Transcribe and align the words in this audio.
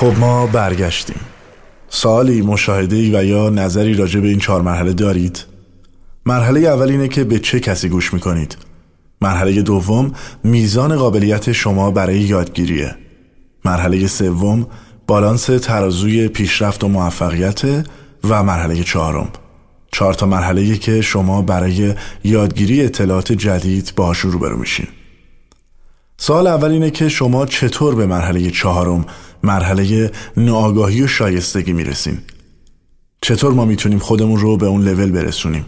خب 0.00 0.18
ما 0.18 0.46
برگشتیم. 0.46 1.20
سوالی 1.88 2.42
مشاهده 2.42 3.18
و 3.18 3.24
یا 3.24 3.50
نظری 3.50 3.94
راجع 3.94 4.20
به 4.20 4.28
این 4.28 4.38
چهار 4.38 4.62
مرحله 4.62 4.92
دارید؟ 4.92 5.44
مرحله 6.26 6.60
اول 6.60 6.88
اینه 6.88 7.08
که 7.08 7.24
به 7.24 7.38
چه 7.38 7.60
کسی 7.60 7.88
گوش 7.88 8.14
می‌کنید؟ 8.14 8.56
مرحله 9.20 9.62
دوم 9.62 10.12
میزان 10.44 10.96
قابلیت 10.96 11.52
شما 11.52 11.90
برای 11.90 12.18
یادگیریه. 12.18 12.96
مرحله 13.64 14.06
سوم 14.06 14.66
بالانس 15.06 15.44
ترازوی 15.44 16.28
پیشرفت 16.28 16.84
و 16.84 16.88
موفقیت. 16.88 17.62
و 18.24 18.42
مرحله 18.42 18.84
چهارم. 18.84 19.28
چهار 19.92 20.14
تا 20.14 20.26
مرحله 20.26 20.76
که 20.76 21.00
شما 21.00 21.42
برای 21.42 21.94
یادگیری 22.24 22.84
اطلاعات 22.84 23.32
جدید 23.32 23.92
با 23.96 24.14
روبرو 24.22 24.56
میشین. 24.56 24.86
سال 26.16 26.46
اول 26.46 26.70
اینه 26.70 26.90
که 26.90 27.08
شما 27.08 27.46
چطور 27.46 27.94
به 27.94 28.06
مرحله 28.06 28.50
چهارم 28.50 29.04
مرحله 29.42 30.10
ناآگاهی 30.36 31.02
و 31.02 31.06
شایستگی 31.06 31.72
می‌رسیم. 31.72 32.22
چطور 33.20 33.52
ما 33.52 33.64
می‌تونیم 33.64 33.98
خودمون 33.98 34.40
رو 34.40 34.56
به 34.56 34.66
اون 34.66 34.82
لول 34.88 35.10
برسونیم؟ 35.10 35.64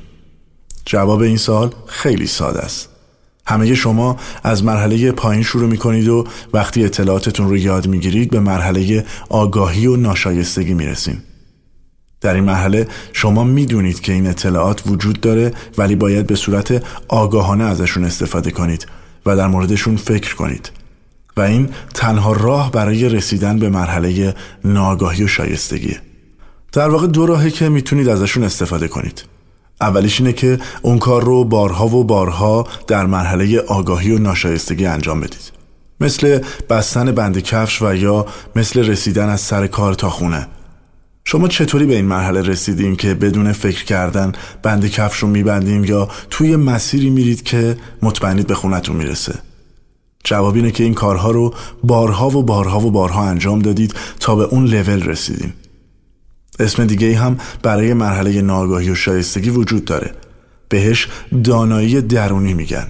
جواب 0.87 1.21
این 1.21 1.37
سال 1.37 1.75
خیلی 1.87 2.27
ساده 2.27 2.61
است. 2.61 2.89
همه 3.47 3.75
شما 3.75 4.17
از 4.43 4.65
مرحله 4.65 5.13
پایین 5.13 5.43
شروع 5.43 5.69
می‌کنید 5.71 6.09
و 6.09 6.27
وقتی 6.53 6.85
اطلاعاتتون 6.85 7.49
رو 7.49 7.57
یاد 7.57 7.87
می‌گیرید 7.87 8.31
به 8.31 8.41
مرحله 8.41 9.07
آگاهی 9.29 9.87
و 9.87 9.97
ناشایستگی 9.97 10.75
می‌رسین. 10.75 11.19
در 12.21 12.35
این 12.35 12.45
مرحله 12.45 12.89
شما 13.13 13.45
می‌دونید 13.45 14.01
که 14.01 14.13
این 14.13 14.27
اطلاعات 14.27 14.83
وجود 14.87 15.21
داره 15.21 15.53
ولی 15.79 15.97
باید 15.97 16.27
به 16.27 16.35
صورت 16.35 16.85
آگاهانه 17.09 17.65
ازشون 17.65 18.05
استفاده 18.05 18.51
کنید 18.51 18.87
و 19.27 19.37
در 19.37 19.47
موردشون 19.47 19.97
فکر 19.97 20.35
کنید. 20.35 20.71
و 21.37 21.41
این 21.41 21.69
تنها 21.95 22.33
راه 22.33 22.71
برای 22.71 23.09
رسیدن 23.09 23.59
به 23.59 23.69
مرحله 23.69 24.35
ناگاهی 24.65 25.25
و 25.25 25.29
شایستگیه 25.29 26.01
در 26.73 26.89
واقع 26.89 27.07
دو 27.07 27.27
راهی 27.27 27.51
که 27.51 27.69
می‌تونید 27.69 28.09
ازشون 28.09 28.45
استفاده 28.45 28.89
کنید. 28.89 29.25
اولیش 29.81 30.21
اینه 30.21 30.33
که 30.33 30.59
اون 30.83 30.99
کار 30.99 31.25
رو 31.25 31.45
بارها 31.45 31.87
و 31.89 32.05
بارها 32.05 32.67
در 32.87 33.07
مرحله 33.07 33.61
آگاهی 33.61 34.11
و 34.11 34.19
ناشایستگی 34.19 34.87
انجام 34.87 35.21
بدید. 35.21 35.53
مثل 36.01 36.39
بستن 36.71 37.13
بند 37.13 37.39
کفش 37.39 37.83
و 37.83 37.95
یا 37.95 38.27
مثل 38.57 38.87
رسیدن 38.87 39.29
از 39.29 39.41
سر 39.41 39.67
کار 39.67 39.95
تا 39.95 40.11
خونه. 40.11 40.47
شما 41.25 41.49
چطوری 41.49 41.87
به 41.87 41.95
این 41.95 42.05
مرحله 42.05 42.43
رسیدیم 42.43 42.97
که 42.97 43.15
بدون 43.15 43.53
فکر 43.53 43.85
کردن 43.85 44.33
بند 44.63 44.87
کفش 44.87 45.19
رو 45.19 45.29
میبندیم 45.29 45.85
یا 45.85 46.09
توی 46.31 46.57
مسیری 46.57 47.11
میرید 47.11 47.43
که 47.43 47.77
مطمئنید 48.03 48.47
به 48.47 48.55
خونتون 48.55 48.97
می‌رسه؟ 48.97 49.35
جواب 50.25 50.55
اینه 50.55 50.71
که 50.71 50.85
این 50.85 50.95
کارها 50.95 51.31
رو 51.31 51.55
بارها 51.85 52.29
و 52.29 52.43
بارها 52.43 52.81
و 52.81 52.91
بارها 52.91 53.25
انجام 53.25 53.59
دادید 53.59 53.95
تا 54.21 54.35
به 54.35 54.45
اون 54.45 54.65
لول 54.65 55.03
رسیدیم. 55.03 55.53
اسم 56.59 56.85
دیگه 56.85 57.19
هم 57.19 57.39
برای 57.63 57.95
مرحله 57.95 58.43
ناگاهی 58.43 58.91
و 58.91 58.95
شایستگی 58.95 59.51
وجود 59.51 59.85
داره. 59.85 60.15
بهش 60.69 61.09
دانایی 61.45 62.01
درونی 62.01 62.55
میگن. 62.55 62.87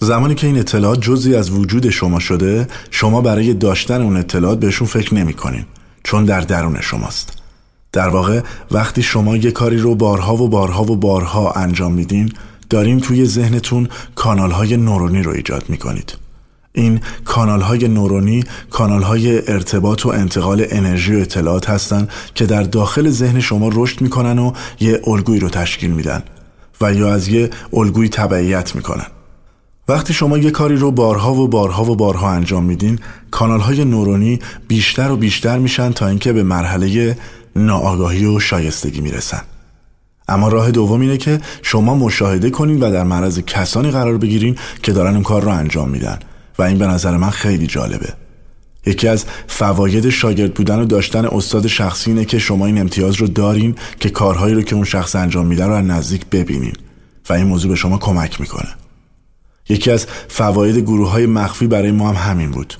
زمانی 0.00 0.34
که 0.34 0.46
این 0.46 0.58
اطلاعات 0.58 1.00
جزی 1.00 1.34
از 1.34 1.50
وجود 1.50 1.90
شما 1.90 2.18
شده 2.18 2.68
شما 2.90 3.20
برای 3.20 3.54
داشتن 3.54 4.02
اون 4.02 4.16
اطلاعات 4.16 4.60
بهشون 4.60 4.86
فکر 4.86 5.14
نمی 5.14 5.32
کنین 5.32 5.64
چون 6.04 6.24
در 6.24 6.40
درون 6.40 6.80
شماست. 6.80 7.32
در 7.92 8.08
واقع 8.08 8.40
وقتی 8.70 9.02
شما 9.02 9.36
یه 9.36 9.50
کاری 9.50 9.78
رو 9.78 9.94
بارها 9.94 10.36
و 10.36 10.48
بارها 10.48 10.84
و 10.84 10.96
بارها 10.96 11.50
انجام 11.50 11.92
میدین 11.92 12.32
دارین 12.70 13.00
توی 13.00 13.26
ذهنتون 13.26 13.88
کانال 14.14 14.50
های 14.50 14.76
نورونی 14.76 15.22
رو 15.22 15.32
ایجاد 15.32 15.64
می‌کنید. 15.68 16.18
این 16.72 17.00
کانال 17.24 17.60
های 17.60 17.88
نورونی 17.88 18.44
کانال 18.70 19.02
های 19.02 19.52
ارتباط 19.52 20.06
و 20.06 20.08
انتقال 20.08 20.66
انرژی 20.70 21.14
و 21.14 21.18
اطلاعات 21.18 21.70
هستند 21.70 22.08
که 22.34 22.46
در 22.46 22.62
داخل 22.62 23.10
ذهن 23.10 23.40
شما 23.40 23.70
رشد 23.72 24.00
می‌کنن 24.00 24.38
و 24.38 24.52
یه 24.80 25.00
الگویی 25.06 25.40
رو 25.40 25.48
تشکیل 25.48 25.90
میدن 25.90 26.22
و 26.80 26.94
یا 26.94 27.14
از 27.14 27.28
یه 27.28 27.50
الگوی 27.72 28.08
تبعیت 28.08 28.76
می‌کنن. 28.76 29.06
وقتی 29.88 30.14
شما 30.14 30.38
یه 30.38 30.50
کاری 30.50 30.76
رو 30.76 30.90
بارها 30.90 31.34
و 31.34 31.48
بارها 31.48 31.84
و 31.84 31.96
بارها 31.96 32.30
انجام 32.30 32.64
میدین 32.64 32.98
کانال 33.30 33.60
های 33.60 33.84
نورونی 33.84 34.38
بیشتر 34.68 35.10
و 35.10 35.16
بیشتر 35.16 35.58
میشن 35.58 35.92
تا 35.92 36.08
اینکه 36.08 36.32
به 36.32 36.42
مرحله 36.42 37.18
ناآگاهی 37.56 38.24
و 38.24 38.40
شایستگی 38.40 39.00
می‌رسن. 39.00 39.42
اما 40.28 40.48
راه 40.48 40.70
دوم 40.70 41.00
اینه 41.00 41.16
که 41.16 41.40
شما 41.62 41.94
مشاهده 41.94 42.50
کنین 42.50 42.80
و 42.80 42.90
در 42.90 43.04
معرض 43.04 43.38
کسانی 43.38 43.90
قرار 43.90 44.18
بگیرین 44.18 44.56
که 44.82 44.92
دارن 44.92 45.14
اون 45.14 45.22
کار 45.22 45.42
رو 45.42 45.48
انجام 45.48 45.88
میدن. 45.88 46.18
و 46.58 46.62
این 46.62 46.78
به 46.78 46.86
نظر 46.86 47.16
من 47.16 47.30
خیلی 47.30 47.66
جالبه. 47.66 48.12
یکی 48.86 49.08
از 49.08 49.24
فواید 49.46 50.10
شاگرد 50.10 50.54
بودن 50.54 50.78
و 50.78 50.84
داشتن 50.84 51.24
استاد 51.24 51.66
شخصی 51.66 52.10
اینه 52.10 52.24
که 52.24 52.38
شما 52.38 52.66
این 52.66 52.80
امتیاز 52.80 53.14
رو 53.14 53.26
دارین 53.26 53.74
که 54.00 54.10
کارهایی 54.10 54.54
رو 54.54 54.62
که 54.62 54.74
اون 54.74 54.84
شخص 54.84 55.16
انجام 55.16 55.46
میده 55.46 55.66
رو 55.66 55.72
از 55.72 55.84
نزدیک 55.84 56.26
ببینین 56.26 56.72
و 57.28 57.32
این 57.32 57.46
موضوع 57.46 57.70
به 57.70 57.76
شما 57.76 57.98
کمک 57.98 58.40
می‌کنه. 58.40 58.68
یکی 59.68 59.90
از 59.90 60.06
فواید 60.28 60.78
گروه 60.78 61.10
های 61.10 61.26
مخفی 61.26 61.66
برای 61.66 61.90
ما 61.90 62.12
هم 62.12 62.30
همین 62.30 62.50
بود. 62.50 62.74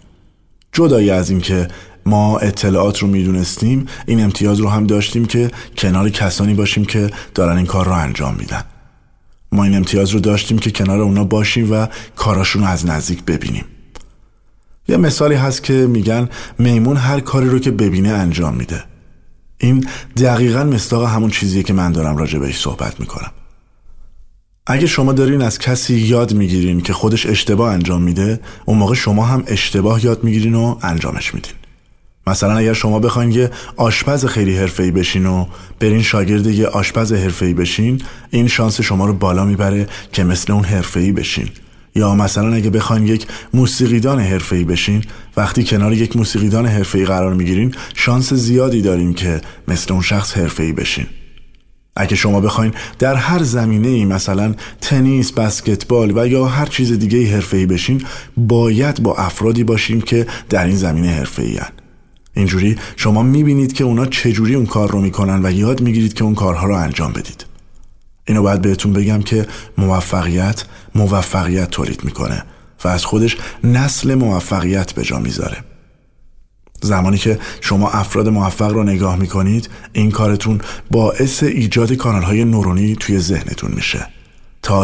جدایی 0.73 1.11
از 1.11 1.31
اینکه 1.31 1.69
ما 2.09 2.39
اطلاعات 2.39 2.99
رو 2.99 3.09
می‌دونستیم 3.09 3.87
این 4.07 4.25
امتیاز 4.25 4.61
رو 4.61 4.69
هم 4.69 4.87
داشتیم 4.87 5.25
که 5.25 5.51
کنار 5.77 6.11
کسانی 6.11 6.55
باشیم 6.55 6.85
که 6.85 7.11
دارن 7.35 7.57
این 7.57 7.67
کار 7.67 7.87
رو 7.87 7.93
انجام 7.93 8.35
میدن. 8.39 8.63
ما 9.53 9.65
این 9.65 9.77
امتیاز 9.77 10.11
رو 10.11 10.21
داشتیم 10.21 10.59
که 10.59 10.71
کنار 10.71 11.01
اونا 11.01 11.25
باشیم 11.25 11.73
و 11.73 11.87
کاراشون 12.17 12.63
رو 12.63 12.69
از 12.69 12.87
نزدیک 12.87 13.25
ببینیم. 13.25 13.65
یه 14.89 14.97
مثالی 14.97 15.35
هست 15.35 15.63
که 15.63 15.73
میگن 15.73 16.29
میمون 16.59 16.97
هر 16.97 17.21
کاری 17.21 17.49
رو 17.49 17.59
که 17.59 17.71
ببینه 17.71 18.09
انجام 18.09 18.55
میده. 18.55 18.85
این 19.59 19.87
دقیقا 20.17 20.65
مصداق 20.65 21.05
همون 21.05 21.31
چیزیه 21.31 21.63
که 21.63 21.73
من 21.73 21.93
دارم 21.93 22.17
راجع 22.17 22.39
بهش 22.39 22.59
صحبت 22.59 23.01
می‌کنم. 23.01 23.31
اگه 24.67 24.87
شما 24.87 25.13
دارین 25.13 25.43
از 25.43 25.59
کسی 25.59 25.95
یاد 25.95 26.35
می‌گیرین 26.35 26.81
که 26.81 26.93
خودش 26.93 27.27
اشتباه 27.27 27.73
انجام 27.73 28.03
میده 28.03 28.41
اون 28.65 28.79
موقع 28.79 28.95
شما 28.95 29.25
هم 29.25 29.43
اشتباه 29.47 30.05
یاد 30.05 30.25
می‌گیرین 30.25 30.55
و 30.55 30.79
انجامش 30.83 31.35
میدین. 31.35 31.53
مثلا 32.29 32.57
اگر 32.57 32.73
شما 32.73 32.99
بخواین 32.99 33.33
یه 33.33 33.51
آشپز 33.77 34.27
خیلی 34.27 34.57
حرفه‌ای 34.57 34.91
بشین 34.91 35.27
و 35.27 35.47
برین 35.81 36.03
شاگرد 36.03 36.47
یه 36.47 36.67
آشپز 36.67 37.13
حرفه‌ای 37.13 37.55
بشین 37.55 38.03
این 38.31 38.49
شانس 38.49 38.81
شما 38.81 39.07
رو 39.07 39.13
بالا 39.13 39.45
می‌بره 39.45 39.87
که 40.13 40.25
مثل 40.25 40.53
اون 40.53 40.65
حرفه‌ای 40.65 41.13
بشین 41.13 41.49
یا 41.95 42.15
مثلا 42.15 42.55
اگه 42.55 42.71
بخواین 42.71 43.07
یک 43.07 43.27
موسیقیدان 43.55 44.21
حرفه‌ای 44.21 44.65
بشین 44.65 45.05
وقتی 45.37 45.65
کنار 45.65 45.93
یک 45.93 46.17
موسیقیدان 46.17 46.67
حرفه‌ای 46.67 47.05
قرار 47.05 47.35
می‌گیرین 47.35 47.75
شانس 47.95 48.33
زیادی 48.33 48.83
دارین 48.83 49.15
که 49.15 49.41
مثل 49.69 49.93
اون 49.93 50.03
شخص 50.03 50.37
حرفه‌ای 50.37 50.73
بشین 50.73 51.07
اگه 51.97 52.17
شما 52.17 52.41
بخواین 52.41 52.73
در 52.99 53.15
هر 53.15 53.43
زمینه 53.43 53.89
ای 53.89 54.05
مثلا 54.05 54.55
تنیس، 54.81 55.33
بسکتبال 55.33 56.19
و 56.19 56.27
یا 56.27 56.47
هر 56.47 56.67
چیز 56.67 56.93
دیگه 56.93 57.35
حرفه‌ای 57.35 57.67
بشین 57.67 58.03
باید 58.37 59.03
با 59.03 59.17
افرادی 59.17 59.65
باشیم 59.65 60.01
که 60.01 60.27
در 60.49 60.67
این 60.67 60.77
زمینه 60.77 61.09
حرفه‌ای. 61.09 61.61
اینجوری 62.39 62.77
شما 62.97 63.23
می‌بینید 63.23 63.73
که 63.73 63.85
اونا 63.85 64.07
چجوری 64.07 64.55
اون 64.55 64.67
کار 64.67 64.91
رو 64.91 65.01
می‌کنن 65.01 65.47
و 65.47 65.51
یاد 65.51 65.81
می‌گیرید 65.81 66.15
که 66.15 66.25
اون 66.25 66.35
کارها 66.35 66.67
رو 66.67 66.75
انجام 66.75 67.13
بدید. 67.13 67.47
اینو 68.25 68.43
باید 68.43 68.63
بهتون 68.63 68.93
بگم 68.93 69.23
که 69.23 69.47
موفقیت 69.79 70.65
موفقیت 70.95 71.71
تولید 71.71 72.05
می‌کنه 72.05 72.45
و 72.85 72.89
از 72.89 73.05
خودش 73.05 73.37
نسل 73.65 74.15
موفقیت 74.15 74.93
به 74.93 75.03
جا 75.03 75.19
می‌ذاره. 75.19 75.57
زمانی 76.83 77.19
که 77.19 77.39
شما 77.61 77.91
افراد 77.91 78.29
موفق 78.29 78.73
رو 78.73 78.83
نگاه 78.83 79.17
می‌کنید 79.17 79.71
این 79.93 80.11
کارتون 80.11 80.61
باعث 80.91 81.43
ایجاد 81.43 81.93
کانال 81.93 82.23
های 82.23 82.45
نورونی 82.45 82.97
توی 82.97 83.19
ذهنتون 83.19 83.73
میشه. 83.75 84.07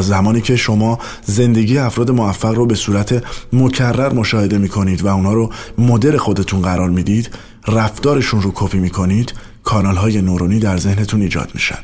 زمانی 0.03 0.41
که 0.41 0.57
شما 0.57 0.99
زندگی 1.25 1.79
افراد 1.79 2.11
موفق 2.11 2.55
رو 2.55 2.67
به 2.67 2.75
صورت 2.75 3.25
مکرر 3.53 4.13
مشاهده 4.13 4.59
می‌کنید 4.59 5.03
و 5.03 5.07
اونا 5.07 5.33
رو 5.33 5.53
مدر 5.79 6.17
خودتون 6.17 6.63
قرار 6.63 6.91
می‌دید 6.91 7.31
رفتارشون 7.69 8.43
رو 8.43 8.53
کپی 8.55 8.79
می‌کنید 8.79 9.35
کانال 9.65 9.97
های 9.97 10.23
نورونی 10.23 10.59
در 10.59 10.77
ذهنتون 10.77 11.23
ایجاد 11.23 11.51
میشن. 11.55 11.79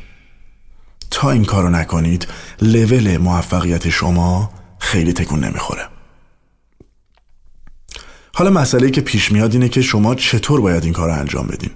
تا 1.10 1.30
این 1.30 1.44
کارو 1.44 1.70
نکنید 1.70 2.28
لول 2.62 3.16
موفقیت 3.16 3.88
شما 3.88 4.50
خیلی 4.78 5.12
تکون 5.12 5.44
نمی‌خوره. 5.44 5.82
حالا 8.34 8.50
مسئله 8.50 8.90
که 8.90 9.00
پیش 9.00 9.32
میاد 9.32 9.52
اینه 9.52 9.68
که 9.68 9.82
شما 9.82 10.14
چطور 10.14 10.60
باید 10.60 10.84
این 10.84 10.92
کار 10.92 11.10
انجام 11.10 11.46
بدین؟ 11.46 11.70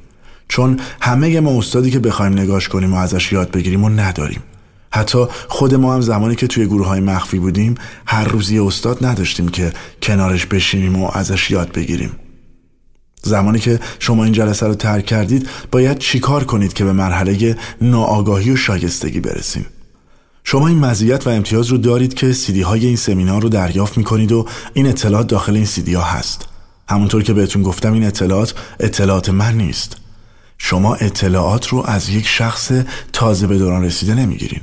چون 0.49 0.81
همه 1.00 1.41
ما 1.41 1.59
استادی 1.59 1.91
که 1.91 1.99
بخوایم 1.99 2.32
نگاش 2.32 2.69
کنیم 2.69 2.94
و 2.94 2.97
ازش 2.97 3.32
یاد 3.32 3.50
بگیریم 3.50 3.85
و 3.85 3.88
نداریم. 3.88 4.43
حتی 4.94 5.26
خود 5.49 5.75
ما 5.75 5.94
هم 5.94 6.00
زمانی 6.00 6.37
که 6.37 6.46
توی 6.46 6.67
گروه 6.67 6.87
های 6.87 7.00
مخفی 7.00 7.38
بودیم 7.38 7.75
هر 8.06 8.25
روزی 8.25 8.58
استاد 8.58 9.06
نداشتیم 9.06 9.49
که 9.49 9.73
کنارش 10.02 10.46
بشینیم 10.46 11.02
و 11.02 11.11
ازش 11.12 11.50
یاد 11.50 11.73
بگیریم. 11.73 12.12
زمانی 13.23 13.58
که 13.58 13.81
شما 13.99 14.25
این 14.25 14.32
جلسه 14.32 14.67
رو 14.67 14.75
ترک 14.75 15.06
کردید 15.06 15.49
باید 15.70 15.99
چیکار 15.99 16.44
کنید 16.44 16.73
که 16.73 16.85
به 16.85 16.93
مرحله 16.93 17.56
ناآگاهی 17.81 18.50
و 18.50 18.56
شایستگی 18.56 19.20
برسیم؟ 19.20 19.67
شما 20.44 20.69
این 20.69 20.79
مزیت 20.79 21.26
و 21.26 21.31
امتیاز 21.31 21.67
رو 21.67 21.79
دارید 21.79 22.14
که 22.14 22.32
سیدی 22.32 22.62
های 22.62 22.87
این 22.87 22.96
سمینار 22.96 23.43
رو 23.43 23.49
دریافت 23.49 23.99
می 23.99 24.05
کنید 24.05 24.32
و 24.32 24.46
این 24.75 24.87
اطلاعات 24.87 25.26
داخل 25.26 25.56
این 25.56 25.67
سیدی 25.67 25.94
ها 25.94 26.02
هست. 26.02 26.49
همونطور 26.88 27.23
که 27.23 27.32
بهتون 27.32 27.62
گفتم 27.62 27.93
این 27.93 28.05
اطلاعات 28.05 28.55
اطلاعات 28.81 29.29
من 29.29 29.55
نیست. 29.55 29.96
شما 30.58 30.94
اطلاعات 30.94 31.69
رو 31.69 31.82
از 31.87 32.08
یک 32.08 32.26
شخص 32.26 32.73
تازه 33.12 33.46
به 33.46 33.58
دوران 33.58 33.85
رسیده 33.85 34.14
نمی‌گیرین. 34.14 34.61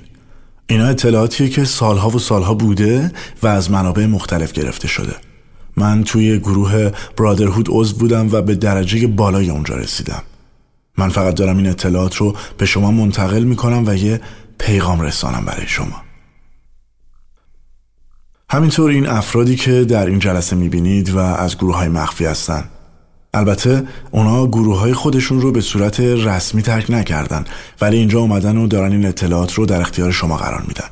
اینا 0.72 0.88
اطلاعاتیه 0.88 1.50
که 1.50 1.66
سالها 1.66 2.10
و 2.10 2.20
سالها 2.20 2.54
بوده 2.54 3.12
و 3.44 3.48
از 3.48 3.72
منابع 3.72 4.06
مختلف 4.06 4.52
گرفته 4.52 4.88
شده. 4.88 5.16
من 5.78 6.04
توی 6.04 6.40
گروه 6.40 6.92
برادرهود 7.18 7.68
عضو 7.70 7.98
بودم 7.98 8.30
و 8.32 8.42
به 8.42 8.56
درجه 8.56 9.08
بالای 9.08 9.50
اونجا 9.50 9.76
رسیدم. 9.76 10.24
من 10.98 11.10
فقط 11.10 11.36
دارم 11.36 11.58
این 11.58 11.68
اطلاعات 11.68 12.16
رو 12.16 12.36
به 12.58 12.66
شما 12.66 12.92
منتقل 12.92 13.44
می‌کنم 13.44 13.84
و 13.88 13.96
یه 13.96 14.22
پیغام 14.60 15.02
رسانم 15.02 15.46
برای 15.46 15.68
شما. 15.68 16.02
همینطور 18.50 18.92
این 18.92 19.08
افرادی 19.08 19.56
که 19.56 19.84
در 19.84 20.06
این 20.06 20.20
جلسه 20.20 20.56
می‌بینید 20.56 21.10
و 21.10 21.18
از 21.18 21.58
گروه 21.58 21.78
های 21.78 21.90
مخفی 21.90 22.26
هستن. 22.26 22.64
البته 23.34 23.84
اونا 24.12 24.48
گروه 24.48 24.80
های 24.80 24.94
خودشون 24.94 25.42
رو 25.42 25.52
به 25.52 25.62
صورت 25.62 26.00
رسمی 26.00 26.62
ترک 26.62 26.92
نکردن 26.92 27.46
ولی 27.82 27.98
اینجا 27.98 28.20
اومدن 28.20 28.58
و 28.58 28.68
دارن 28.68 28.92
این 28.92 29.06
اطلاعات 29.06 29.54
رو 29.54 29.66
در 29.66 29.82
اختیار 29.82 30.12
شما 30.12 30.38
قرار 30.38 30.62
میدن. 30.62 30.88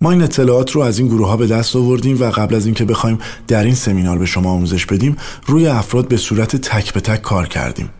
ما 0.00 0.10
این 0.10 0.22
اطلاعات 0.22 0.70
رو 0.70 0.80
از 0.80 0.98
این 0.98 1.08
گروه 1.08 1.28
ها 1.28 1.36
به 1.36 1.46
دست 1.46 1.76
آوردیم 1.76 2.20
و 2.20 2.30
قبل 2.30 2.54
از 2.54 2.66
اینکه 2.66 2.84
بخوایم 2.84 3.18
در 3.48 3.64
این 3.64 3.74
سمینار 3.74 4.18
به 4.18 4.26
شما 4.26 4.50
آموزش 4.50 4.86
بدیم 4.86 5.16
روی 5.46 5.66
افراد 5.66 6.08
به 6.08 6.16
صورت 6.16 6.56
تک 6.56 6.92
به 6.92 7.00
تک 7.00 7.22
کار 7.22 7.48
کردیم. 7.48 7.90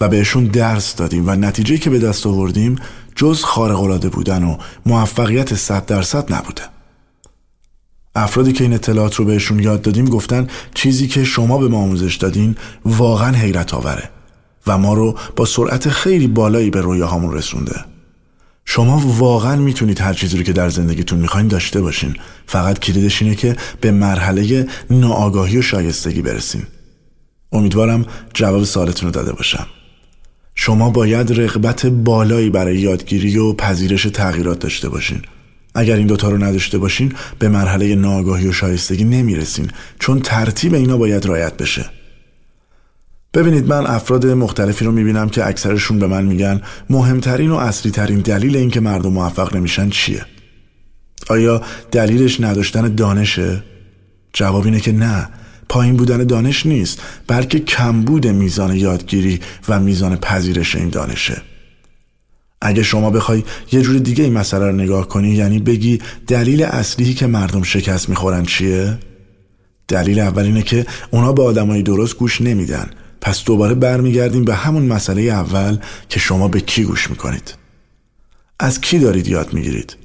و 0.00 0.08
بهشون 0.08 0.44
درس 0.44 0.96
دادیم 0.96 1.28
و 1.28 1.30
نتیجه 1.30 1.78
که 1.78 1.90
به 1.90 1.98
دست 1.98 2.26
آوردیم 2.26 2.76
جز 3.16 3.44
خارق 3.44 3.80
العاده 3.80 4.08
بودن 4.08 4.44
و 4.44 4.56
موفقیت 4.86 5.54
100 5.54 5.86
درصد 5.86 6.32
نبوده. 6.32 6.62
افرادی 8.14 8.52
که 8.52 8.64
این 8.64 8.72
اطلاعات 8.72 9.14
رو 9.14 9.24
بهشون 9.24 9.58
یاد 9.58 9.82
دادیم 9.82 10.04
گفتن 10.04 10.46
چیزی 10.74 11.08
که 11.08 11.24
شما 11.24 11.58
به 11.58 11.68
ما 11.68 11.78
آموزش 11.78 12.16
دادین 12.16 12.56
واقعا 12.84 13.36
حیرت 13.36 13.74
آوره 13.74 14.10
و 14.66 14.78
ما 14.78 14.94
رو 14.94 15.18
با 15.36 15.44
سرعت 15.44 15.88
خیلی 15.88 16.26
بالایی 16.26 16.70
به 16.70 16.80
رویاهامون 16.80 17.32
رسونده. 17.32 17.84
شما 18.64 19.02
واقعا 19.06 19.56
می‌تونید 19.56 20.00
هر 20.00 20.14
چیزی 20.14 20.36
رو 20.36 20.42
که 20.42 20.52
در 20.52 20.68
زندگیتون 20.68 21.18
می‌خواین 21.18 21.48
داشته 21.48 21.80
باشین. 21.80 22.14
فقط 22.46 22.78
کلیدش 22.78 23.22
اینه 23.22 23.34
که 23.34 23.56
به 23.80 23.90
مرحله 23.90 24.68
ناآگاهی 24.90 25.58
و 25.58 25.62
شایستگی 25.62 26.22
برسین. 26.22 26.62
امیدوارم 27.52 28.06
جواب 28.34 28.64
سوالتون 28.64 29.06
رو 29.06 29.14
داده 29.14 29.32
باشم. 29.32 29.66
شما 30.54 30.90
باید 30.90 31.40
رغبت 31.40 31.86
بالایی 31.86 32.50
برای 32.50 32.78
یادگیری 32.78 33.38
و 33.38 33.52
پذیرش 33.52 34.02
تغییرات 34.02 34.58
داشته 34.58 34.88
باشین. 34.88 35.22
اگر 35.74 35.96
این 35.96 36.06
دوتا 36.06 36.28
رو 36.28 36.44
نداشته 36.44 36.78
باشین 36.78 37.12
به 37.38 37.48
مرحله 37.48 37.94
ناگاهی 37.94 38.48
و 38.48 38.52
شایستگی 38.52 39.04
نمی‌رسین 39.04 39.70
چون 39.98 40.20
ترتیب 40.20 40.74
اینا 40.74 40.96
باید 40.96 41.26
رایت 41.26 41.56
بشه 41.56 41.90
ببینید 43.34 43.66
من 43.66 43.86
افراد 43.86 44.26
مختلفی 44.26 44.84
رو 44.84 44.92
می‌بینم 44.92 45.28
که 45.28 45.46
اکثرشون 45.46 45.98
به 45.98 46.06
من 46.06 46.24
میگن 46.24 46.62
مهمترین 46.90 47.50
و 47.50 47.56
اصلی 47.56 47.90
ترین 47.90 48.20
دلیل 48.20 48.56
اینکه 48.56 48.80
مردم 48.80 49.12
موفق 49.12 49.56
نمیشن 49.56 49.90
چیه؟ 49.90 50.24
آیا 51.28 51.62
دلیلش 51.90 52.40
نداشتن 52.40 52.94
دانشه؟ 52.94 53.62
جواب 54.32 54.64
اینه 54.64 54.80
که 54.80 54.92
نه 54.92 55.28
پایین 55.68 55.96
بودن 55.96 56.24
دانش 56.24 56.66
نیست 56.66 57.02
بلکه 57.26 57.60
کمبود 57.60 58.26
میزان 58.26 58.76
یادگیری 58.76 59.40
و 59.68 59.80
میزان 59.80 60.16
پذیرش 60.16 60.76
این 60.76 60.88
دانشه 60.88 61.42
اگه 62.62 62.82
شما 62.82 63.10
بخوای 63.10 63.44
یه 63.72 63.82
جور 63.82 63.98
دیگه 63.98 64.24
این 64.24 64.32
مسئله 64.32 64.66
رو 64.66 64.72
نگاه 64.72 65.08
کنی 65.08 65.30
یعنی 65.30 65.58
بگی 65.58 66.00
دلیل 66.26 66.62
اصلی 66.62 67.14
که 67.14 67.26
مردم 67.26 67.62
شکست 67.62 68.08
می‌خورن 68.08 68.44
چیه؟ 68.44 68.98
دلیل 69.88 70.20
اول 70.20 70.42
اینه 70.42 70.62
که 70.62 70.86
اونا 71.10 71.32
به 71.32 71.42
آدمای 71.42 71.82
درست 71.82 72.16
گوش 72.16 72.40
نمیدن. 72.40 72.90
پس 73.20 73.44
دوباره 73.44 73.74
برمیگردیم 73.74 74.44
به 74.44 74.54
همون 74.54 74.82
مسئله 74.82 75.22
اول 75.22 75.78
که 76.08 76.20
شما 76.20 76.48
به 76.48 76.60
کی 76.60 76.84
گوش 76.84 77.10
می‌کنید؟ 77.10 77.54
از 78.60 78.80
کی 78.80 78.98
دارید 78.98 79.28
یاد 79.28 79.52
می‌گیرید؟ 79.52 79.96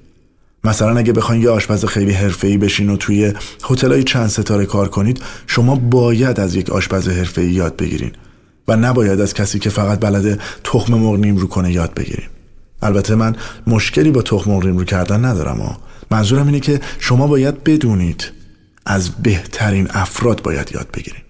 مثلا 0.63 0.97
اگه 0.97 1.13
بخواین 1.13 1.41
یه 1.41 1.49
آشپز 1.49 1.85
خیلی 1.85 2.11
حرفه‌ای 2.11 2.57
بشین 2.57 2.89
و 2.89 2.97
توی 2.97 3.33
هتلای 3.69 4.03
چند 4.03 4.27
ستاره 4.27 4.65
کار 4.65 4.87
کنید 4.87 5.21
شما 5.47 5.75
باید 5.75 6.39
از 6.39 6.55
یک 6.55 6.69
آشپز 6.69 7.07
حرفه‌ای 7.07 7.49
یاد 7.49 7.75
بگیرین 7.77 8.11
و 8.67 8.75
نباید 8.75 9.21
از 9.21 9.33
کسی 9.33 9.59
که 9.59 9.69
فقط 9.69 9.99
بلده 9.99 10.39
تخم 10.63 10.93
مرغ 10.93 11.19
نیم 11.19 11.37
رو 11.37 11.47
کنه 11.47 11.71
یاد 11.71 11.93
بگیریم 11.93 12.29
البته 12.81 13.15
من 13.15 13.35
مشکلی 13.67 14.11
با 14.11 14.21
تخم 14.21 14.51
مرغ 14.51 14.65
رو 14.65 14.83
کردن 14.83 15.25
ندارم 15.25 15.61
و 15.61 15.69
منظورم 16.11 16.45
اینه 16.45 16.59
که 16.59 16.81
شما 16.99 17.27
باید 17.27 17.63
بدونید 17.63 18.31
از 18.85 19.09
بهترین 19.09 19.87
افراد 19.89 20.41
باید 20.41 20.71
یاد 20.73 20.87
بگیرید 20.93 21.25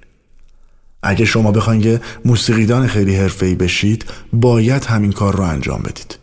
اگه 1.03 1.25
شما 1.25 1.51
بخواین 1.51 1.81
که 1.81 2.01
موسیقیدان 2.25 2.87
خیلی 2.87 3.15
حرفه‌ای 3.15 3.55
بشید 3.55 4.05
باید 4.33 4.85
همین 4.85 5.11
کار 5.11 5.35
رو 5.35 5.43
انجام 5.43 5.81
بدید. 5.81 6.17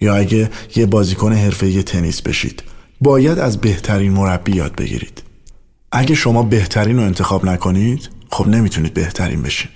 یا 0.00 0.16
اگه 0.16 0.50
یه 0.76 0.86
بازیکن 0.86 1.32
حرفه‌ای 1.32 1.82
تنیس 1.82 2.22
بشید 2.22 2.62
باید 3.00 3.38
از 3.38 3.60
بهترین 3.60 4.12
مربی 4.12 4.52
یاد 4.52 4.74
بگیرید. 4.74 5.22
اگه 5.92 6.14
شما 6.14 6.42
بهترین 6.42 6.96
رو 6.96 7.02
انتخاب 7.02 7.44
نکنید 7.44 8.08
خب 8.30 8.48
نمی‌تونید 8.48 8.94
بهترین 8.94 9.42
بشین. 9.42 9.70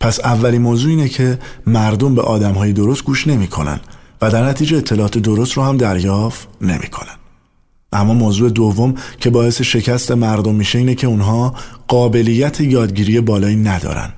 پس 0.00 0.20
اولین 0.20 0.62
موضوع 0.62 0.90
اینه 0.90 1.08
که 1.08 1.38
مردم 1.66 2.14
به 2.14 2.22
آدمهای 2.22 2.72
درست 2.72 3.04
گوش 3.04 3.26
نمی‌کنن. 3.26 3.80
و 4.22 4.30
در 4.30 4.48
نتیجه 4.48 4.76
اطلاعات 4.76 5.18
درست 5.18 5.52
رو 5.52 5.62
هم 5.62 5.76
دریافت 5.76 6.48
نمی‌کنن. 6.60 7.16
اما 7.92 8.14
موضوع 8.14 8.50
دوم 8.50 8.94
که 9.20 9.30
باعث 9.30 9.62
شکست 9.62 10.12
مردم 10.12 10.54
میشه 10.54 10.78
اینه 10.78 10.94
که 10.94 11.06
اونها 11.06 11.54
قابلیت 11.88 12.60
یادگیری 12.60 13.20
بالایی 13.20 13.56
ندارن. 13.56 14.12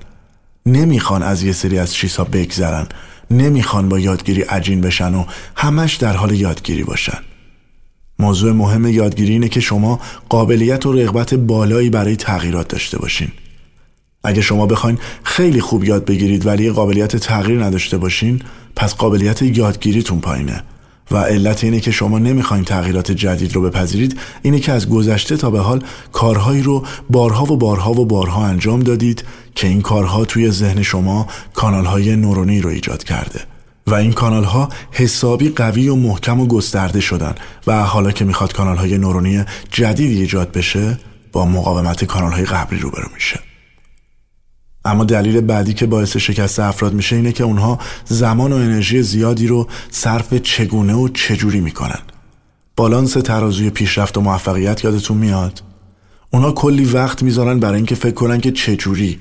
نمی‌خوان 0.65 1.23
از 1.23 1.43
یه 1.43 1.51
سری 1.51 1.79
از 1.79 1.93
چیزها 1.93 2.23
بگذرن. 2.23 2.87
نمی‌خوان 3.31 3.89
با 3.89 3.99
یادگیری 3.99 4.41
عجین 4.41 4.81
بشن 4.81 5.13
و 5.15 5.25
همش 5.55 5.95
در 5.95 6.13
حال 6.13 6.31
یادگیری 6.31 6.83
باشن. 6.83 7.17
موضوع 8.19 8.51
مهم 8.51 8.87
یادگیری 8.87 9.31
اینه 9.31 9.49
که 9.49 9.59
شما 9.59 9.99
قابلیت 10.29 10.85
و 10.85 10.93
رغبت 10.93 11.33
بالایی 11.33 11.89
برای 11.89 12.15
تغییرات 12.15 12.67
داشته 12.67 12.97
باشین. 12.99 13.31
اگه 14.23 14.41
شما 14.41 14.65
بخواین 14.65 14.97
خیلی 15.23 15.61
خوب 15.61 15.83
یاد 15.83 16.05
بگیرید 16.05 16.45
ولی 16.45 16.71
قابلیت 16.71 17.15
تغییر 17.15 17.63
نداشته 17.63 17.97
باشین 17.97 18.41
پس 18.75 18.95
قابلیت 18.95 19.41
یادگیریتون 19.41 20.19
پایینه. 20.19 20.63
و 21.11 21.17
علت 21.17 21.63
اینه 21.63 21.79
که 21.79 21.91
شما 21.91 22.19
نمی‌خواین 22.19 22.63
تغییرات 22.63 23.11
جدید 23.11 23.55
رو 23.55 23.61
بپذیرید 23.61 24.19
اینه 24.41 24.59
که 24.59 24.71
از 24.71 24.89
گذشته 24.89 25.37
تا 25.37 25.49
به 25.49 25.59
حال 25.59 25.83
کارهایی 26.11 26.61
رو 26.61 26.85
بارها 27.09 27.53
و 27.53 27.57
بارها 27.57 27.91
و 27.91 28.05
بارها 28.05 28.45
انجام 28.45 28.79
دادید 28.79 29.23
که 29.55 29.67
این 29.67 29.81
کارها 29.81 30.25
توی 30.25 30.51
ذهن 30.51 30.81
شما 30.81 31.27
کانالهای 31.53 32.15
نورونی 32.15 32.61
رو 32.61 32.69
ایجاد 32.69 33.03
کرده. 33.03 33.39
و 33.87 33.93
این 33.93 34.13
کانال 34.13 34.43
ها 34.43 34.69
حسابی 34.91 35.49
قوی 35.49 35.87
و 35.87 35.95
محکم 35.95 36.39
و 36.39 36.47
گسترده 36.47 37.01
شدن. 37.01 37.35
و 37.67 37.83
حالا 37.83 38.11
که 38.11 38.25
می‌خواد 38.25 38.53
کانال 38.53 38.77
های 38.77 38.97
نورونی 38.97 39.43
جدیدی 39.71 40.21
ایجاد 40.21 40.51
بشه 40.51 40.97
با 41.31 41.45
مقاومت 41.45 42.05
کانال 42.05 42.31
های 42.31 42.45
قبلی 42.45 42.79
روبرو 42.79 43.07
میشه. 43.13 43.48
اما 44.89 45.03
دلیل 45.03 45.41
بعدی 45.41 45.73
که 45.73 45.85
باعث 45.85 46.17
شکست 46.17 46.59
افراد 46.59 46.93
میشه 46.93 47.15
اینه 47.15 47.31
که 47.31 47.43
اونها 47.43 47.79
زمان 48.05 48.53
و 48.53 48.55
انرژی 48.55 49.01
زیادی 49.01 49.47
رو 49.47 49.67
صرف 49.91 50.33
چگونه 50.33 50.93
و 50.93 51.07
چجوری 51.07 51.59
می‌کنن. 51.59 51.99
بالانس 52.75 53.13
ترازوی 53.13 53.69
پیشرفت 53.69 54.17
و 54.17 54.21
موفقیت 54.21 54.83
یادتون 54.83 55.17
میاد؟ 55.17 55.61
اونها 56.31 56.51
کلی 56.51 56.85
وقت 56.85 57.23
می‌ذارن 57.23 57.59
برای 57.59 57.75
اینکه 57.75 57.95
فکر 57.95 58.13
کنن 58.13 58.41
که 58.41 58.51
چجوری 58.51 59.19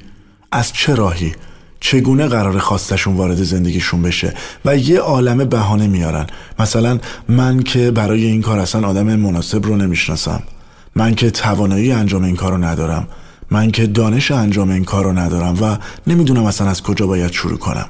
از 0.53 0.73
چه 0.73 0.95
راهی 0.95 1.33
چگونه 1.81 2.27
قرار 2.27 2.59
خواستشون 2.59 3.17
وارد 3.17 3.43
زندگیشون 3.43 4.03
بشه 4.03 4.35
و 4.65 4.77
یه 4.77 5.01
عالم 5.01 5.45
بهانه 5.45 5.87
میارن. 5.87 6.27
مثلا 6.59 6.99
من 7.29 7.63
که 7.63 7.91
برای 7.91 8.25
این 8.25 8.43
کار 8.43 8.59
اصلا 8.59 8.89
آدم 8.89 9.17
مناسب 9.17 9.67
رو 9.67 9.77
نمی‌شناسم. 9.77 10.43
من 10.97 11.15
که 11.15 11.31
توانایی 11.31 11.93
انجام 11.93 12.25
این 12.25 12.37
کار 12.37 12.67
ندارم. 12.67 13.09
من 13.51 13.71
که 13.71 13.87
دانش 13.87 14.31
انجام 14.31 14.71
این 14.71 14.85
کار 14.85 15.05
رو 15.05 15.13
ندارم 15.13 15.63
و 15.63 15.77
نمی‌دونم 16.07 16.45
اصلا 16.45 16.69
از 16.69 16.83
کجا 16.83 17.07
باید 17.07 17.33
شروع 17.33 17.59
کنم. 17.59 17.89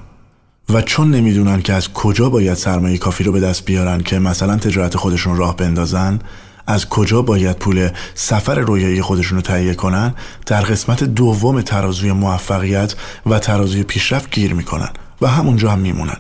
و 0.69 0.83
چون 0.83 1.11
نمی‌دونن 1.11 1.63
که 1.63 1.73
از 1.73 1.93
کجا 1.93 2.31
باید 2.31 2.55
سرمایه 2.55 2.99
کافی 2.99 3.25
رو 3.25 3.33
به 3.33 3.41
دست 3.41 3.65
بیارن 3.65 4.01
که 4.01 4.19
مثلا 4.19 4.57
تجارت 4.57 4.97
خودشون 4.97 5.37
راه 5.37 5.57
بندازن 5.57 6.19
از 6.67 6.89
کجا 6.89 7.23
باید 7.23 7.57
پول 7.57 7.89
سفر 8.15 8.59
رویایی 8.59 9.03
خودشون 9.03 9.39
رو 9.39 9.43
تهیه 9.43 9.75
کنن 9.75 10.15
در 10.47 10.61
قسمت 10.61 11.05
دوم 11.05 11.63
ترازوی 11.63 12.13
موفقیت 12.13 12.95
و 13.27 13.39
ترازوی 13.39 13.83
پیشرفت 13.83 14.31
گیر 14.31 14.55
می‌کنن 14.55 14.89
و 15.21 15.27
همونجا 15.27 15.71
هم 15.71 15.79
میمونن. 15.79 16.17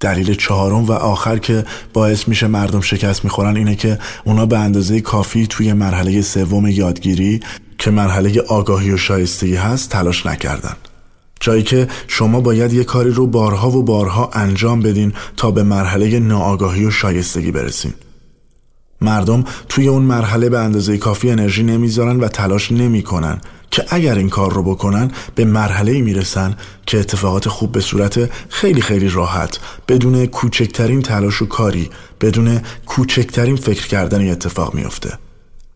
دلیل 0.00 0.34
چهارم 0.34 0.84
و 0.84 0.92
آخر 0.92 1.38
که 1.38 1.64
باعث 1.92 2.28
میشه 2.28 2.46
مردم 2.46 2.80
شکست 2.80 3.24
می‌خورن 3.24 3.56
اینه 3.56 3.74
که 3.74 3.98
اونا 4.24 4.46
به 4.46 4.58
اندازه 4.58 5.00
کافی 5.00 5.46
توی 5.46 5.72
مرحله 5.72 6.22
سوم 6.22 6.66
یادگیری 6.66 7.40
که 7.78 7.90
مرحله 7.90 8.40
آگاهی 8.40 8.90
و 8.90 8.96
شایستگی 8.96 9.56
هست 9.56 9.90
تلاش 9.90 10.26
نکردن. 10.26 10.76
جایی 11.40 11.62
که 11.62 11.88
شما 12.08 12.40
باید 12.40 12.72
یه 12.72 12.84
کاری 12.84 13.10
رو 13.10 13.26
بارها 13.26 13.70
و 13.70 13.82
بارها 13.82 14.30
انجام 14.32 14.80
بدین 14.80 15.12
تا 15.36 15.50
به 15.50 15.62
مرحله 15.62 16.18
ناآگاهی 16.18 16.84
و 16.84 16.90
شایستگی 16.90 17.50
برسین. 17.50 17.94
مردم 19.00 19.44
توی 19.68 19.88
اون 19.88 20.02
مرحله 20.02 20.48
به 20.48 20.58
اندازه 20.58 20.98
کافی 20.98 21.30
انرژی 21.30 21.62
نمی‌ذارن 21.62 22.20
و 22.20 22.28
تلاش 22.28 22.72
نمی‌کنن 22.72 23.40
که 23.70 23.84
اگر 23.88 24.14
این 24.14 24.28
کار 24.28 24.52
رو 24.52 24.62
بکنن 24.62 25.10
به 25.34 25.44
مرحله 25.44 26.00
می‌رسن 26.00 26.56
که 26.86 26.98
اتفاقات 26.98 27.48
خوب 27.48 27.72
به 27.72 27.80
صورت 27.80 28.30
خیلی 28.48 28.80
خیلی 28.80 29.08
راحت 29.08 29.58
بدون 29.88 30.26
کوچکترین 30.26 31.02
تلاش 31.02 31.42
و 31.42 31.46
کاری 31.46 31.90
بدون 32.20 32.60
کوچکترین 32.86 33.56
فکر 33.56 33.86
کردن 33.86 34.30
اتفاق 34.30 34.74
میافته. 34.74 35.18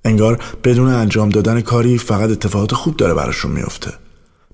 انگار 0.05 0.43
بدون 0.65 0.89
انجام 0.89 1.29
دادن 1.29 1.61
کاری 1.61 1.99
فقط 1.99 2.31
اتفاقات 2.31 2.75
خوب 2.75 2.97
داره 2.97 3.15
براشون 3.15 3.51
میافته 3.51 3.93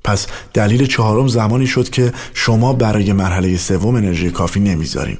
پس 0.05 0.27
دلیل 0.55 0.87
چهارم 0.87 1.29
زمانی 1.29 1.67
شد 1.67 1.91
که 1.91 2.13
شما 2.35 2.73
برای 2.73 3.13
مرحله 3.13 3.57
سوم 3.57 3.95
انرژی 3.95 4.31
کافی 4.31 4.61
نمی‌ذارین 4.61 5.19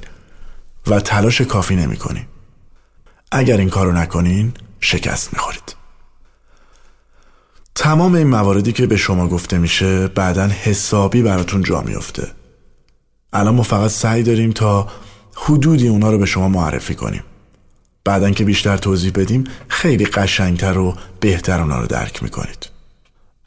و 0.87 0.99
تلاش 0.99 1.41
کافی 1.41 1.75
نمی‌کنین. 1.75 2.25
اگر 3.31 3.57
این 3.57 3.69
کارو 3.69 3.91
نکنین 3.91 4.53
شکست 4.79 5.33
می‌خورید. 5.33 5.75
تمام 7.75 8.15
این 8.15 8.27
مواردی 8.27 8.71
که 8.71 8.87
به 8.87 8.97
شما 8.97 9.27
گفته 9.27 9.57
میشه 9.57 10.07
بعدا 10.07 10.47
حسابی 10.47 11.21
براتون 11.21 11.63
جا 11.63 11.81
میفته 11.81 12.27
الان 13.33 13.55
ما 13.55 13.63
فقط 13.63 13.91
سعی 13.91 14.23
داریم 14.23 14.51
تا 14.51 14.87
حدودی 15.35 15.87
اونا 15.87 16.11
رو 16.11 16.17
به 16.17 16.25
شما 16.25 16.49
معرفی 16.49 16.95
کنیم. 16.95 17.23
بعدا 18.07 18.31
که 18.31 18.43
بیشتر 18.43 18.77
توضیح 18.77 19.11
بدیم 19.15 19.43
خیلی 19.67 20.05
قشنگتر 20.05 20.77
و 20.77 20.95
بهتر 21.19 21.61
اونا 21.61 21.79
رو 21.79 21.87
درک 21.87 22.23
می‌کنید. 22.23 22.69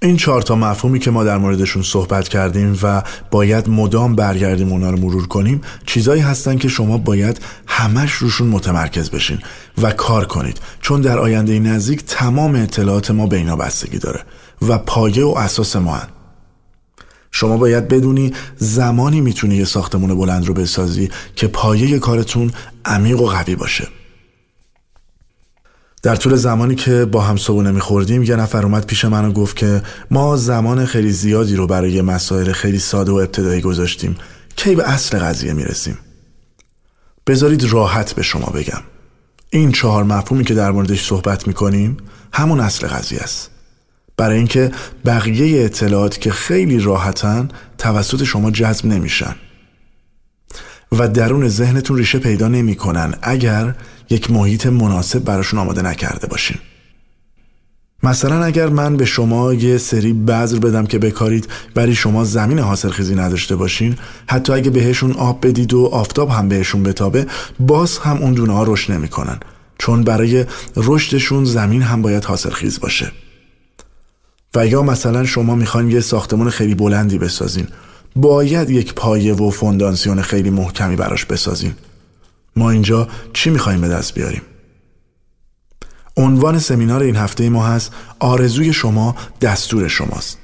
این 0.02 0.16
چهار 0.16 0.42
تا 0.42 0.56
مفهومی 0.56 0.98
که 0.98 1.10
ما 1.10 1.24
در 1.24 1.38
موردشون 1.38 1.82
صحبت 1.82 2.28
کردیم 2.28 2.78
و 2.82 3.02
باید 3.30 3.68
مدام 3.68 4.16
برگردیم 4.16 4.72
اونا 4.72 4.90
رو 4.90 4.98
مرور 4.98 5.26
کنیم 5.26 5.60
چیزایی 5.86 6.22
هستن 6.22 6.58
که 6.58 6.68
شما 6.68 6.98
باید 6.98 7.40
همش 7.66 8.12
روشون 8.12 8.48
متمرکز 8.48 9.10
بشین 9.10 9.38
و 9.82 9.90
کار 9.90 10.24
کنید. 10.24 10.60
چون 10.80 11.00
در 11.00 11.18
آینده 11.18 11.58
نزدیک 11.58 12.04
تمام 12.04 12.54
اطلاعات 12.54 13.10
ما 13.10 13.26
به 13.26 13.36
اینا 13.36 13.56
بستگی 13.56 13.98
داره 13.98 14.20
و 14.68 14.78
پایه 14.78 15.24
و 15.24 15.34
اساس 15.36 15.76
ما 15.76 15.94
هن. 15.94 16.08
شما 17.30 17.56
باید 17.56 17.88
بدونی 17.88 18.32
زمانی 18.56 19.20
می‌تونی 19.20 19.56
یه 19.56 19.64
ساختمون 19.64 20.14
بلند 20.14 20.46
رو 20.46 20.54
بسازی 20.54 21.10
که 21.36 21.48
پایه 21.48 21.98
کارتون 21.98 22.52
عمیق 22.84 23.20
و 23.20 23.26
قوی 23.26 23.56
باشه. 23.56 23.88
در 26.02 26.16
طول 26.16 26.36
زمانی 26.36 26.74
که 26.74 27.04
با 27.04 27.20
هم 27.20 27.36
صبونه 27.36 27.70
میخوردیم 27.70 28.22
یه 28.22 28.36
نفر 28.36 28.62
اومد 28.62 28.86
پیش 28.86 29.04
من 29.04 29.24
و 29.24 29.32
گفت 29.32 29.56
که 29.56 29.82
ما 30.10 30.36
زمان 30.36 30.86
خیلی 30.86 31.10
زیادی 31.10 31.56
رو 31.56 31.66
برای 31.66 32.02
مسائل 32.02 32.52
خیلی 32.52 32.78
ساده 32.78 33.12
و 33.12 33.14
ابتدایی 33.14 33.60
گذاشتیم. 33.60 34.16
کی 34.56 34.74
به 34.74 34.90
اصل 34.90 35.18
قضیه 35.18 35.52
می‌رسیم؟ 35.52 35.98
بذارید 37.26 37.64
راحت 37.64 38.12
به 38.12 38.22
شما 38.22 38.46
بگم. 38.46 38.82
این 39.50 39.72
چهار 39.72 40.04
مفهومی 40.04 40.44
که 40.44 40.54
در 40.54 40.70
موردش 40.70 41.06
صحبت 41.06 41.46
می‌کنیم 41.46 41.96
همون 42.32 42.60
اصل 42.60 42.86
قضیه 42.86 43.20
است. 43.20 43.50
برای 44.16 44.36
اینکه 44.36 44.70
بقیه 45.04 45.64
اطلاعات 45.64 46.20
که 46.20 46.30
خیلی 46.32 46.78
راحتن 46.78 47.48
توسط 47.78 48.24
شما 48.24 48.50
جذب 48.50 48.86
نمیشن. 48.86 49.34
و 50.92 51.08
درون 51.08 51.48
ذهنتون 51.48 51.96
ریشه 51.98 52.18
پیدا 52.18 52.48
نمی‌کنن. 52.48 53.14
اگر 53.22 53.74
یک 54.10 54.30
محیط 54.30 54.66
مناسب 54.66 55.18
براشون 55.18 55.60
آماده 55.60 55.82
نکرده 55.82 56.26
باشین. 56.26 56.56
مثلا 58.02 58.44
اگر 58.44 58.68
من 58.68 58.96
به 58.96 59.04
شما 59.04 59.54
یه 59.54 59.78
سری 59.78 60.12
بذر 60.12 60.58
بدم 60.58 60.86
که 60.86 60.98
بکارید 60.98 61.48
ولی 61.76 61.94
شما 61.94 62.24
زمین 62.24 62.58
حاصل 62.58 62.88
خیزی 62.88 63.14
نداشته 63.14 63.56
باشین 63.56 63.96
حتی 64.26 64.52
اگه 64.52 64.70
بهشون 64.70 65.12
آب 65.12 65.46
بدید 65.46 65.74
و 65.74 65.86
آفتاب 65.92 66.28
هم 66.28 66.48
بهشون 66.48 66.82
بتابه 66.82 67.26
باز 67.60 67.98
هم 67.98 68.16
اون 68.16 68.32
دونه 68.32 68.52
ها 68.52 68.64
رشد 68.64 68.92
نمی‌کنن. 68.92 69.40
چون 69.78 70.04
برای 70.04 70.46
رشدشون 70.76 71.44
زمین 71.44 71.82
هم 71.82 72.02
باید 72.02 72.24
حاصل 72.24 72.50
خیز 72.50 72.80
باشه. 72.80 73.12
و 74.54 74.66
یا 74.66 74.82
مثلا 74.82 75.26
شما 75.26 75.54
می‌خواین 75.54 75.90
یه 75.90 76.00
ساختمان 76.00 76.50
خیلی 76.50 76.74
بلندی 76.74 77.18
بسازین. 77.18 77.66
باید 78.16 78.70
یک 78.70 78.94
پایه 78.94 79.34
و 79.34 79.50
فونداسیون 79.50 80.22
خیلی 80.22 80.50
محکمی 80.50 80.96
براش 80.96 81.24
بسازین. 81.24 81.74
ما 82.60 82.70
اینجا 82.70 83.08
چی 83.32 83.50
می‌خوایم 83.50 83.80
به 83.80 83.88
دست 83.88 84.14
بیاریم؟ 84.14 84.42
عنوان 86.16 86.58
سمینار 86.58 87.02
این 87.02 87.16
هفته 87.16 87.48
ما 87.48 87.66
هست 87.66 87.92
آرزوی 88.18 88.72
شما 88.72 89.16
دستور 89.40 89.88
شماست. 89.88 90.38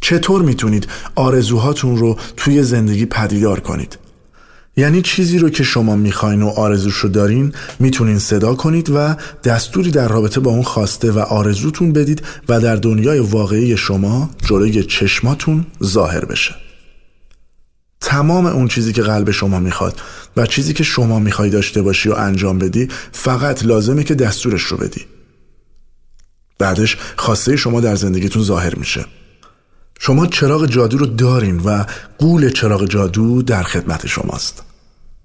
چطور 0.00 0.42
می‌تونید 0.42 0.88
آرزوهاتون 1.14 1.96
رو 1.96 2.16
توی 2.36 2.62
زندگی 2.62 3.06
پدیدار 3.06 3.60
کنید؟ 3.60 3.98
یعنی 4.76 5.02
چیزی 5.02 5.38
رو 5.38 5.50
که 5.50 5.64
شما 5.64 5.96
می‌خواین 5.96 6.42
و 6.42 6.48
آرزوش 6.48 6.94
رو 6.94 7.08
دارین 7.08 7.52
می‌تونین 7.78 8.18
صدا 8.18 8.54
کنید 8.54 8.90
و 8.94 9.16
دستوری 9.44 9.90
در 9.90 10.08
رابطه 10.08 10.40
با 10.40 10.50
اون 10.50 10.62
خواسته 10.62 11.12
و 11.12 11.18
آرزوتون 11.18 11.92
بدید 11.92 12.22
و 12.48 12.60
در 12.60 12.76
دنیای 12.76 13.18
واقعی 13.18 13.76
شما 13.76 14.30
جلوی 14.46 14.84
چشماتون 14.84 15.66
ظاهر 15.84 16.24
بشه. 16.24 16.67
تمام 18.00 18.46
اون 18.46 18.68
چیزی 18.68 18.92
که 18.92 19.02
قلب 19.02 19.30
شما 19.30 19.60
می‌خواد 19.60 20.00
و 20.36 20.46
چیزی 20.46 20.72
که 20.72 20.84
شما 20.84 21.18
می‌خوای 21.18 21.50
داشته 21.50 21.82
باشی 21.82 22.08
و 22.08 22.14
انجام 22.14 22.58
بدی 22.58 22.88
فقط 23.12 23.64
لازمه 23.64 24.04
که 24.04 24.14
دستورش 24.14 24.62
رو 24.62 24.76
بدی. 24.76 25.06
بعدش 26.58 26.96
خواسته 27.16 27.56
شما 27.56 27.80
در 27.80 27.94
زندگیتون 27.94 28.42
ظاهر 28.42 28.74
میشه. 28.74 29.04
شما 29.98 30.26
چراغ 30.26 30.66
جادو 30.66 30.98
رو 30.98 31.06
دارین 31.06 31.60
و 31.60 31.84
قول 32.18 32.50
چراغ 32.50 32.84
جادو 32.84 33.42
در 33.42 33.62
خدمت 33.62 34.06
شماست. 34.06 34.62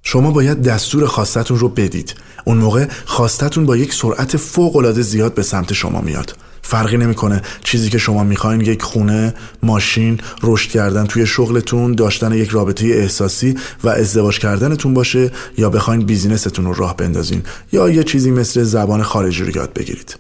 شما 0.04 0.32
باید 0.32 0.62
دستور 0.62 1.06
خواستتون 1.08 1.60
رو 1.60 1.70
بدید. 1.70 2.16
اون 2.46 2.58
موقع 2.58 2.88
خواستتون 3.06 3.66
با 3.66 3.78
یک 3.78 3.94
سرعت 3.94 4.38
فوق 4.38 4.76
العاده 4.76 5.02
زیاد 5.02 5.34
به 5.34 5.44
سمت 5.44 5.74
شما 5.74 6.02
میاد. 6.02 6.36
فرقی 6.64 6.98
نمی‌کنه. 6.98 7.42
چیزی 7.64 7.90
که 7.90 7.98
شما 7.98 8.24
می‌خواین 8.24 8.62
یک 8.62 8.82
خونه 8.82 9.34
ماشین 9.64 10.20
رشد 10.44 10.70
کردن 10.70 11.06
توی 11.06 11.26
شغلتون 11.26 11.96
داشتن 11.96 12.32
یک 12.32 12.50
رابطه 12.50 12.86
احساسی 12.86 13.56
و 13.84 13.90
ازدواج 13.90 14.40
کردنتون 14.40 14.94
باشه 14.94 15.32
یا 15.58 15.70
بخواین 15.70 16.06
بیزینستون 16.06 16.66
رو 16.66 16.74
راه 16.74 16.98
بندازین 16.98 17.42
یا 17.72 17.90
یه 17.90 18.04
چیزی 18.04 18.32
مثل 18.32 18.64
زبان 18.64 19.04
خارجی 19.04 19.44
رو 19.44 19.56
یاد 19.56 19.74
بگیرید. 19.74 20.16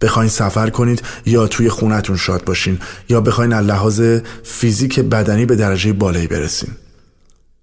بخواین 0.00 0.28
سفر 0.28 0.70
کنید 0.70 1.02
یا 1.26 1.46
توی 1.46 1.68
خونتون 1.68 2.16
شاد 2.16 2.44
باشین 2.44 2.78
یا 3.08 3.20
بخواین 3.20 3.52
از 3.52 3.66
لحاظ 3.66 4.02
فیزیک 4.42 5.00
بدنی 5.00 5.46
به 5.46 5.56
درجه 5.56 5.92
بالایی 5.92 6.26
برسین. 6.26 6.70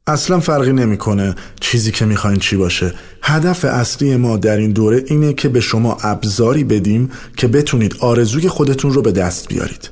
اصلا 0.08 0.40
فرقی 0.40 0.74
نمی‌کنه 0.74 1.36
چیزی 1.60 1.92
که 1.92 2.06
می‌خواین 2.06 2.40
چی 2.40 2.56
باشه. 2.56 2.94
هدف 3.22 3.66
اصلی 3.66 4.16
ما 4.16 4.38
در 4.38 4.58
این 4.58 4.72
دوره 4.72 5.04
اینه 5.08 5.34
که 5.34 5.50
به 5.50 5.60
شما 5.60 5.98
ابزاری 6.04 6.64
بدیم 6.64 7.12
که 7.38 7.48
بتونید 7.48 7.96
آرزوی 8.00 8.48
خودتون 8.48 8.94
رو 8.94 9.02
به 9.02 9.12
دست 9.12 9.48
بیارید. 9.48 9.90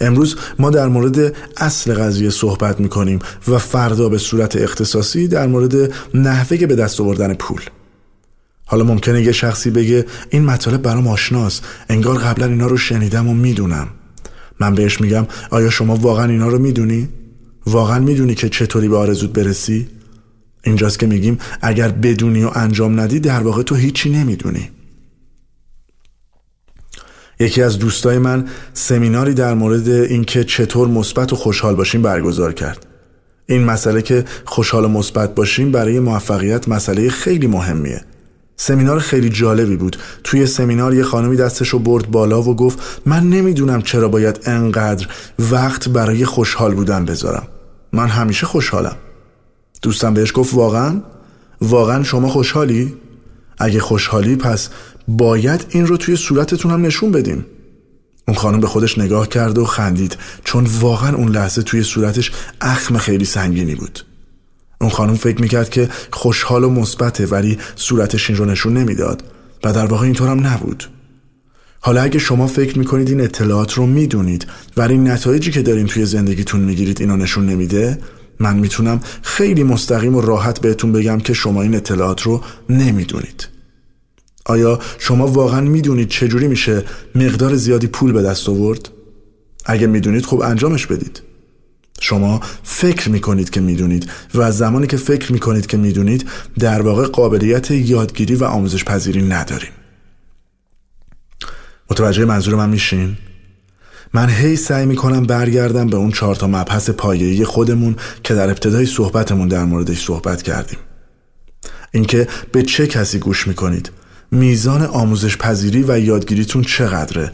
امروز 0.00 0.36
ما 0.58 0.70
در 0.70 0.88
مورد 0.88 1.34
اصل 1.56 1.94
قضیه 1.94 2.30
صحبت 2.30 2.80
می‌کنیم 2.80 3.18
و 3.48 3.58
فردا 3.58 4.08
به 4.08 4.18
صورت 4.18 4.56
اختصاصی 4.56 5.28
در 5.28 5.46
مورد 5.46 5.92
نحوه 6.14 6.66
به 6.66 6.74
دست 6.74 7.00
آوردن 7.00 7.34
پول. 7.34 7.60
حالا 8.66 8.84
ممکنه 8.84 9.22
یه 9.22 9.32
شخصی 9.32 9.70
بگه 9.70 10.06
این 10.30 10.44
مطالب 10.44 10.82
برام 10.82 11.08
آشناست 11.08 11.64
انگار 11.88 12.18
قبلا 12.18 12.46
اینا 12.46 12.66
رو 12.66 12.76
شنیدم 12.76 13.28
و 13.28 13.34
می‌دونم. 13.34 13.88
من 14.60 14.74
بهش 14.74 15.00
میگم 15.00 15.26
آیا 15.50 15.70
شما 15.70 15.96
واقعا 15.96 16.26
اینا 16.26 16.48
رو 16.48 16.58
می‌دونی؟ 16.58 17.08
واقعا 17.66 17.98
می‌دونی 17.98 18.34
که 18.34 18.48
چطوری 18.48 18.88
به 18.88 18.96
آرزوت 18.96 19.30
برسی؟ 19.30 19.88
اینجاست 20.64 20.98
که 20.98 21.06
میگیم 21.06 21.38
اگر 21.62 21.88
بدونی 21.88 22.44
و 22.44 22.50
انجام 22.54 23.00
ندی 23.00 23.20
در 23.20 23.40
واقع 23.40 23.62
تو 23.62 23.74
هیچی 23.74 24.10
نمی‌دونی. 24.10 24.70
یکی 27.40 27.62
از 27.62 27.78
دوستای 27.78 28.18
من 28.18 28.48
سمیناری 28.72 29.34
در 29.34 29.54
مورد 29.54 29.88
اینکه 29.88 30.44
چطور 30.44 30.88
مثبت 30.88 31.32
و 31.32 31.36
خوشحال 31.36 31.74
باشیم 31.74 32.02
برگزار 32.02 32.52
کرد. 32.52 32.86
این 33.46 33.64
مسئله 33.64 34.02
که 34.02 34.24
خوشحال 34.44 34.84
و 34.84 34.88
مثبت 34.88 35.34
باشیم 35.34 35.72
برای 35.72 36.00
موفقیت 36.00 36.68
مسئله 36.68 37.10
خیلی 37.10 37.46
مهمیه. 37.46 38.04
سمینار 38.56 38.98
خیلی 38.98 39.28
جالبی 39.28 39.76
بود. 39.76 39.96
توی 40.24 40.46
سمینار 40.46 40.94
یه 40.94 41.02
خانمی 41.02 41.36
دستش 41.36 41.74
برد 41.74 42.10
بالا 42.10 42.42
و 42.42 42.56
گفت 42.56 42.78
من 43.06 43.30
نمی‌دونم 43.30 43.82
چرا 43.82 44.08
باید 44.08 44.40
انقدر 44.46 45.08
وقت 45.38 45.88
برای 45.88 46.24
خوشحال 46.24 46.74
بودن 46.74 47.04
بذارم. 47.04 47.46
من 47.94 48.08
همیشه 48.08 48.46
خوشحالم. 48.46 48.96
دوستم 49.82 50.14
بهش 50.14 50.32
گفت 50.34 50.54
واقعا؟ 50.54 51.02
واقعا 51.60 52.02
شما 52.02 52.28
خوشحالی؟ 52.28 52.94
اگه 53.58 53.80
خوشحالی 53.80 54.36
پس 54.36 54.68
باید 55.08 55.66
این 55.68 55.86
رو 55.86 55.96
توی 55.96 56.16
صورتتون 56.16 56.70
هم 56.70 56.86
نشون 56.86 57.12
بدیم 57.12 57.46
اون 58.28 58.36
خانم 58.36 58.60
به 58.60 58.66
خودش 58.66 58.98
نگاه 58.98 59.28
کرد 59.28 59.58
و 59.58 59.64
خندید 59.64 60.16
چون 60.44 60.64
واقعا 60.80 61.16
اون 61.16 61.28
لحظه 61.28 61.62
توی 61.62 61.82
صورتش 61.82 62.32
اخم 62.60 62.98
خیلی 62.98 63.24
سنگینی 63.24 63.74
بود. 63.74 64.04
اون 64.80 64.90
خانم 64.90 65.14
فکر 65.14 65.40
می‌کرد 65.40 65.70
که 65.70 65.88
خوشحال 66.10 66.64
و 66.64 66.70
مثبته 66.70 67.26
ولی 67.26 67.58
صورتش 67.76 68.30
این 68.30 68.38
رو 68.38 68.44
نشون 68.44 68.76
نمی‌داد 68.76 69.24
و 69.64 69.72
در 69.72 69.86
واقع 69.86 70.04
اینطور 70.04 70.28
هم 70.28 70.46
نبود. 70.46 70.84
حالا 71.86 72.02
اگه 72.02 72.18
شما 72.18 72.46
فکر 72.46 72.78
می‌کنید 72.78 73.08
این 73.08 73.20
اطلاعات 73.20 73.72
رو 73.72 73.86
می‌دونید 73.86 74.46
ولی 74.76 74.98
نتایجی 74.98 75.50
که 75.50 75.62
دارین 75.62 75.86
توی 75.86 76.06
زندگیتون 76.06 76.60
می‌گیرید 76.60 77.00
اینو 77.00 77.16
نشون 77.16 77.46
نمیده 77.46 77.98
من 78.40 78.56
می‌تونم 78.56 79.00
خیلی 79.22 79.62
مستقیم 79.62 80.14
و 80.14 80.20
راحت 80.20 80.60
بهتون 80.60 80.92
بگم 80.92 81.20
که 81.20 81.32
شما 81.32 81.62
این 81.62 81.74
اطلاعات 81.74 82.22
رو 82.22 82.40
نمی‌دونید. 82.70 83.48
آیا 84.46 84.78
شما 84.98 85.26
واقعا 85.26 85.60
می‌دونید 85.60 86.08
چجوری 86.08 86.48
میشه 86.48 86.82
مقدار 87.14 87.54
زیادی 87.54 87.86
پول 87.86 88.12
به 88.12 88.22
دست 88.22 88.48
آورد؟ 88.48 88.88
اگه 89.66 89.86
می‌دونید 89.86 90.24
خوب 90.24 90.40
انجامش 90.42 90.86
بدید. 90.86 91.22
شما 92.00 92.40
فکر 92.62 93.10
می‌کنید 93.10 93.50
که 93.50 93.60
می‌دونید 93.60 94.10
و 94.34 94.40
از 94.40 94.58
زمانی 94.58 94.86
که 94.86 94.96
فکر 94.96 95.32
می‌کنید 95.32 95.66
که 95.66 95.76
می‌دونید 95.76 96.28
در 96.58 96.82
واقع 96.82 97.06
قابلیت 97.06 97.70
یادگیری 97.70 98.34
و 98.34 98.44
آموزش 98.44 98.84
پذیری 98.84 99.22
نداریم. 99.22 99.70
متوجه 101.90 102.24
منظور 102.24 102.54
من 102.54 102.70
میشین؟ 102.70 103.16
من 104.14 104.28
هی 104.28 104.56
سعی 104.56 104.86
می‌کنم 104.86 105.26
برگردم 105.26 105.86
به 105.86 105.96
اون 105.96 106.10
چهار 106.10 106.34
تا 106.34 106.46
مبحث 106.46 106.90
پایه‌ای 106.90 107.44
خودمون 107.44 107.96
که 108.24 108.34
در 108.34 108.50
ابتدای 108.50 108.86
صحبتمون 108.86 109.48
در 109.48 109.64
موردش 109.64 110.04
صحبت 110.04 110.42
کردیم. 110.42 110.78
اینکه 111.92 112.28
به 112.52 112.62
چه 112.62 112.86
کسی 112.86 113.18
گوش 113.18 113.46
می‌کنید؟ 113.48 113.90
میزان 114.30 114.82
آموزش 114.82 115.36
پذیری 115.36 115.84
و 115.88 115.98
یادگیریتون 115.98 116.62
چقدره؟ 116.62 117.32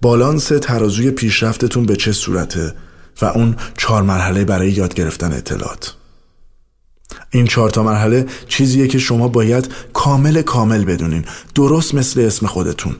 بالانس 0.00 0.48
ترازوی 0.48 1.10
پیشرفتتون 1.10 1.86
به 1.86 1.96
چه 1.96 2.12
صورته 2.12 2.74
و 3.22 3.24
اون 3.24 3.56
چهار 3.78 4.02
مرحله 4.02 4.44
برای 4.44 4.70
یاد 4.70 4.94
گرفتن 4.94 5.32
اطلاعات؟ 5.32 5.94
این 7.30 7.46
چهار 7.46 7.70
تا 7.70 7.82
مرحله 7.82 8.26
چیزیه 8.48 8.88
که 8.88 8.98
شما 8.98 9.28
باید 9.28 9.72
کامل 9.92 10.42
کامل 10.42 10.84
بدونین. 10.84 11.24
درست 11.54 11.94
مثل 11.94 12.20
اسم 12.20 12.46
خودتون. 12.46 12.96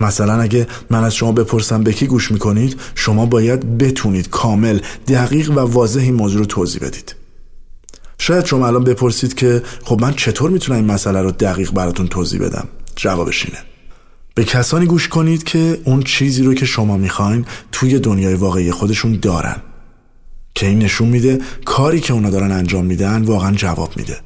مثلا 0.00 0.40
اگه 0.40 0.66
من 0.90 1.04
از 1.04 1.14
شما 1.14 1.32
بپرسم 1.32 1.82
به 1.82 1.92
کی 1.92 2.06
گوش 2.06 2.32
می‌کنید 2.32 2.80
شما 2.94 3.26
باید 3.26 3.78
بتونید 3.78 4.30
کامل 4.30 4.80
دقیق 5.08 5.50
و 5.50 5.60
واضح 5.60 6.00
این 6.00 6.14
موضوع 6.14 6.38
رو 6.38 6.46
توضیح 6.46 6.80
بدید. 6.80 7.14
شاید 8.18 8.44
شما 8.44 8.66
الان 8.66 8.84
بپرسید 8.84 9.34
که 9.34 9.62
خب 9.84 10.00
من 10.00 10.14
چطور 10.14 10.50
می‌تونم 10.50 10.78
این 10.78 10.86
مسئله 10.92 11.22
رو 11.22 11.30
دقیق 11.30 11.70
براتون 11.70 12.06
توضیح 12.06 12.40
بدم؟ 12.40 12.68
جوابش 12.96 13.46
اینه. 13.46 13.58
به 14.34 14.44
کسانی 14.44 14.86
گوش 14.86 15.08
کنید 15.08 15.44
که 15.44 15.80
اون 15.84 16.02
چیزی 16.02 16.42
رو 16.42 16.54
که 16.54 16.66
شما 16.66 16.96
می‌خواین 16.96 17.46
توی 17.72 17.98
دنیای 17.98 18.34
واقعی 18.34 18.70
خودشون 18.70 19.18
دارن. 19.22 19.56
که 20.54 20.66
این 20.66 20.78
نشون 20.78 21.08
میده 21.08 21.38
کاری 21.64 22.00
که 22.00 22.12
اونا 22.12 22.30
دارن 22.30 22.52
انجام 22.52 22.84
میدن 22.84 23.22
واقعا 23.22 23.52
جواب 23.52 23.96
میده. 23.96 24.16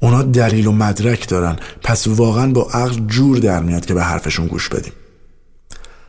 اونا 0.00 0.22
دلیل 0.22 0.66
و 0.66 0.72
مدرک 0.72 1.28
دارن. 1.28 1.56
پس 1.82 2.06
واقعا 2.06 2.52
با 2.52 2.68
عقل 2.72 3.06
جور 3.06 3.38
در 3.38 3.62
میاد 3.62 3.86
که 3.86 3.94
به 3.94 4.02
حرفشون 4.02 4.46
گوش 4.46 4.68
بدیم. 4.68 4.92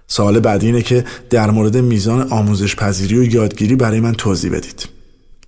سوال 0.07 0.39
بعدی 0.39 0.65
اینه 0.65 0.81
که 0.81 1.05
در 1.29 1.51
مورد 1.51 1.77
میزان 1.77 2.31
آموزش 2.31 2.75
پذیری 2.75 3.17
و 3.17 3.23
یادگیری 3.23 3.75
برای 3.75 3.99
من 3.99 4.13
توضیح 4.13 4.51
بدید. 4.51 4.87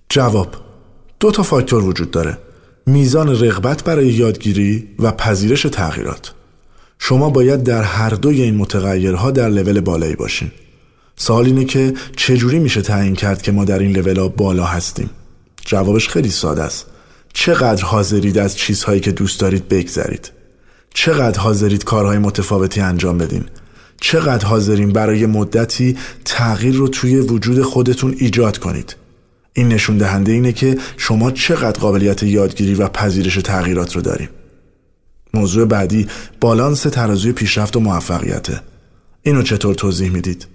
جواب 0.08 0.54
دو 1.20 1.30
تا 1.30 1.42
فاکتور 1.42 1.84
وجود 1.84 2.10
داره. 2.10 2.38
میزان 2.86 3.28
رغبت 3.28 3.84
برای 3.84 4.06
یادگیری 4.06 4.88
و 4.98 5.12
پذیرش 5.12 5.62
تغییرات. 5.62 6.32
شما 6.98 7.30
باید 7.30 7.62
در 7.62 7.82
هر 7.82 8.10
دوی 8.10 8.42
این 8.42 8.56
متغیرها 8.56 9.30
در 9.30 9.48
لول 9.48 9.80
بالایی 9.80 10.16
باشین. 10.16 10.50
سوال 11.16 11.46
اینه 11.46 11.64
که 11.64 11.94
چجوری 12.16 12.58
میشه 12.58 12.82
تعیین 12.82 13.14
کرد 13.14 13.42
که 13.42 13.52
ما 13.52 13.64
در 13.64 13.78
این 13.78 13.96
لول 13.96 14.28
بالا 14.28 14.64
هستیم؟ 14.64 15.10
جوابش 15.64 16.08
خیلی 16.08 16.30
ساده 16.30 16.62
است. 16.62 16.86
چقدر 17.32 17.84
حاضرید 17.84 18.38
از 18.38 18.56
چیزهایی 18.56 19.00
که 19.00 19.12
دوست 19.12 19.40
دارید 19.40 19.68
بگذرید؟ 19.68 20.32
چقدر 20.94 21.40
حاضرید 21.40 21.84
کارهای 21.84 22.18
متفاوتی 22.18 22.80
انجام 22.80 23.18
بدین؟ 23.18 23.44
چقدر 24.00 24.46
حاضرین 24.46 24.92
برای 24.92 25.26
مدتی 25.26 25.96
تغییر 26.24 26.74
رو 26.74 26.88
توی 26.88 27.16
وجود 27.16 27.62
خودتون 27.62 28.14
ایجاد 28.18 28.58
کنید؟ 28.58 28.96
این 29.52 29.68
نشون 29.68 29.96
دهنده 29.96 30.32
اینه 30.32 30.52
که 30.52 30.78
شما 30.96 31.30
چقدر 31.30 31.80
قابلیت 31.80 32.22
یادگیری 32.22 32.74
و 32.74 32.88
پذیرش 32.88 33.34
تغییرات 33.34 33.96
رو 33.96 34.02
داریم 34.02 34.28
موضوع 35.34 35.64
بعدی 35.64 36.06
بالانس 36.40 36.82
ترازوی 36.82 37.32
پیشرفت 37.32 37.76
و 37.76 37.80
موفقیته. 37.80 38.60
اینو 39.22 39.42
چطور 39.42 39.74
توضیح 39.74 40.10
می‌دید؟ 40.10 40.46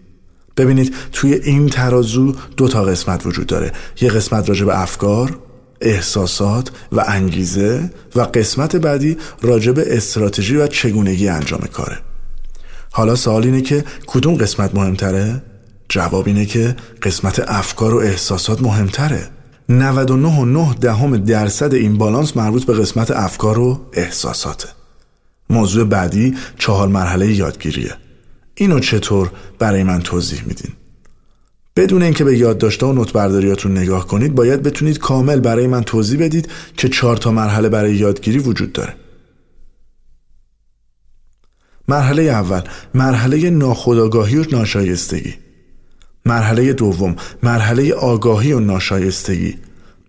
ببینید 0.57 0.95
توی 1.11 1.33
این 1.33 1.69
ترازو 1.69 2.35
دو 2.57 2.67
تا 2.67 2.83
قسمت 2.83 3.25
وجود 3.25 3.47
داره. 3.47 3.71
یه 4.01 4.09
قسمت 4.09 4.49
راجع 4.49 4.65
به 4.65 4.81
افکار 4.81 5.39
احساسات 5.81 6.71
و 6.91 7.03
انگیزه 7.07 7.91
و 8.15 8.21
قسمت 8.21 8.75
بعدی 8.75 9.17
راجع 9.41 9.71
به 9.71 9.97
استراتژی 9.97 10.55
و 10.55 10.67
چگونگی 10.67 11.29
انجام 11.29 11.59
کاره 11.59 11.97
حالا 12.91 13.15
سوال 13.15 13.43
اینه 13.43 13.61
که 13.61 13.83
کدوم 14.07 14.35
قسمت 14.35 14.75
مهمتره؟ 14.75 15.41
جواب 15.89 16.27
اینه 16.27 16.45
که 16.45 16.75
قسمت 17.03 17.39
افکار 17.47 17.93
و 17.93 17.97
احساسات 17.97 18.61
مهمتره 18.61 19.29
99 19.69 20.73
دهم 20.73 21.17
درصد 21.17 21.73
این 21.73 21.97
بالانس 21.97 22.37
مربوط 22.37 22.65
به 22.65 22.73
قسمت 22.73 23.11
افکار 23.11 23.59
و 23.59 23.79
احساساته 23.93 24.67
موضوع 25.49 25.87
بعدی 25.87 26.35
چهار 26.57 26.87
مرحله 26.87 27.35
یادگیریه 27.35 27.93
اینو 28.55 28.79
چطور 28.79 29.31
برای 29.59 29.83
من 29.83 30.01
توضیح 30.01 30.43
میدین؟ 30.45 30.71
بدون 31.77 32.03
اینکه 32.03 32.23
به 32.23 32.37
یادداشت‌ها 32.37 32.89
و 32.89 32.93
نوتبرداریاتون 32.93 33.77
نگاه 33.77 34.07
کنید 34.07 34.35
باید 34.35 34.63
بتونید 34.63 34.99
کامل 34.99 35.39
برای 35.39 35.67
من 35.67 35.83
توضیح 35.83 36.19
بدید 36.19 36.49
که 36.77 36.89
چهار 36.89 37.17
تا 37.17 37.31
مرحله 37.31 37.69
برای 37.69 37.95
یادگیری 37.95 38.39
وجود 38.39 38.73
داره. 38.73 38.93
مرحله 41.87 42.21
اول 42.21 42.61
مرحله 42.93 43.49
ناخودآگاهی 43.49 44.37
و 44.37 44.45
ناشایستگی. 44.51 45.33
مرحله 46.25 46.73
دوم 46.73 47.15
مرحله 47.43 47.93
آگاهی 47.93 48.53
و 48.53 48.59
ناشایستگی. 48.59 49.55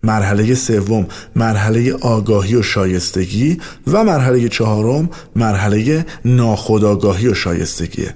مرحله 0.03 0.55
سوم 0.55 1.07
مرحله 1.35 1.93
آگاهی 1.93 2.55
و 2.55 2.61
شایستگی. 2.63 3.61
و 3.87 4.03
مرحله 4.03 4.49
چهارم 4.49 5.09
مرحله 5.35 6.05
ناخودآگاهی 6.25 7.27
و 7.27 7.33
شایستگیه 7.33 8.15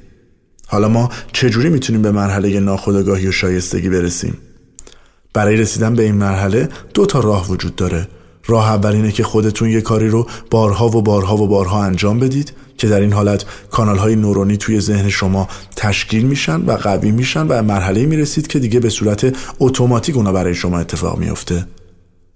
حالا 0.68 0.88
ما 0.88 1.10
چجوری 1.34 1.70
می‌تونیم 1.70 2.02
به 2.02 2.12
مرحله 2.12 2.60
ناخودآگاهی 2.60 3.28
و 3.28 3.32
شایستگی 3.32 3.90
برسیم؟ 3.90 4.38
برای 5.34 5.56
رسیدن 5.56 5.96
به 5.96 6.04
این 6.04 6.16
مرحله 6.16 6.70
دو 6.94 7.06
تا 7.06 7.20
راه 7.20 7.50
وجود 7.50 7.76
داره. 7.76 8.08
راه 8.46 8.72
اول 8.72 8.92
اینه 8.92 9.12
که 9.12 9.24
خودتون 9.24 9.70
یه 9.70 9.82
کاری 9.82 10.10
رو 10.10 10.28
بارها 10.50 10.88
و 10.88 11.02
بارها 11.02 11.38
و 11.38 11.48
بارها 11.48 11.84
انجام 11.84 12.20
بدید 12.20 12.54
که 12.78 12.88
در 12.88 13.00
این 13.00 13.14
حالت 13.14 13.46
کانال 13.72 13.98
های 13.98 14.16
نورونی 14.16 14.58
توی 14.58 14.80
ذهن 14.80 15.10
شما 15.10 15.48
تشکیل 15.76 16.26
میشن 16.26 16.62
و 16.62 16.72
قوی 16.72 17.12
میشن 17.12 17.48
و 17.48 17.62
مرحله 17.62 18.06
می‌رسید 18.06 18.48
که 18.48 18.60
دیگه 18.60 18.80
به 18.80 18.90
صورت 18.90 19.36
اتوماتیک 19.60 20.16
اونا 20.16 20.32
برای 20.32 20.56
شما 20.56 20.80
اتفاق 20.80 21.18
میفته 21.18 21.68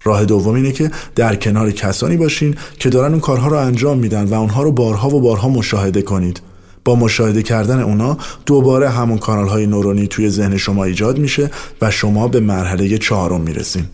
راه 0.04 0.24
دوم 0.24 0.54
اینه 0.54 0.72
که 0.72 0.90
در 1.14 1.36
کنار 1.36 1.70
کسانی 1.70 2.16
باشین 2.16 2.56
که 2.78 2.88
دارن 2.88 3.12
اون 3.12 3.20
کارها 3.20 3.48
رو 3.48 3.56
انجام 3.56 3.98
میدن 3.98 4.24
و 4.24 4.34
اونها 4.34 4.62
رو 4.62 4.72
بارها 4.72 5.08
و 5.08 5.20
بارها 5.20 5.48
مشاهده 5.48 6.02
کنید. 6.02 6.40
با 6.88 6.94
مشاهده 6.94 7.42
کردن 7.42 7.80
اونا 7.80 8.18
دوباره 8.46 8.90
همون 8.90 9.18
کانال 9.18 9.48
های 9.48 9.66
نورونی 9.66 10.06
توی 10.06 10.30
ذهن 10.30 10.56
شما 10.56 10.84
ایجاد 10.84 11.18
میشه 11.18 11.50
و 11.82 11.90
شما 11.90 12.28
به 12.28 12.40
مرحله 12.40 12.98
چهارم 12.98 13.40
می‌رسین. 13.40 13.84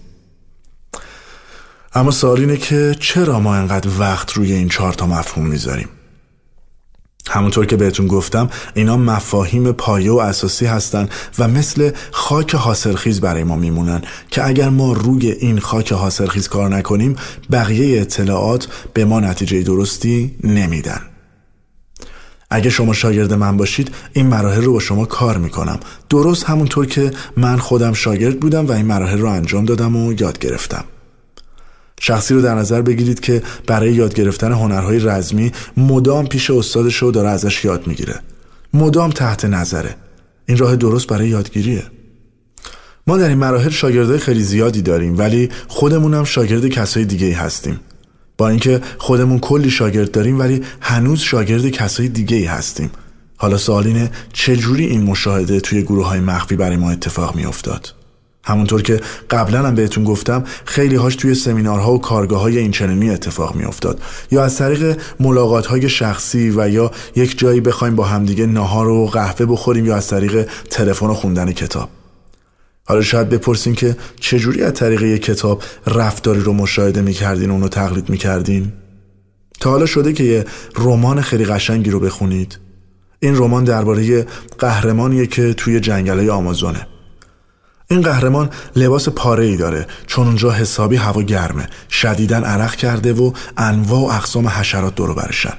اما 1.94 2.10
سوال 2.10 2.40
اینه 2.40 2.56
که 2.56 2.96
چرا 3.00 3.40
ما 3.40 3.54
انقدر 3.54 3.90
وقت 3.98 4.32
روی 4.32 4.52
این 4.52 4.68
چهار 4.68 4.92
تا 4.92 5.06
مفهوم 5.06 5.46
می‌ذاریم؟ 5.46 5.88
همونطور 7.30 7.66
که 7.66 7.76
بهتون 7.76 8.06
گفتم 8.06 8.50
اینا 8.74 8.96
مفاهیم 8.96 9.72
پایه 9.72 10.12
و 10.12 10.16
اساسی 10.16 10.66
هستن 10.66 11.08
و 11.38 11.48
مثل 11.48 11.90
خاک 12.10 12.54
حاصلخیز 12.54 13.20
برای 13.20 13.44
ما 13.44 13.56
میمونن 13.56 14.02
که 14.30 14.46
اگر 14.46 14.68
ما 14.68 14.92
روی 14.92 15.30
این 15.30 15.58
خاک 15.58 15.92
حاصلخیز 15.92 16.48
کار 16.48 16.68
نکنیم 16.68 17.16
بقیه 17.52 18.00
اطلاعات 18.00 18.68
به 18.92 19.04
ما 19.04 19.20
نتیجه 19.20 19.62
درستی 19.62 20.34
نمیدن. 20.44 21.13
اگه 22.54 22.70
شما 22.70 22.92
شاگرد 22.92 23.32
من 23.32 23.56
باشید 23.56 23.90
این 24.12 24.26
مراحل 24.26 24.62
رو 24.62 24.72
با 24.72 24.80
شما 24.80 25.04
کار 25.04 25.38
می‌کنم. 25.38 25.80
درست 26.10 26.44
همونطور 26.44 26.86
که 26.86 27.10
من 27.36 27.58
خودم 27.58 27.92
شاگرد 27.92 28.40
بودم 28.40 28.66
و 28.66 28.72
این 28.72 28.86
مراحل 28.86 29.18
رو 29.18 29.28
انجام 29.28 29.64
دادم 29.64 29.96
و 29.96 30.12
یاد 30.12 30.38
گرفتم. 30.38 30.84
شخصی 32.00 32.34
رو 32.34 32.42
در 32.42 32.54
نظر 32.54 32.82
بگیرید 32.82 33.20
که 33.20 33.42
برای 33.66 33.92
یاد 33.92 34.14
گرفتن 34.14 34.52
هنرهای 34.52 34.98
رزمی 34.98 35.52
مدام 35.76 36.26
پیش 36.26 36.50
استادش 36.50 36.96
رو 36.96 37.10
داره 37.10 37.28
ازش 37.28 37.64
یاد 37.64 37.86
می‌گیره. 37.86 38.20
مدام 38.74 39.10
تحت 39.10 39.44
نظره. 39.44 39.96
این 40.46 40.58
راه 40.58 40.76
درست 40.76 41.06
برای 41.06 41.28
یادگیریه. 41.28 41.82
ما 43.06 43.16
در 43.16 43.28
این 43.28 43.38
مراحل 43.38 43.70
شاگردای 43.70 44.18
خیلی 44.18 44.42
زیادی 44.42 44.82
داریم 44.82 45.18
ولی 45.18 45.48
خودمون 45.68 46.24
شاگرد 46.24 46.68
کسای 46.68 47.04
دیگه 47.04 47.36
هستیم. 47.36 47.80
با 48.38 48.48
اینکه 48.48 48.80
خودمون 48.98 49.38
کلی 49.38 49.70
شاگرد 49.70 50.10
داریم 50.10 50.38
ولی 50.38 50.62
هنوز 50.80 51.20
شاگرد 51.20 51.68
کسای 51.68 52.08
دیگه 52.08 52.50
هستیم. 52.50 52.90
حالا 53.36 53.56
سوال 53.56 53.86
اینه 53.86 54.10
چجوری 54.32 54.86
این 54.86 55.02
مشاهده 55.02 55.60
توی 55.60 55.82
گروه 55.82 56.06
های 56.06 56.20
مخفی 56.20 56.56
برای 56.56 56.76
ما 56.76 56.90
اتفاق 56.90 57.34
می 57.36 57.44
افتاد؟ 57.44 57.94
همونطور 58.44 58.82
که 58.82 59.00
قبلا 59.30 59.66
هم 59.66 59.74
بهتون 59.74 60.04
گفتم 60.04 60.44
خیلی 60.64 60.96
هاش 60.96 61.16
توی 61.16 61.34
سمینارها 61.34 61.92
و 61.92 62.00
کارگاه 62.00 62.40
های 62.40 62.58
اینچنینی 62.58 63.10
اتفاق 63.10 63.54
می 63.54 63.64
افتاد 63.64 64.02
یا 64.30 64.44
از 64.44 64.56
طریق 64.56 64.98
ملاقات 65.20 65.66
های 65.66 65.88
شخصی 65.88 66.50
و 66.56 66.68
یا 66.68 66.90
یک 67.16 67.38
جایی 67.38 67.60
بخوایم 67.60 67.96
با 67.96 68.04
همدیگه 68.04 68.46
نهار 68.46 68.88
و 68.88 69.06
قهوه 69.06 69.46
بخوریم 69.46 69.86
یا 69.86 69.96
از 69.96 70.06
طریق 70.08 70.48
تلفن 70.70 71.06
و 71.06 71.14
خوندن 71.14 71.52
کتاب. 71.52 71.88
حالا 72.86 73.02
شاید 73.02 73.28
بپرسین 73.28 73.74
که 73.74 73.96
چجوری 74.20 74.62
از 74.62 74.72
طریق 74.72 75.02
یک 75.02 75.22
کتاب 75.22 75.62
رفتاری 75.86 76.40
رو 76.40 76.52
مشاهده 76.52 77.02
می‌کردین 77.02 77.50
و 77.50 77.52
اونو 77.52 77.68
تقلید 77.68 78.10
می‌کردین؟ 78.10 78.72
تا 79.60 79.70
حالا 79.70 79.86
شده 79.86 80.12
که 80.12 80.24
یه 80.24 80.44
رمان 80.76 81.20
خیلی 81.20 81.44
قشنگی 81.44 81.90
رو 81.90 82.00
بخونید. 82.00 82.58
این 83.20 83.36
رمان 83.36 83.64
درباره 83.64 84.26
قهرمانیه 84.58 85.26
که 85.26 85.54
توی 85.54 85.80
جنگلای 85.80 86.30
آمازونه. 86.30 86.86
این 87.90 88.02
قهرمان 88.02 88.50
لباس 88.76 89.08
پاره 89.08 89.44
ای 89.44 89.56
داره 89.56 89.86
چون 90.06 90.26
اونجا 90.26 90.50
حسابی 90.50 90.96
هوا 90.96 91.22
گرمه 91.22 91.68
شدیدن 91.90 92.44
عرق 92.44 92.74
کرده 92.74 93.12
و 93.12 93.32
انواع 93.56 94.00
و 94.00 94.04
اقسام 94.04 94.48
حشرات 94.48 94.94
دور 94.94 95.14
برشن. 95.14 95.54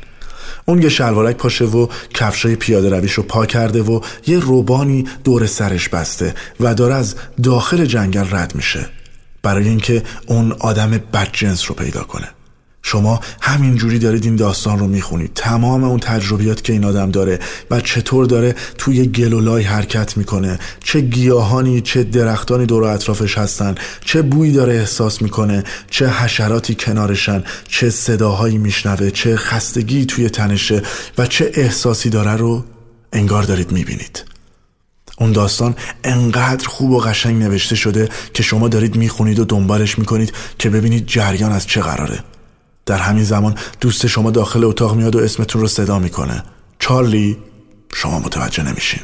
اون 0.65 0.81
یه 0.81 0.89
شلوارک 0.89 1.35
پاشه 1.35 1.65
و 1.65 1.87
کفشای 2.13 2.55
پیاده 2.55 2.89
رویش 2.89 3.13
رو 3.13 3.23
پا 3.23 3.45
کرده 3.45 3.81
و 3.81 4.01
یه 4.27 4.39
روبانی 4.39 5.05
دور 5.23 5.45
سرش 5.45 5.89
بسته 5.89 6.35
و 6.59 6.73
داره 6.73 6.95
از 6.95 7.15
داخل 7.43 7.85
جنگل 7.85 8.25
رد 8.31 8.55
میشه. 8.55 8.85
برای 9.43 9.67
اینکه 9.67 10.03
اون 10.27 10.51
آدم 10.51 10.91
بدجنس 11.13 11.69
رو 11.69 11.75
پیدا 11.75 12.03
کنه. 12.03 12.27
شما 12.87 13.19
همینجوری 13.41 13.99
دارید 13.99 14.25
این 14.25 14.35
داستان 14.35 14.79
رو 14.79 14.87
می‌خونید. 14.87 15.31
تمام 15.35 15.83
اون 15.83 15.99
تجربیات 15.99 16.63
که 16.63 16.73
این 16.73 16.85
آدم 16.85 17.11
داره 17.11 17.39
و 17.71 17.81
چطور 17.81 18.25
داره 18.25 18.55
توی 18.77 19.07
گلولای 19.07 19.63
حرکت 19.63 20.17
می‌کنه. 20.17 20.59
چه 20.83 21.01
گیاهانی 21.01 21.81
چه 21.81 22.03
درختانی 22.03 22.65
دور 22.65 22.83
اطرافش 22.83 23.37
هستن. 23.37 23.75
چه 24.05 24.21
بویی 24.21 24.51
داره 24.51 24.73
احساس 24.73 25.21
می‌کنه. 25.21 25.63
چه 25.89 26.09
حشراتی 26.09 26.75
کنارشن. 26.75 27.43
چه 27.67 27.89
صداهایی 27.89 28.57
میشنوه. 28.57 29.11
چه 29.11 29.35
خستگی 29.35 30.05
توی 30.05 30.29
تنشه 30.29 30.81
و 31.17 31.25
چه 31.25 31.51
احساسی 31.53 32.09
داره 32.09 32.35
رو 32.35 32.65
انگار 33.13 33.43
دارید 33.43 33.71
می‌بینید. 33.71 34.23
اون 35.19 35.31
داستان 35.31 35.75
انقدر 36.03 36.67
خوب 36.67 36.91
و 36.91 36.99
قشنگ 36.99 37.43
نوشته 37.43 37.75
شده 37.75 38.09
که 38.33 38.43
شما 38.43 38.67
دارید 38.67 38.95
می‌خونید 38.95 39.39
و 39.39 39.45
دنبالش 39.45 39.99
می‌کنید 39.99 40.33
که 40.59 40.69
ببینید 40.69 41.07
جریان 41.07 41.51
از 41.51 41.67
چه 41.67 41.81
قراره. 41.81 42.19
در 42.85 42.97
همین 42.97 43.23
زمان 43.23 43.55
دوست 43.81 44.07
شما 44.07 44.31
داخل 44.31 44.63
اتاق 44.63 44.95
میاد 44.95 45.15
و 45.15 45.19
اسمتون 45.19 45.61
رو 45.61 45.67
صدا 45.67 45.99
می‌کنه. 45.99 46.43
چارلی 46.79 47.37
شما 47.93 48.19
متوجه 48.19 48.63
نمیشین. 48.63 49.01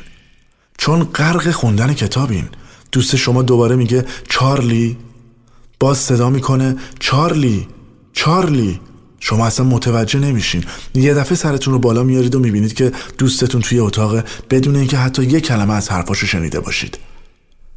چون 0.78 1.04
غرق 1.04 1.52
خوندن 1.52 1.94
کتابین. 1.94 2.50
دوست 2.92 3.16
شما 3.16 3.42
دوباره 3.42 3.76
میگه 3.76 4.06
چارلی. 4.30 4.98
باز 5.80 5.98
صدا 5.98 6.30
می‌کنه 6.30 6.76
چارلی 7.00 7.68
چارلی. 8.14 8.80
شما 9.20 9.46
اصلا 9.46 9.66
متوجه 9.66 10.20
نمیشین. 10.20 10.64
یه 10.96 11.14
دفعه 11.14 11.36
سرتون 11.36 11.74
رو 11.74 11.80
بالا 11.80 12.04
میارید 12.04 12.36
و 12.36 12.40
می‌بینید 12.40 12.74
که 12.74 12.92
دوستتون 13.18 13.62
توی 13.62 13.80
اتاق 13.80 14.24
بدون 14.50 14.76
اینکه 14.76 14.98
حتی 14.98 15.24
یه 15.24 15.42
کلمه 15.42 15.74
از 15.74 15.90
حرفاشو 15.90 16.28
شنیده 16.28 16.60
باشید. 16.60 17.00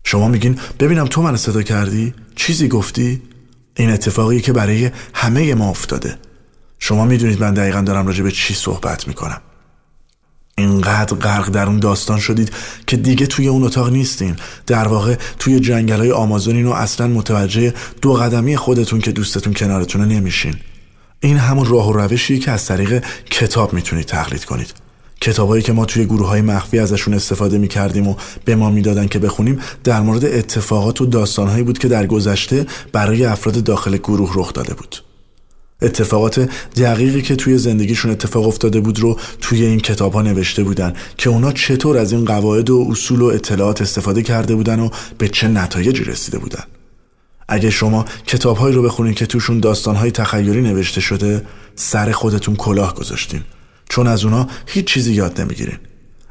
شما 0.05 0.29
میگین 0.29 0.59
ببینم 0.81 1.07
تو 1.07 1.23
من 1.23 1.37
صدا 1.37 1.62
کردی؟ 1.62 2.14
چیزی 2.37 2.69
گفتی؟ 2.69 3.23
این 3.76 3.90
اتفاقی 3.90 4.40
که 4.40 4.52
برای 4.52 4.90
همه 5.14 5.54
ما 5.54 5.70
افتاده. 5.70 6.18
شما 6.78 7.04
می‌دونید 7.04 7.40
من 7.40 7.54
دقیقا 7.54 7.80
دارم 7.80 8.06
راجع 8.06 8.22
به 8.22 8.30
چی 8.30 8.54
صحبت 8.54 9.08
می‌کنم. 9.08 9.40
اینقدر 10.58 11.16
غرق 11.16 11.48
در 11.48 11.66
اون 11.66 11.78
داستان 11.78 12.20
شدید 12.20 12.52
که 12.87 12.96
دیگه 12.96 13.26
توی 13.26 13.48
اون 13.48 13.64
اتاق 13.64 13.92
نیستین. 13.92 14.37
در 14.66 14.88
واقع 14.88 15.16
توی 15.38 15.60
جنگل 15.60 15.98
های 15.98 16.12
آمازونین 16.12 16.66
و 16.66 16.70
اصلا 16.70 17.06
متوجه 17.06 17.74
دو 18.02 18.12
قدمی 18.12 18.56
خودتون 18.56 19.00
که 19.00 19.12
دوستتون 19.12 19.52
کنارتونه 19.52 20.04
نمیشین. 20.04 20.54
این 21.20 21.37
همون 21.37 21.66
راه 21.66 21.88
و 21.88 21.92
روشیه 21.92 22.38
که 22.38 22.50
از 22.50 22.66
طریق 22.66 23.04
کتاب 23.30 23.72
می‌تونید 23.72 24.06
تقلید 24.06 24.44
کنید. 24.44 24.84
کتابایی 25.20 25.62
که 25.62 25.72
ما 25.72 25.85
توی 25.85 26.05
گروه 26.05 26.29
های 26.29 26.40
مخفی 26.40 26.79
ازشون 26.79 27.14
استفاده 27.14 27.59
می 27.59 27.68
کردیم 27.68 28.09
و 28.09 28.14
به 28.44 28.57
ما 28.57 28.70
می‌دادن 28.70 29.07
که 29.07 29.18
بخونیم 29.18 29.59
در 29.85 30.00
مورد 30.00 30.24
اتفاقات 30.24 31.00
و 31.00 31.07
داستانهایی 31.07 31.62
بود 31.62 31.79
که 31.79 31.88
در 31.88 32.07
گذشته 32.07 32.66
برای 32.92 33.24
افراد 33.24 33.64
داخل 33.64 33.96
گروه 33.96 34.33
رخ 34.35 34.53
داده 34.53 34.74
بود. 34.74 34.96
اتفاقات 35.83 36.48
دقیقی 36.77 37.22
که 37.22 37.37
توی 37.37 37.59
زندگیشون 37.59 38.11
اتفاق 38.11 38.46
افتاده 38.46 38.81
بود 38.81 38.98
رو 38.98 39.18
توی 39.40 39.64
این 39.64 39.81
کتاب 39.81 40.12
ها 40.12 40.22
نوشته 40.22 40.64
بودن 40.64 40.92
که 41.16 41.31
اونا 41.31 41.53
چطور 41.53 41.98
از 41.98 42.12
این 42.12 42.24
قواعد 42.24 42.70
و 42.70 42.87
اصول 42.90 43.20
و 43.20 43.24
اطلاعات 43.24 43.83
استفاده 43.83 44.22
کرده 44.22 44.55
بودن 44.55 44.81
و 44.81 44.88
به 45.18 45.29
چه 45.29 45.48
نتایجی 45.48 46.05
رسیده 46.05 46.38
بودن. 46.38 46.64
اگه 47.48 47.70
شما 47.70 48.05
کتابهایی 48.27 48.74
رو 48.74 48.83
بخونید 48.83 49.14
که 49.14 49.27
توشون 49.27 49.61
داستانهای 49.61 50.11
تخیلی 50.11 50.61
نوشته 50.61 51.00
شده 51.00 51.42
سر 51.74 52.12
خودتون 52.12 52.57
کلاه 52.57 52.94
گذاشتین. 52.94 53.40
چون 53.88 54.07
از 54.07 54.25
اونا 54.25 54.49
هیچ 54.66 54.85
چیزی 54.85 55.12
یاد 55.12 55.40
نمی‌گیرین. 55.40 55.79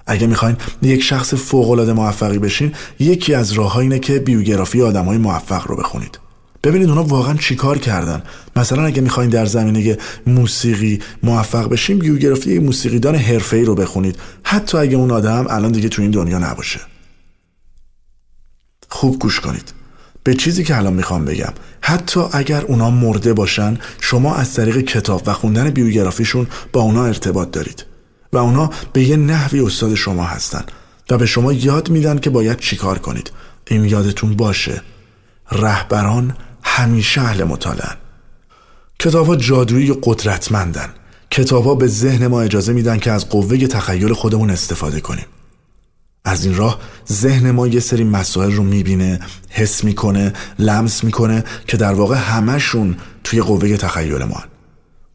اگه 0.07 0.27
می‌خواین 0.27 0.57
یک 0.81 1.03
شخص 1.03 1.33
فوقالعاده 1.33 1.93
موفقی 1.93 2.39
بشین 2.39 2.73
یکی 2.99 3.33
از 3.33 3.51
راه 3.51 3.77
اینه 3.77 3.99
که 3.99 4.19
بیوگرافی 4.19 4.81
آدم 4.81 5.05
های 5.05 5.17
موفق 5.17 5.67
رو 5.67 5.75
بخونید. 5.75 6.19
ببینید 6.63 6.89
اونا 6.89 7.03
واقعا 7.03 7.33
چیکار 7.33 7.77
کردن. 7.77 8.23
مثلا 8.55 8.85
اگه 8.85 9.01
می‌خواین 9.01 9.29
در 9.29 9.45
زمینه 9.45 9.97
موسیقی 10.27 10.99
موفق 11.23 11.69
بشین 11.69 11.99
بیوگرافی 11.99 12.59
موسیقیدان 12.59 13.15
حرفه‌ای 13.15 13.65
رو 13.65 13.75
بخونید. 13.75 14.19
حتی 14.43 14.77
اگه 14.77 14.97
اون 14.97 15.11
آدم 15.11 15.45
الان 15.49 15.71
دیگه 15.71 15.89
تو 15.89 16.01
این 16.01 16.11
دنیا 16.11 16.39
نباشه. 16.39 16.79
خوب 18.89 19.19
گوش 19.19 19.39
کنید. 19.39 19.73
به 20.23 20.33
چیزی 20.33 20.63
که 20.63 20.77
الان 20.77 20.93
می‌خوام 20.93 21.25
بگم. 21.25 21.53
حتی 21.81 22.21
اگر 22.31 22.61
اونا 22.61 22.89
مرده 22.89 23.33
باشن 23.33 23.77
شما 24.01 24.35
از 24.35 24.53
طریق 24.53 24.77
کتاب 24.77 25.21
و 25.25 25.33
خوندن 25.33 25.69
بیوگرافیشون 25.69 26.47
با 26.73 26.81
اونا 26.81 27.05
ارتباط 27.05 27.51
دارید. 27.51 27.85
و 28.33 28.37
اونا 28.37 28.69
به 28.93 29.03
یه 29.03 29.17
نحوی 29.17 29.59
استاد 29.59 29.95
شما 29.95 30.23
هستن. 30.23 30.63
و 31.09 31.17
به 31.17 31.25
شما 31.25 31.53
یاد 31.53 31.89
میدن 31.89 32.17
که 32.17 32.29
باید 32.29 32.59
چیکار 32.59 32.99
کنید. 32.99 33.31
این 33.67 33.85
یادتون 33.85 34.35
باشه. 34.35 34.81
رهبران 35.51 36.35
همیشه 36.63 37.21
اهل 37.21 37.43
مطالعن. 37.43 37.95
کتاب 38.99 39.27
ها 39.27 39.35
جادویی 39.35 39.91
و 39.91 39.95
قدرتمندن. 40.03 40.89
کتاب 41.31 41.65
ها 41.65 41.75
به 41.75 41.87
ذهن 41.87 42.27
ما 42.27 42.41
اجازه 42.41 42.73
میدن 42.73 42.97
که 42.97 43.11
از 43.11 43.29
قوه 43.29 43.67
تخیل 43.67 44.13
خودمون 44.13 44.49
استفاده 44.49 45.01
کنیم. 45.01 45.25
از 46.25 46.45
این 46.45 46.55
راه 46.55 46.79
ذهن 47.11 47.51
ما 47.51 47.67
یه 47.67 47.79
سری 47.79 48.03
مسائل 48.03 48.51
رو 48.51 48.63
می‌بینه 48.63 49.19
حس 49.49 49.83
می‌کنه 49.83 50.33
لمس 50.59 51.03
می‌کنه 51.03 51.43
که 51.67 51.77
در 51.77 51.93
واقع 51.93 52.15
همشون 52.15 52.97
توی 53.23 53.41
قوه 53.41 53.77
تخیل 53.77 54.23
ما 54.23 54.43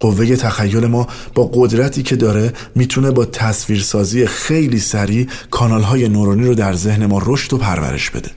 قوه 0.00 0.36
تخیل 0.36 0.86
ما 0.86 1.08
با 1.34 1.50
قدرتی 1.54 2.02
که 2.02 2.16
داره 2.16 2.52
می‌تونه 2.74 3.10
با 3.10 3.24
تصویرسازی 3.24 4.26
خیلی 4.26 4.80
سریع 4.80 5.28
کانالهای 5.50 6.08
نورونی 6.08 6.46
رو 6.46 6.54
در 6.54 6.74
ذهن 6.74 7.06
ما 7.06 7.22
رشد 7.26 7.52
و 7.52 7.58
پرورش 7.58 8.10
بده. 8.10 8.30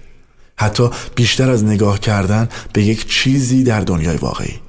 حتی 0.56 0.90
بیشتر 1.16 1.50
از 1.50 1.64
نگاه 1.64 2.00
کردن 2.00 2.50
به 2.74 2.84
یک 2.84 3.08
چیزی 3.08 3.64
در 3.64 3.82
دنیای 3.82 4.18
واقعی. 4.18 4.60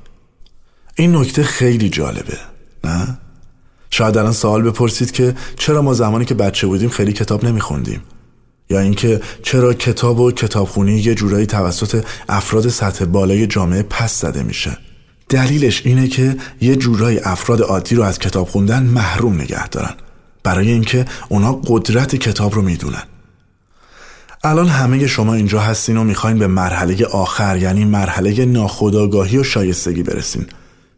این 0.95 1.17
نکته 1.17 1.43
خیلی 1.43 1.89
جالبه 1.89 2.39
نه؟ 2.85 3.19
شاید 3.95 4.19
الان 4.19 4.33
سوال 4.33 4.63
بپرسید 4.63 5.11
که 5.11 5.35
چرا 5.59 5.83
ما 5.83 5.95
زمانی 5.95 6.25
که 6.25 6.35
بچه 6.35 6.67
بودیم 6.67 6.89
خیلی 6.89 7.13
کتاب 7.13 7.45
نمیخوندیم؟ 7.45 8.01
یا 8.71 8.81
اینکه 8.81 9.21
چرا 9.43 9.75
کتاب 9.75 10.21
و 10.21 10.33
کتابخونی 10.33 10.93
یه 10.93 11.15
جورایی 11.15 11.47
توسط 11.47 12.05
افراد 12.29 12.69
سطح 12.69 13.05
بالای 13.05 13.47
جامعه 13.47 13.83
پس 13.83 14.21
زده 14.21 14.43
میشه؟ 14.43 14.79
دلیلش 15.29 15.87
اینه 15.87 16.09
که 16.09 16.37
یه 16.61 16.77
جورایی 16.77 17.19
افراد 17.19 17.63
عادی 17.63 17.95
رو 17.95 18.03
از 18.03 18.19
کتاب 18.19 18.49
خوندن 18.49 18.83
محروم 18.83 19.41
نگه 19.41 19.69
دارن 19.69 19.95
برای 20.43 20.71
اینکه 20.71 21.05
اونا 21.29 21.53
قدرت 21.53 22.17
کتاب 22.17 22.55
رو 22.55 22.63
می‌دونن. 22.63 23.03
الان 24.45 24.69
همه 24.69 25.07
شما 25.07 25.35
اینجا 25.35 25.61
هستین 25.61 25.97
و 25.97 26.05
می‌خواین 26.05 26.39
به 26.39 26.47
مرحله 26.47 27.07
آخر 27.07 27.57
یعنی 27.57 27.85
مرحله 27.85 28.45
ناخودآگاهی 28.45 29.39
و 29.39 29.45
شایستگی 29.45 30.03
برسین 30.03 30.47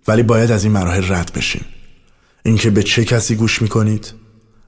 ولی 0.09 0.23
باید 0.23 0.51
از 0.51 0.65
این 0.65 0.73
مراحل 0.73 1.13
رد 1.13 1.31
بشین. 1.35 1.63
اینکه 2.47 2.71
به 2.71 2.83
چه 2.83 3.05
کسی 3.05 3.35
گوش 3.35 3.63
می‌کنید؟ 3.63 4.13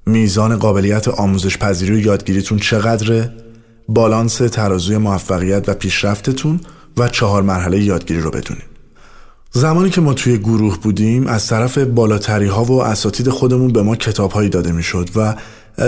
میزان 0.07 0.57
قابلیت 0.57 1.09
آموزش 1.09 1.59
پذیری 1.59 1.93
و 1.93 1.99
یادگیریتون 1.99 2.59
چقدره؟ 2.59 3.33
بالانس 3.89 4.37
ترازوی 4.37 4.99
موفقیت 4.99 5.69
و 5.69 5.75
پیشرفتتون 5.75 6.61
و 6.97 7.09
چهار 7.09 7.43
مرحله 7.43 7.83
یادگیری 7.83 8.21
رو 8.21 8.31
بدونید. 8.31 8.65
زمانی 9.53 9.91
که 9.91 10.01
ما 10.01 10.15
توی 10.15 10.39
گروه 10.39 10.79
بودیم 10.79 11.27
از 11.27 11.47
طرف 11.47 11.79
بالاتری 11.79 12.47
ها 12.47 12.65
و 12.65 12.83
اساتید 12.83 13.29
خودمون 13.29 13.73
به 13.73 13.83
ما 13.83 13.97
کتاب 13.97 14.33
هایی 14.33 14.49
داده 14.49 14.73
می‌شد 14.73 15.11
و 15.17 15.35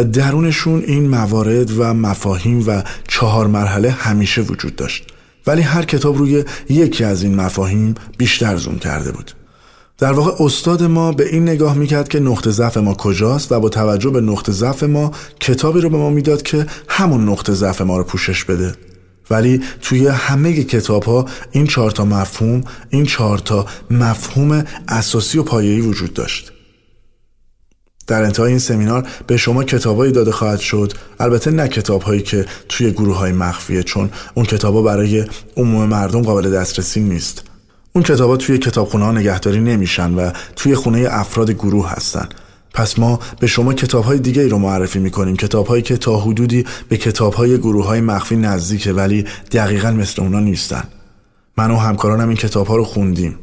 درونشون 0.05 0.83
این 0.87 1.09
موارد 1.09 1.79
و 1.79 1.95
مفاهیم 1.95 2.65
و 2.67 2.83
چهار 3.09 3.47
مرحله 3.47 3.91
همیشه 3.91 4.43
وجود 4.43 4.77
داشت. 4.77 5.05
ولی 5.47 5.63
هر 5.63 5.83
کتاب 5.83 6.17
روی 6.17 6.45
یکی 6.69 7.05
از 7.05 7.23
این 7.23 7.35
مفاهیم 7.35 7.95
بیشتر 8.19 8.57
زوم 8.57 8.79
کرده 8.79 9.13
بود. 9.13 9.38
در 9.99 10.13
واقع 10.13 10.45
استاد 10.45 10.83
ما 10.83 11.13
به 11.13 11.29
این 11.29 11.43
نگاه 11.43 11.75
می‌کرد 11.75 12.09
که 12.09 12.21
نقطه 12.21 12.51
ضعف 12.51 12.77
ما 12.77 12.95
کجاست 12.95 13.53
و 13.53 13.61
با 13.61 13.69
توجه 13.69 14.11
به 14.11 14.21
نقطه 14.21 14.53
ضعف 14.53 14.83
ما 14.83 15.13
کتابی 15.41 15.81
رو 15.81 15.91
به 15.91 15.97
ما 15.97 16.11
می‌داد 16.11 16.43
که 16.43 16.67
همون 16.89 17.29
نقطه 17.29 17.53
ضعف 17.53 17.81
ما 17.81 17.99
رو 17.99 18.05
پوشش 18.05 18.45
بده. 18.45 18.75
ولی 19.31 19.63
توی 19.83 20.07
همه 20.07 20.65
کتاب 20.65 21.03
ها 21.03 21.27
این 21.51 21.67
چهار 21.67 21.91
تا 21.91 22.05
مفهوم 22.05 22.65
این 22.91 23.07
چهار 23.07 23.39
تا 23.39 23.67
مفهوم 23.91 24.65
اساسی 24.89 25.39
و 25.39 25.43
پایه‌ای 25.43 25.81
وجود 25.81 26.15
داشت. 26.15 26.53
در 28.07 28.23
انتهای 28.23 28.51
این 28.51 28.59
سمینار 28.59 29.09
به 29.27 29.37
شما 29.37 29.65
کتابایی 29.65 30.13
داده 30.13 30.33
خواهد 30.33 30.59
شد. 30.61 30.93
البته 31.21 31.51
نه 31.51 31.69
کتابهایی 31.69 32.23
که 32.23 32.47
توی 32.69 32.91
گروه 32.91 33.17
های 33.17 33.33
مخفیه 33.33 33.83
چون 33.83 34.11
اون 34.35 34.47
کتابا 34.47 34.83
برای 34.83 35.25
عموم 35.57 35.89
مردم 35.89 36.23
قابل 36.23 36.51
دسترسی 36.51 37.01
نیست. 37.01 37.48
اون 37.93 38.05
کتابا 38.05 38.37
توی 38.37 38.59
کتابخونه 38.59 39.05
ها 39.05 39.13
نگهداری 39.13 39.61
نمیشن 39.61 40.15
و 40.15 40.31
توی 40.57 40.75
خونه 40.75 41.07
افراد 41.11 41.51
گروه 41.51 41.91
هستن. 41.91 42.29
پس 42.75 42.99
ما 42.99 43.21
به 43.41 43.47
شما 43.47 43.75
کتاب 43.75 44.05
های 44.05 44.19
دیگه 44.19 44.43
ای 44.43 44.49
رو 44.49 44.59
معرفی 44.59 44.99
می‌کنیم. 44.99 45.37
کتاب 45.37 45.67
هایی 45.67 45.83
که 45.83 45.97
تا 45.97 46.21
حدودی 46.21 46.65
به 46.89 46.97
کتاب 46.97 47.35
های 47.35 47.59
گروه 47.59 47.87
های 47.87 48.01
مخفی 48.01 48.37
نزدیکه 48.37 48.93
ولی 48.93 49.25
دقیقا 49.53 49.91
مثل 49.91 50.23
اونا 50.23 50.41
نیستن. 50.41 50.85
من 51.57 51.71
و 51.71 51.77
همکارانم 51.77 52.29
این 52.29 52.37
کتاب 52.37 52.67
ها 52.67 52.77
رو 52.77 52.85
خوندیم. 52.85 53.39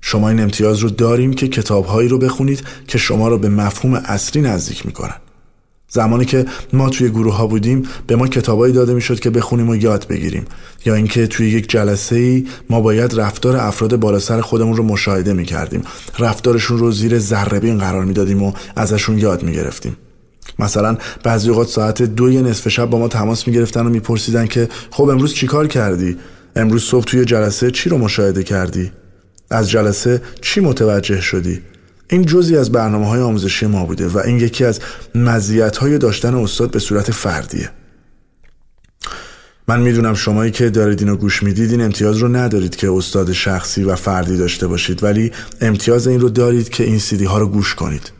شما 0.00 0.28
این 0.28 0.40
امتیاز 0.40 0.78
رو 0.78 0.90
داریم 0.90 1.32
که 1.32 1.48
کتاب 1.48 1.86
هایی 1.86 2.08
رو 2.08 2.18
بخونید 2.18 2.64
که 2.86 2.98
شما 2.98 3.28
رو 3.28 3.38
به 3.38 3.48
مفهوم 3.48 3.94
اصلی 3.94 4.42
نزدیک 4.42 4.86
می‌کنن. 4.86 5.14
زمانی 5.88 6.24
که 6.24 6.46
ما 6.72 6.90
توی 6.90 7.08
گروه 7.08 7.34
ها 7.34 7.46
بودیم 7.46 7.82
به 8.06 8.16
ما 8.16 8.26
کتابایی 8.28 8.72
داده 8.72 8.94
می‌شد 8.94 9.20
که 9.20 9.30
بخونیم 9.30 9.68
و 9.68 9.76
یاد 9.76 10.06
بگیریم. 10.08 10.44
یا 10.84 10.94
اینکه 10.94 11.26
توی 11.26 11.50
یک 11.50 11.70
جلسه 11.70 12.16
ای 12.16 12.46
ما 12.70 12.80
باید 12.80 13.20
رفتار 13.20 13.56
افراد 13.56 13.96
بالا 13.96 14.18
سر 14.18 14.40
خودمون 14.40 14.76
رو 14.76 14.82
مشاهده 14.84 15.32
می‌کردیم. 15.32 15.82
رفتارشون 16.18 16.78
رو 16.78 16.92
زیر 16.92 17.18
ذره 17.18 17.76
قرار 17.76 18.04
می‌دادیم 18.04 18.42
و 18.42 18.52
ازشون 18.76 19.18
یاد 19.18 19.42
می‌گرفتیم. 19.42 19.96
مثلا 20.58 20.96
بعضی 21.22 21.48
اوقات 21.48 21.68
ساعت 21.68 22.02
دوی 22.02 22.42
نصف 22.42 22.68
شب 22.68 22.90
با 22.90 22.98
ما 22.98 23.08
تماس 23.08 23.48
می‌گرفتن 23.48 23.86
و 23.86 23.90
میپرسیدن 23.90 24.46
که 24.46 24.68
خب 24.90 25.08
امروز 25.08 25.34
چیکار 25.34 25.66
کردی؟ 25.66 26.16
امروز 26.56 26.82
صبح 26.84 27.04
توی 27.04 27.24
جلسه 27.24 27.70
چی 27.70 27.90
رو 27.90 27.98
مشاهده 27.98 28.42
کردی؟ 28.42 28.92
از 29.50 29.70
جلسه 29.70 30.22
چی 30.40 30.60
متوجه 30.60 31.20
شدی؟ 31.20 31.60
این 32.10 32.26
جزی 32.26 32.56
از 32.56 32.72
برنامه 32.72 33.06
های 33.08 33.20
آموزشی 33.20 33.66
ما 33.66 33.84
بوده 33.84 34.08
و 34.08 34.18
این 34.18 34.38
یکی 34.38 34.64
از 34.64 34.80
مزیت 35.14 35.76
های 35.76 35.98
داشتن 35.98 36.34
استاد 36.34 36.70
به 36.70 36.78
صورت 36.78 37.10
فردیه. 37.10 37.70
من 39.68 39.80
می‌دونم 39.80 40.14
شمایی 40.14 40.50
که 40.50 40.70
دارید 40.70 41.00
اینو 41.00 41.16
گوش 41.16 41.42
می‌دید 41.42 41.70
این 41.70 41.80
امتیاز 41.80 42.16
رو 42.16 42.28
ندارید 42.28 42.76
که 42.76 42.90
استاد 42.92 43.32
شخصی 43.32 43.84
و 43.84 43.96
فردی 43.96 44.36
داشته 44.36 44.66
باشید 44.66 45.04
ولی 45.04 45.32
امتیاز 45.60 46.06
این 46.06 46.20
رو 46.20 46.28
دارید 46.28 46.68
که 46.68 46.84
این 46.84 46.98
سیدی 46.98 47.24
ها 47.24 47.38
رو 47.38 47.46
گوش 47.46 47.74
کنید. 47.74 48.12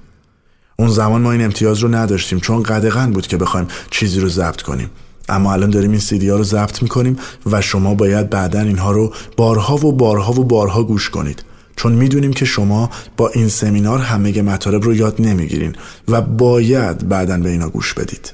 اون 0.79 0.89
زمان 0.89 1.23
ما 1.23 1.33
این 1.33 1.45
امتیاز 1.45 1.79
رو 1.79 1.89
نداشتیم 1.89 2.41
چون 2.41 2.63
قدغن 2.63 3.11
بود 3.11 3.27
که 3.27 3.37
بخوایم 3.37 3.69
چیزی 3.91 4.21
رو 4.21 4.29
ضبط 4.29 4.63
کنیم. 4.63 4.91
اما 5.29 5.53
الان 5.53 5.71
داریم 5.71 5.91
این 5.91 6.01
سیدی 6.01 6.29
ها 6.29 6.37
رو 6.37 6.45
ضبط 6.45 6.83
می‌کنیم 6.83 7.17
و 7.47 7.61
شما 7.61 7.95
باید 7.95 8.31
بعدا 8.31 8.61
اینها 8.61 8.93
رو 8.93 9.15
بارها 9.37 9.87
و 9.87 9.93
بارها 9.93 10.33
و 10.33 10.45
بارها 10.45 10.85
گوش 10.85 11.11
کنید. 11.11 11.43
چون 11.79 11.93
می‌دونیم 11.93 12.33
که 12.33 12.45
شما 12.45 12.91
با 13.17 13.29
این 13.29 13.49
سمینار 13.49 13.99
همه 13.99 14.43
مطالب 14.43 14.83
رو 14.83 14.95
یاد 14.95 15.17
نمی‌گیرین 15.19 15.77
و 16.09 16.21
باید 16.21 17.09
بعدا 17.09 17.39
به 17.39 17.51
اینا 17.51 17.69
گوش 17.69 17.95
بدید. 17.95 18.33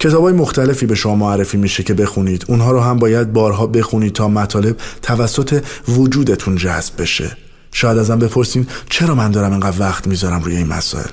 کتاب 0.00 0.22
های 0.22 0.32
مختلفی 0.32 0.86
به 0.86 0.94
شما 0.94 1.16
معرفی 1.16 1.56
میشه 1.56 1.82
که 1.82 1.94
بخونید. 1.94 2.44
اونها 2.48 2.72
رو 2.72 2.80
هم 2.80 2.98
باید 2.98 3.32
بارها 3.32 3.66
بخونید 3.66 4.12
تا 4.12 4.28
مطالب 4.28 4.76
توسط 5.02 5.64
وجودتون 5.88 6.56
جذب 6.56 6.92
بشه. 6.98 7.36
شاید 7.72 7.98
ازم 7.98 8.18
بپرسین 8.18 8.66
چرا 8.90 9.14
من 9.14 9.30
دارم 9.30 9.50
اینقدر 9.50 9.80
وقت 9.80 10.06
می‌ذارم 10.06 10.42
روی 10.42 10.56
این 10.56 10.66
مسائل؟ 10.66 11.10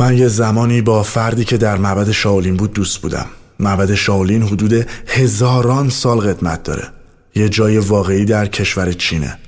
من 0.00 0.18
یه 0.18 0.28
زمانی 0.28 0.82
با 0.82 1.02
فردی 1.02 1.44
که 1.44 1.56
در 1.56 1.76
معبد 1.76 2.10
شاولین 2.10 2.56
بود 2.56 2.72
دوست 2.72 2.98
بودم. 2.98 3.26
معبد 3.60 3.94
شاولین 3.94 4.42
حدود 4.42 4.86
هزاران 5.06 5.88
سال 5.88 6.20
قدمت 6.20 6.62
داره. 6.62 6.95
یه 7.36 7.48
جای 7.48 7.78
واقعی 7.78 8.24
در 8.24 8.46
کشور 8.46 8.92
چینه. 8.92 9.38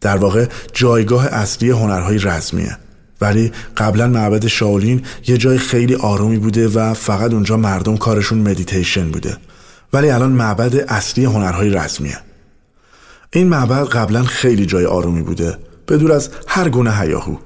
در 0.00 0.16
واقع 0.16 0.46
جایگاه 0.72 1.26
اصلی 1.26 1.70
هنرهای 1.70 2.18
رزمیه 2.18 2.76
ولی 3.20 3.52
قبلا 3.76 4.08
معبد 4.08 4.46
شاولین 4.46 5.02
یه 5.26 5.36
جای 5.36 5.58
خیلی 5.58 5.94
آرومی 5.94 6.38
بوده 6.38 6.68
و 6.68 6.94
فقط 6.94 7.32
اونجا 7.32 7.56
مردم 7.56 7.96
کارشون 7.96 8.38
مدیتیشن 8.38 9.10
بوده. 9.10 9.36
ولی 9.92 10.10
الان 10.10 10.32
معبد 10.32 10.76
اصلی 10.88 11.24
هنرهای 11.24 11.70
رزمیه 11.70 12.18
این 13.32 13.48
معبد 13.48 13.88
قبلا 13.88 14.22
خیلی 14.22 14.66
جای 14.66 14.86
آرومی 14.86 15.22
بوده. 15.22 15.58
بدور 15.88 16.12
از 16.12 16.30
هر 16.46 16.68
گونه 16.68 16.98
هیاهو. 16.98 17.36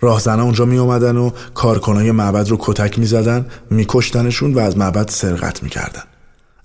راهزنها 0.00 0.44
اونجا 0.44 0.64
می 0.64 0.78
اومدن 0.78 1.16
و 1.16 1.30
کارکنای 1.54 2.12
معبد 2.12 2.48
رو 2.48 2.56
کتک 2.60 2.98
می 2.98 3.06
زدن 3.06 3.46
می 3.70 3.86
و 4.54 4.58
از 4.58 4.78
معبد 4.78 5.08
سرقت 5.08 5.62
می 5.62 5.68
کردن. 5.68 6.02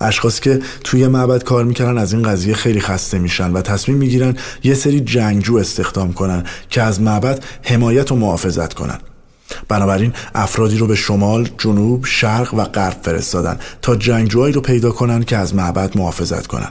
اشخاصی 0.01 0.41
که 0.41 0.59
توی 0.83 1.07
معبد 1.07 1.43
کار 1.43 1.65
می‌کردن 1.65 1.97
از 1.97 2.13
این 2.13 2.23
قضیه 2.23 2.53
خیلی 2.53 2.81
خسته 2.81 3.19
میشن 3.19 3.51
و 3.51 3.61
تصمیم 3.61 3.97
می‌گیرن 3.97 4.35
یه 4.63 4.73
سری 4.73 4.99
جنگجو 4.99 5.57
استخدام 5.57 6.13
کنن 6.13 6.43
که 6.69 6.81
از 6.81 7.01
معبد 7.01 7.43
حمایت 7.63 8.11
و 8.11 8.15
محافظت 8.15 8.73
کنن. 8.73 8.97
بنابراین 9.67 10.13
افرادی 10.35 10.77
رو 10.77 10.87
به 10.87 10.95
شمال، 10.95 11.49
جنوب، 11.57 12.05
شرق 12.05 12.53
و 12.53 12.63
غرب 12.63 12.97
فرستادن 13.01 13.59
تا 13.81 13.95
جنگجوهایی 13.95 14.53
رو 14.53 14.61
پیدا 14.61 14.91
کنن 14.91 15.23
که 15.23 15.37
از 15.37 15.55
معبد 15.55 15.97
محافظت 15.97 16.47
کنن. 16.47 16.69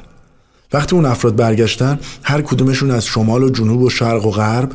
وقتی 0.73 0.97
اون 0.97 1.05
افراد 1.05 1.37
برگشتن 1.37 1.99
هر 2.23 2.43
کدومشون 2.43 2.91
از 2.91 3.07
شمال 3.07 3.43
و 3.43 3.51
جنوب 3.51 3.83
و 3.83 3.91
شرق 3.91 4.27
و 4.27 4.31
غرب 4.31 4.73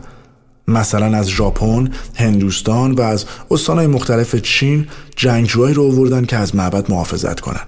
مثلا 0.67 1.17
از 1.17 1.29
ژاپن، 1.29 1.91
هندوستان 2.15 2.91
و 2.91 3.01
از 3.01 3.25
استانهای 3.51 3.87
مختلف 3.87 4.35
چین 4.35 4.87
جنگجوهایی 5.15 5.73
رو 5.73 5.83
آوردن 5.83 6.25
که 6.25 6.37
از 6.37 6.55
معبد 6.55 6.91
محافظت 6.91 7.39
کنن. 7.39 7.61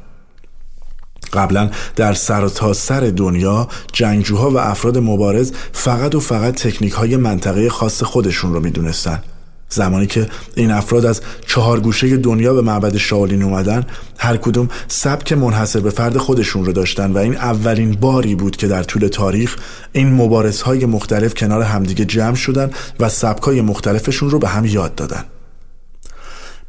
قبلا 1.36 1.69
در 1.95 2.13
سر 2.13 2.48
تا 2.48 2.74
سر 2.74 3.00
دنیا 3.00 3.67
جنگجوها 3.93 4.52
و 4.52 4.58
افراد 4.58 4.98
مبارز 4.98 5.52
فقط 5.71 6.15
و 6.15 6.19
فقط 6.19 6.56
تکنیک 6.56 6.93
های 6.93 7.17
منطقه 7.17 7.69
خاص 7.69 8.04
خودشون 8.04 8.54
رو 8.54 8.60
می‌دونستن. 8.60 9.24
زمانی 9.69 10.08
که 10.08 10.28
این 10.56 10.71
افراد 10.71 11.06
از 11.06 11.21
چهار 11.48 11.80
گوشه 11.80 12.17
دنیا 12.17 12.54
به 12.54 12.62
معبد 12.62 12.98
شاولین 12.98 13.43
اومدن 13.43 13.84
هر 14.17 14.38
کدوم 14.38 14.69
سبک 14.88 15.34
منحصر 15.34 15.80
به 15.80 15.89
فرد 15.89 16.17
خودشون 16.17 16.65
رو 16.65 16.71
داشتن 16.71 17.12
و 17.12 17.17
این 17.17 17.36
اولین 17.36 17.91
باری 17.91 18.36
بود 18.36 18.56
که 18.56 18.67
در 18.67 18.84
طول 18.84 19.08
تاریخ 19.08 19.56
این 19.91 20.13
مبارز 20.13 20.62
های 20.62 20.86
مختلف 20.86 21.34
کنار 21.34 21.62
همدیگه 21.62 22.06
جمع 22.06 22.36
شدن 22.36 22.71
و 23.00 23.10
سبک 23.10 23.43
های 23.43 23.62
مختلفشون 23.62 24.30
رو 24.30 24.39
به 24.39 24.48
هم 24.48 24.65
یاد 24.65 24.95
دادن. 24.95 25.24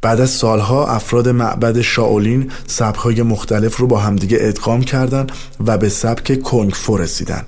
بعد 0.01 0.21
از 0.21 0.29
سالها 0.29 0.87
افراد 0.87 1.29
معبد 1.29 1.81
شاولین 1.81 2.51
سبکهای 2.67 3.21
مختلف 3.21 3.77
رو 3.77 3.87
با 3.87 3.99
همدیگه 3.99 4.37
ادغام 4.41 4.81
کردند 4.81 5.31
و 5.65 5.77
به 5.77 5.89
سبک 5.89 6.41
کنگ 6.41 6.71
فو 6.71 6.97
رسیدن. 6.97 7.43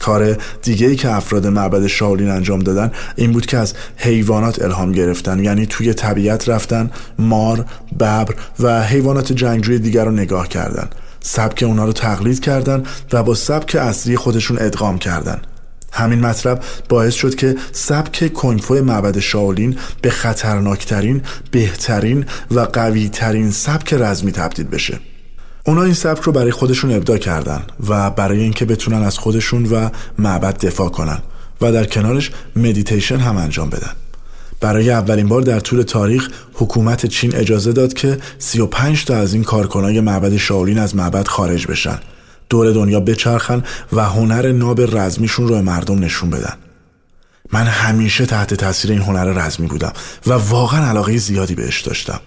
کار 0.00 0.36
دیگه 0.62 0.86
ای 0.86 0.96
که 0.96 1.10
افراد 1.10 1.46
معبد 1.46 1.86
شاولین 1.86 2.28
انجام 2.28 2.60
دادن 2.60 2.92
این 3.16 3.32
بود 3.32 3.46
که 3.46 3.56
از 3.56 3.74
حیوانات 3.96 4.62
الهام 4.62 4.92
گرفتن 4.92 5.44
یعنی 5.44 5.66
توی 5.66 5.94
طبیعت 5.94 6.48
رفتن 6.48 6.90
مار، 7.18 7.64
ببر 8.00 8.34
و 8.60 8.82
حیوانات 8.82 9.32
جنگجوی 9.32 9.78
دیگر 9.78 10.04
رو 10.04 10.10
نگاه 10.10 10.48
کردن. 10.48 10.88
سبک 11.20 11.62
اونا 11.62 11.84
رو 11.84 11.92
تقلید 11.92 12.40
کردن 12.40 12.82
و 13.12 13.22
با 13.22 13.34
سبک 13.34 13.74
اصلی 13.74 14.16
خودشون 14.16 14.58
ادغام 14.60 14.98
کردن. 14.98 15.40
همین 15.92 16.20
مطلب 16.20 16.62
باعث 16.88 17.14
شد 17.14 17.34
که 17.34 17.56
سبک 17.72 18.32
کنگفو 18.32 18.74
معبد 18.74 19.18
شاولین 19.18 19.76
به 20.02 20.10
خطرناکترین، 20.10 21.22
بهترین 21.50 22.24
و 22.50 22.60
قویترین 22.60 23.50
سبک 23.50 23.94
رزمی 23.94 24.32
تبدیل 24.32 24.66
بشه. 24.66 25.00
اونا 25.66 25.82
این 25.82 25.94
سبک 25.94 26.22
رو 26.22 26.32
برای 26.32 26.50
خودشون 26.50 26.92
ابداع 26.92 27.18
کردن 27.18 27.62
و 27.88 28.10
برای 28.10 28.40
اینکه 28.40 28.64
بتونن 28.64 29.02
از 29.02 29.18
خودشون 29.18 29.66
و 29.66 29.88
معبد 30.18 30.58
دفاع 30.58 30.88
کنن 30.88 31.18
و 31.60 31.72
در 31.72 31.84
کنارش 31.84 32.30
مدیتیشن 32.56 33.16
هم 33.16 33.36
انجام 33.36 33.70
بدن. 33.70 33.92
برای 34.60 34.90
اولین 34.90 35.28
بار 35.28 35.42
در 35.42 35.60
طول 35.60 35.82
تاریخ 35.82 36.28
حکومت 36.54 37.06
چین 37.06 37.36
اجازه 37.36 37.72
داد 37.72 37.92
که 37.92 38.18
35 38.38 39.04
تا 39.04 39.16
از 39.16 39.34
این 39.34 39.44
کارکنای 39.44 40.00
معبد 40.00 40.36
شاولین 40.36 40.78
از 40.78 40.96
معبد 40.96 41.28
خارج 41.28 41.66
بشن 41.66 41.98
دور 42.50 42.72
دنیا 42.72 43.00
بچرخن 43.00 43.62
و 43.92 44.04
هنر 44.04 44.52
ناب 44.52 44.80
رزمیشون 44.96 45.48
رو 45.48 45.54
به 45.54 45.60
مردم 45.60 45.98
نشون 45.98 46.30
بدن. 46.30 46.54
من 47.52 47.66
همیشه 47.66 48.26
تحت 48.26 48.54
تاثیر 48.54 48.90
این 48.90 49.00
هنر 49.00 49.24
رزمی 49.24 49.66
بودم 49.66 49.92
و 50.26 50.32
واقعا 50.32 50.88
علاقه 50.88 51.16
زیادی 51.16 51.54
بهش 51.54 51.80
داشتم. 51.80 52.20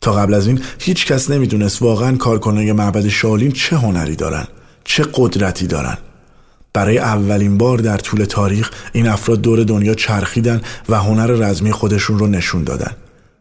تا 0.00 0.12
قبل 0.12 0.34
از 0.34 0.46
این 0.46 0.60
هیچ 0.78 1.06
کس 1.06 1.30
نمی‌دونست 1.30 1.82
واقعا 1.82 2.16
کارکنای 2.16 2.72
معبد 2.72 3.08
شالین 3.08 3.52
چه 3.52 3.76
هنری 3.76 4.16
دارن 4.16 4.46
چه 4.84 5.04
قدرتی 5.14 5.66
دارن. 5.66 5.98
برای 6.72 6.98
اولین 6.98 7.58
بار 7.58 7.78
در 7.78 7.98
طول 7.98 8.24
تاریخ 8.24 8.70
این 8.92 9.08
افراد 9.08 9.40
دور 9.40 9.64
دنیا 9.64 9.94
چرخیدن 9.94 10.60
و 10.88 10.96
هنر 10.96 11.26
رزمی 11.26 11.72
خودشون 11.72 12.18
رو 12.18 12.26
نشون 12.26 12.64
دادن. 12.64 12.92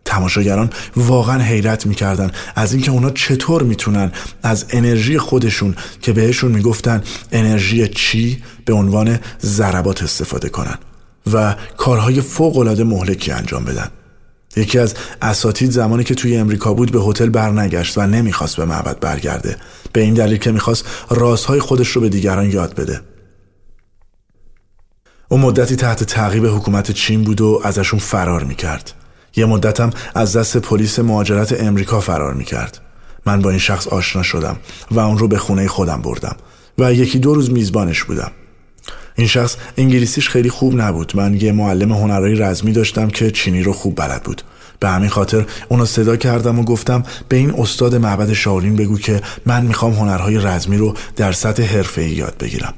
تماشاگران 0.05 0.69
واقعا 0.95 1.41
حیرت 1.41 1.85
می‌کردن 1.85 2.31
از 2.55 2.73
اینکه 2.73 2.91
اونا 2.91 3.09
چطور 3.09 3.63
می‌تونن 3.63 4.11
از 4.43 4.65
انرژی 4.69 5.17
خودشون 5.17 5.75
که 6.01 6.13
بهشون 6.13 6.51
می‌گفتن 6.51 7.03
انرژی 7.31 7.87
چی 7.87 8.43
به 8.65 8.73
عنوان 8.73 9.19
ضربات 9.41 10.03
استفاده 10.03 10.49
کنن 10.49 10.77
و 11.33 11.55
کارهای 11.77 12.21
فوق 12.21 12.57
العاده 12.57 12.83
مهلکی 12.83 13.31
انجام 13.31 13.65
بدن. 13.65 13.87
یکی 14.57 14.79
از 14.79 14.93
اساتید 15.21 15.71
زمانی 15.71 16.03
که 16.03 16.15
توی 16.15 16.37
امریکا 16.37 16.73
بود 16.73 16.91
به 16.91 16.99
هتل 17.01 17.29
برنگشت 17.29 17.97
و 17.97 18.07
نمی‌خواست 18.07 18.57
به 18.57 18.65
معبد 18.65 18.99
برگرده. 18.99 19.57
به 19.93 20.01
این 20.01 20.13
دلیل 20.13 20.37
که 20.37 20.51
می‌خواست 20.51 20.85
رازهای 21.09 21.59
خودش 21.59 21.87
رو 21.87 22.01
به 22.01 22.09
دیگران 22.09 22.51
یاد 22.51 22.75
بده. 22.75 23.01
او 25.29 25.37
مدتی 25.37 25.75
تحت 25.75 26.03
تعقیب 26.03 26.45
حکومت 26.45 26.91
چین 26.91 27.23
بود 27.23 27.41
و 27.41 27.61
ازشون 27.63 27.99
فرار 27.99 28.43
می‌کرد. 28.43 28.93
یه 29.35 29.45
مدتم 29.45 29.89
از 30.15 30.37
دست 30.37 30.57
پلیس 30.57 30.99
مهاجرت 30.99 31.61
امریکا 31.61 31.99
فرار 31.99 32.33
می‌کرد. 32.33 32.81
من 33.25 33.41
با 33.41 33.49
این 33.49 33.59
شخص 33.59 33.87
آشنا 33.87 34.23
شدم 34.23 34.57
و 34.91 34.99
اون 34.99 35.17
رو 35.17 35.27
به 35.27 35.37
خونه 35.37 35.67
خودم 35.67 36.01
بردم 36.01 36.35
و 36.77 36.93
یکی 36.93 37.19
دو 37.19 37.33
روز 37.33 37.51
میزبانش 37.51 38.03
بودم. 38.03 38.31
این 39.15 39.27
شخص 39.27 39.55
انگلیسیش 39.77 40.29
خیلی 40.29 40.49
خوب 40.49 40.81
نبود. 40.81 41.11
من 41.15 41.33
یه 41.33 41.51
معلم 41.51 41.91
هنرهای 41.91 42.35
رزمی 42.35 42.71
داشتم 42.71 43.07
که 43.07 43.31
چینی 43.31 43.63
رو 43.63 43.73
خوب 43.73 43.95
بلد 43.95 44.23
بود. 44.23 44.41
به 44.79 44.89
همین 44.89 45.09
خاطر 45.09 45.45
اونو 45.69 45.85
صدا 45.85 46.15
کردم 46.15 46.59
و 46.59 46.63
گفتم 46.63 47.03
به 47.29 47.37
این 47.37 47.53
استاد 47.57 47.95
معبد 47.95 48.33
شاولین 48.33 48.75
بگو 48.75 48.97
که 48.97 49.21
من 49.45 49.65
می‌خوام 49.65 49.93
هنرهای 49.93 50.37
رزمی 50.37 50.77
رو 50.77 50.93
در 51.15 51.31
سطح 51.31 51.63
حرفه‌ای 51.63 52.09
یاد 52.09 52.35
بگیرم. 52.39 52.73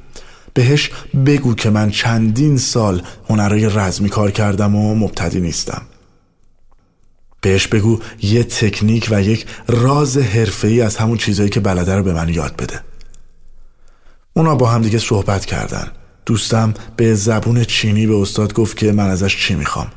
بهش 0.54 0.92
بگو 1.26 1.56
که 1.56 1.70
من 1.70 1.90
چندین 1.90 2.58
سال 2.58 3.02
هنرهای 3.30 3.70
رزمی 3.70 4.10
کار 4.10 4.32
کردم 4.32 4.76
و 4.76 4.96
مبتدی 4.96 5.40
نیستم. 5.40 5.82
بهش 7.48 7.68
بگو 7.68 8.00
یه 8.22 8.44
تکنیک 8.44 9.08
و 9.12 9.22
یک 9.22 9.46
راز 9.68 10.18
حرفه‌ای 10.18 10.82
از 10.82 10.96
همون 10.96 11.18
چیزایی 11.18 11.50
که 11.50 11.60
بلده 11.60 11.96
رو 11.96 12.04
به 12.04 12.14
من 12.14 12.30
یاد 12.30 12.56
بده. 12.56 12.82
اونا 14.34 14.56
با 14.56 14.70
هم 14.70 14.82
دیگه 14.82 15.00
صحبت 15.00 15.46
کردن. 15.46 15.88
دوستم 16.26 16.74
به 16.96 17.14
زبون 17.14 17.64
چینی 17.64 18.08
به 18.08 18.16
استاد 18.16 18.54
گفت 18.54 18.78
که 18.78 18.92
من 18.92 19.10
ازش 19.10 19.38
چی 19.38 19.56
می‌خوام. 19.56 19.88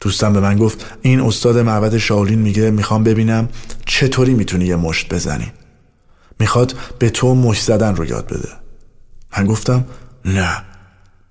دوستم 0.00 0.32
به 0.32 0.40
من 0.40 0.58
گفت 0.58 0.86
این 1.02 1.20
استاد 1.20 1.58
معبد 1.58 1.96
شاولین 1.96 2.38
میگه 2.38 2.70
می‌خوام 2.70 3.04
ببینم 3.04 3.48
چطوری 3.86 4.34
می‌تونی 4.34 4.64
یه 4.64 4.76
مشت 4.76 5.14
بزنی. 5.14 5.52
می‌خواد 6.40 6.74
به 6.98 7.10
تو 7.10 7.34
مشت 7.34 7.64
زدن 7.64 7.96
رو 7.96 8.04
یاد 8.04 8.26
بده. 8.26 8.48
من 9.38 9.46
گفتم 9.46 9.84
نه. 10.24 10.62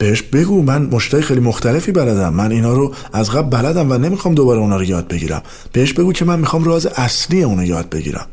بهش 0.04 0.22
بگو 0.22 0.64
من 0.64 0.86
مشتای 0.86 1.22
خیلی 1.22 1.40
مختلفی 1.40 1.92
بلدم. 1.92 2.34
من 2.34 2.52
اینا 2.52 2.74
رو 2.74 2.94
از 3.14 3.30
قبل 3.30 3.50
بلدم 3.50 3.92
و 3.92 3.98
نمی‌خوام 3.98 4.36
دوباره 4.36 4.60
اونا 4.60 4.78
رو 4.78 4.84
یاد 4.84 5.08
بگیرم. 5.08 5.42
بهش 5.72 5.94
بگو 5.94 6.14
که 6.14 6.26
من 6.26 6.40
می‌خوام 6.40 6.64
راز 6.64 6.86
اصلی 6.86 7.44
اونو 7.44 7.64
یاد 7.64 7.90
بگیرم. 7.90 8.26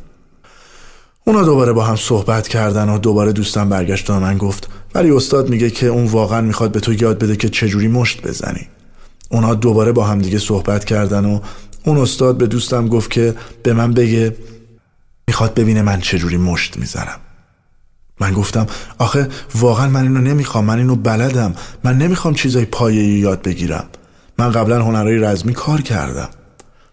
اونا 1.24 1.42
دوباره 1.42 1.72
با 1.72 1.84
هم 1.84 1.96
صحبت 1.96 2.48
کردن 2.48 2.88
و 2.88 2.98
دوباره 2.98 3.32
دوستم 3.32 3.68
برگشت 3.68 4.10
و 4.10 4.20
من 4.20 4.38
گفت 4.38 4.68
ولی 4.94 5.10
استاد 5.10 5.48
میگه 5.48 5.70
که 5.70 5.86
اون 5.86 6.06
واقعا 6.06 6.40
می‌خواد 6.40 6.72
به 6.72 6.80
تو 6.80 6.92
یاد 6.92 7.18
بده 7.18 7.36
که 7.36 7.48
چجوری 7.48 7.88
مشت 7.88 8.22
بزنی. 8.22 8.68
اونا 9.28 9.54
دوباره 9.54 9.92
با 9.92 10.04
هم 10.04 10.18
دیگه 10.18 10.38
صحبت 10.38 10.84
کردن 10.84 11.24
و 11.24 11.40
اون 11.84 11.98
استاد 11.98 12.38
به 12.38 12.46
دوستم 12.46 12.88
گفت 12.88 13.10
که 13.10 13.34
به 13.62 13.72
من 13.72 13.92
بگه 13.92 14.36
می‌خواد 15.28 15.54
ببینه 15.54 15.82
من 15.82 16.00
چجوری 16.00 16.36
مشت 16.36 16.76
می‌زنم. 16.76 17.20
من 18.20 18.32
گفتم 18.32 18.66
آخه 18.98 19.28
واقعا 19.54 19.88
من 19.88 20.02
اینو 20.02 20.20
نمی‌خوام 20.20 20.64
من 20.64 20.78
اینو 20.78 20.96
بلدم. 20.96 21.54
من 21.84 21.98
نمی‌خوام 21.98 22.34
چیزای 22.34 22.64
پایه‌ای 22.64 23.08
یاد 23.08 23.42
بگیرم. 23.42 23.84
من 24.38 24.52
قبلا 24.52 24.82
هنرهای 24.82 25.18
رزمی 25.18 25.52
کار 25.52 25.80
کردم. 25.80 26.28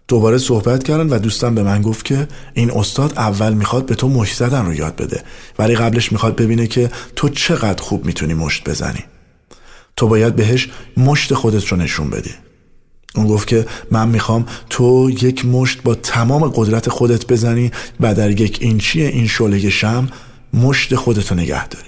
دوباره 0.07 0.37
صحبت 0.37 0.83
کردن 0.83 1.09
و 1.09 1.19
دوستم 1.19 1.55
به 1.55 1.63
من 1.63 1.81
گفت 1.81 2.05
که 2.05 2.27
این 2.53 2.71
استاد 2.71 3.13
اول 3.17 3.53
می‌خواد 3.53 3.85
به 3.85 3.95
تو 3.95 4.09
مشت 4.09 4.37
زدن 4.37 4.65
رو 4.65 4.73
یاد 4.73 4.95
بده 4.95 5.23
ولی 5.59 5.75
قبلش 5.75 6.11
می‌خواد 6.11 6.35
ببینه 6.35 6.67
که 6.67 6.91
تو 7.15 7.29
چقدر 7.29 7.81
خوب 7.81 8.05
می‌تونی 8.05 8.33
مشت 8.33 8.69
بزنی. 8.69 9.03
تو 9.95 10.07
باید 10.07 10.35
بهش 10.35 10.69
مشت 10.97 11.33
خودت 11.33 11.67
رو 11.67 11.77
نشون 11.77 12.09
بدی. 12.09 12.31
اون 13.15 13.27
گفت 13.27 13.47
که 13.47 13.65
من 13.91 14.09
می‌خوام 14.09 14.45
تو 14.69 15.09
یک 15.09 15.45
مشت 15.45 15.83
با 15.83 15.95
تمام 15.95 16.47
قدرت 16.55 16.89
خودت 16.89 17.27
بزنی 17.27 17.71
و 17.99 18.13
در 18.13 18.41
یک 18.41 18.57
اینچی 18.61 19.01
این 19.01 19.27
شعله 19.27 19.69
شم 19.69 20.07
مشت 20.53 20.95
خودتو 20.95 21.35
نگه 21.35 21.67
داره 21.67 21.85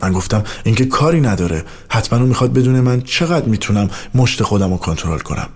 من 0.00 0.12
گفتم 0.12 0.44
اینکه 0.64 0.84
کاری 0.84 1.20
نداره. 1.20 1.64
حتما 1.88 2.18
اون 2.18 2.28
می‌خواد 2.28 2.52
بدونه 2.52 2.80
من 2.80 3.00
چقدر 3.00 3.46
می‌تونم 3.46 3.90
مشت 4.14 4.42
خودم 4.42 4.70
رو 4.70 4.76
کنترل 4.76 5.18
کنم. 5.18 5.48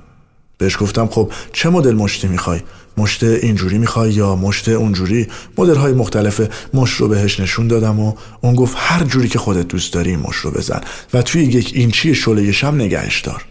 بهش 0.58 0.78
گفتم 0.78 1.06
خب 1.06 1.32
چه 1.52 1.68
مدل 1.68 1.94
مشتی 1.94 2.28
می‌خوای؟ 2.28 2.60
مشت 2.96 3.22
اینجوری 3.22 3.78
می‌خوای 3.78 4.12
یا 4.12 4.36
مشت 4.36 4.68
اونجوری؟ 4.68 5.28
مدل 5.58 5.76
های 5.76 5.92
مختلف 5.92 6.40
مشت 6.74 7.00
رو 7.00 7.08
بهش 7.08 7.40
نشون 7.40 7.68
دادم 7.68 8.00
و 8.00 8.14
اون 8.40 8.54
گفت 8.54 8.74
هر 8.78 9.04
جوری 9.04 9.28
که 9.28 9.38
خودت 9.38 9.68
دوست 9.68 9.92
داری 9.92 10.16
مشت 10.16 10.44
رو 10.44 10.50
بزن 10.50 10.80
و 11.14 11.22
توی 11.22 11.42
یک 11.42 11.72
اینچی 11.74 12.14
شله 12.14 12.52
شم 12.52 12.74
نگهش 12.74 13.20
دار. 13.20 13.44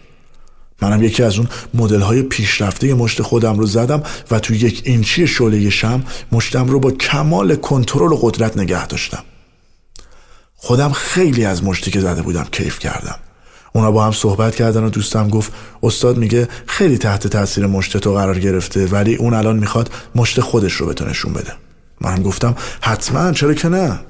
منم 0.82 1.02
یکی 1.02 1.22
از 1.22 1.38
اون 1.38 1.48
مدل 1.74 2.00
های 2.00 2.22
پیشرفته 2.22 2.94
مشت 2.94 3.22
خودم 3.22 3.58
رو 3.58 3.66
زدم 3.66 4.02
و 4.30 4.38
توی 4.38 4.56
یک 4.56 4.82
اینچی 4.84 5.26
شله 5.26 5.70
شم 5.70 6.04
مشتم 6.32 6.66
رو 6.68 6.80
با 6.80 6.90
کمال 6.90 7.56
کنترل 7.56 8.12
و 8.12 8.16
قدرت 8.16 8.56
نگه 8.56 8.86
داشتم. 8.86 9.24
خودم 10.56 10.92
خیلی 10.92 11.44
از 11.44 11.64
مشتی 11.64 11.90
که 11.90 12.00
زده 12.00 12.22
بودم 12.22 12.46
کیف 12.52 12.78
کردم. 12.78 13.16
اونا 13.72 13.90
با 13.90 14.04
هم 14.04 14.12
صحبت 14.12 14.56
کردن 14.56 14.84
و 14.84 14.90
دوستم 14.90 15.28
گفت 15.28 15.52
استاد 15.82 16.16
میگه 16.16 16.48
خیلی 16.66 16.98
تحت 16.98 17.26
تاثیر 17.26 17.66
مشت 17.66 17.96
تو 17.96 18.14
قرار 18.14 18.38
گرفته 18.38 18.86
ولی 18.86 19.14
اون 19.14 19.34
الان 19.34 19.58
می‌خواد 19.58 19.90
مشت 20.14 20.40
خودش 20.40 20.72
رو 20.72 20.86
به 20.86 20.94
تو 20.94 21.04
نشون 21.04 21.32
بده. 21.32 21.52
منم 22.00 22.22
گفتم 22.22 22.56
حتما 22.80 23.32
چرا 23.32 23.54
که 23.54 23.68
نه؟ 23.68 24.00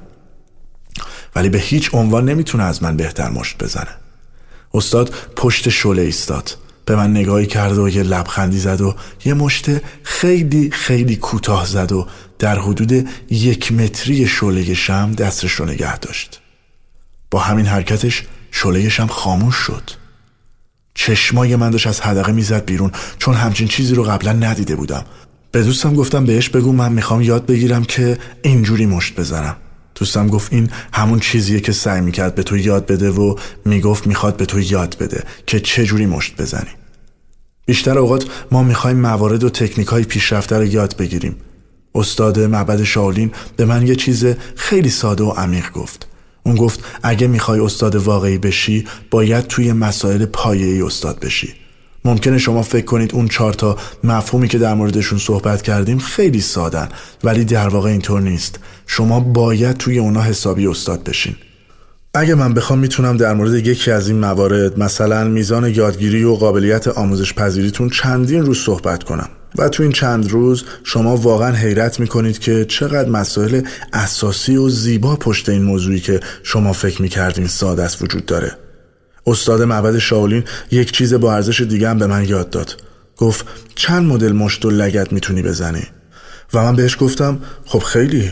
ولی 1.37 1.49
به 1.49 1.59
هیچ 1.59 1.91
عنوان 1.95 2.25
نمی‌تونه 2.25 2.65
از 2.65 2.83
من 2.83 2.97
بهتر 2.97 3.31
مشت 3.31 3.59
بزنه. 3.59 4.08
استاد 4.75 5.15
پشت 5.37 5.69
شله 5.69 6.03
ایستاد. 6.03 6.57
به 6.85 6.97
من 6.97 7.11
نگاهی 7.11 7.47
کرد 7.47 7.79
و 7.79 7.89
یه 7.89 8.03
لبخندی 8.03 8.59
زد 8.59 8.81
و 8.81 8.95
یه 9.25 9.35
مشت 9.35 9.67
خیلی 10.03 10.71
خیلی 10.71 11.17
کوتاه 11.17 11.67
زد 11.67 11.93
و 11.93 12.07
در 12.39 12.59
حدود 12.59 13.09
یک 13.31 13.73
متری 13.73 14.27
شله 14.27 14.75
شم 14.75 15.13
دستش 15.13 15.53
رو 15.53 15.67
نگه 15.67 15.99
داشت. 15.99 16.41
با 17.31 17.39
همین 17.39 17.67
حرکتش 17.67 18.23
شلهش 18.51 19.01
هم 19.01 19.07
خاموش 19.07 19.55
شد. 19.55 19.91
چشمای 20.95 21.57
من 21.57 21.71
داشت 21.71 21.87
از 21.87 22.01
حدقه 22.01 22.33
می‌زد 22.33 22.65
بیرون 22.65 22.93
چون 23.19 23.35
همچین 23.35 23.69
چیزی 23.69 23.95
رو 23.95 24.03
قبلا 24.03 24.33
ندیده 24.33 24.77
بودم. 24.77 25.05
به 25.53 25.63
دوستم 25.63 25.95
گفتم 25.95 26.25
بهش 26.25 26.49
بگو 26.49 26.73
من 26.73 26.93
می‌خوام 26.93 27.23
یاد 27.23 27.47
بگیرم 27.47 27.85
که 27.85 28.19
اینجوری 28.43 28.87
مشت 28.87 29.21
بزنم. 29.21 29.57
دوستم 29.99 30.29
گفت 30.29 30.53
این 30.53 30.71
همون 30.93 31.21
چیزیه 31.21 31.61
که 31.61 31.73
سعی 31.73 32.01
می‌کرد 32.01 32.35
به 32.35 32.43
تو 32.43 32.57
یاد 32.57 32.87
بده 32.87 33.11
و 33.11 33.35
می‌گفت 33.65 34.07
می‌خواد 34.07 34.37
به 34.37 34.47
تو 34.47 34.61
یاد 34.61 34.97
بده 35.01 35.25
که 35.47 35.61
چه 35.61 35.85
جوری 35.85 36.07
مشت 36.07 36.43
بزنی. 36.43 36.71
بیشتر 37.67 37.99
اوقات 37.99 38.27
ما 38.51 38.63
می‌خوایم 38.63 38.97
موارد 38.97 39.45
و 39.45 39.51
تکنیک 39.51 39.89
های 39.89 40.05
پیشرفته 40.05 40.57
رو 40.57 40.65
یاد 40.65 40.97
بگیریم. 40.97 41.37
استاد 41.95 42.41
معبد 42.41 42.83
شاولین 42.83 43.31
به 43.57 43.65
من 43.65 43.87
یه 43.87 43.97
چیز 43.97 44.27
خیلی 44.57 44.91
ساده 44.91 45.25
و 45.25 45.31
عمیق 45.31 45.73
گفت. 45.73 46.07
اون 46.43 46.57
گفت 46.57 46.85
اگه 47.03 47.27
می‌خوای 47.27 47.61
استاد 47.61 47.95
واقعی 47.95 48.39
بشی 48.39 48.87
باید 49.11 49.47
توی 49.47 49.73
مسائل 49.73 50.25
پایه‌ای 50.25 50.83
استاد 50.83 51.21
بشی. 51.21 51.55
ممکنه 52.05 52.39
شما 52.39 52.63
فکر 52.63 52.85
کنید 52.85 53.15
اون 53.15 53.29
چهار 53.29 53.53
تا 53.53 53.77
مفهومی 54.05 54.49
که 54.49 54.59
در 54.59 54.75
موردشون 54.75 55.19
صحبت 55.19 55.63
کردیم 55.63 55.99
خیلی 55.99 56.41
سادن 56.41 56.89
ولی 57.25 57.45
در 57.45 57.69
واقع 57.69 57.91
اینطور 57.91 58.21
نیست. 58.21 58.59
شما 58.87 59.21
باید 59.21 59.77
توی 59.77 59.99
اونا 59.99 60.23
حسابی 60.23 60.67
استاد 60.67 61.05
بشین. 61.05 61.37
اگه 62.15 62.35
من 62.35 62.55
بخوام 62.55 62.79
می‌تونم 62.79 63.17
در 63.17 63.35
مورد 63.35 63.67
یکی 63.67 63.91
از 63.91 64.09
این 64.09 64.19
موارد 64.19 64.79
مثلا 64.79 65.25
میزان 65.25 65.75
یادگیری 65.75 66.25
و 66.25 66.35
قابلیت 66.35 66.89
آموزش 66.89 67.35
پذیریتون 67.35 67.91
چندین 67.91 68.47
روز 68.47 68.59
صحبت 68.59 69.05
کنم. 69.05 69.29
و 69.59 69.69
تو 69.69 69.83
این 69.83 69.93
چند 69.93 70.31
روز 70.31 70.65
شما 70.85 71.17
واقعا 71.17 71.53
حیرت 71.53 72.01
می‌کنید 72.01 72.39
که 72.39 72.65
چقدر 72.65 73.09
مسائل 73.09 73.63
اساسی 73.93 74.57
و 74.57 74.69
زیبا 74.69 75.17
پشت 75.17 75.49
این 75.49 75.63
موضوعی 75.63 76.01
که 76.01 76.21
شما 76.43 76.73
فکر 76.73 77.03
می‌کردین 77.03 77.47
ساده 77.47 77.83
است 77.83 78.03
وجود 78.03 78.27
داره. 78.27 78.57
استاد 79.29 79.63
معبد 79.63 79.99
شاولین 79.99 80.45
یک 80.71 80.93
چیز 80.93 81.15
با 81.15 81.35
ارزش 81.35 81.61
دیگه 81.61 81.89
هم 81.89 81.99
به 81.99 82.07
من 82.07 82.25
یاد 82.25 82.51
داد. 82.51 82.83
گفت 83.17 83.47
چند 83.75 84.07
مدل 84.07 84.33
مشت 84.33 84.65
و 84.65 84.71
لگت 84.71 85.13
می‌تونی 85.13 85.43
بزنی؟ 85.43 85.83
و 86.55 86.63
من 86.63 86.77
بهش 86.77 86.97
گفتم 87.01 87.39
خب 87.65 87.79
خیلی. 87.79 88.31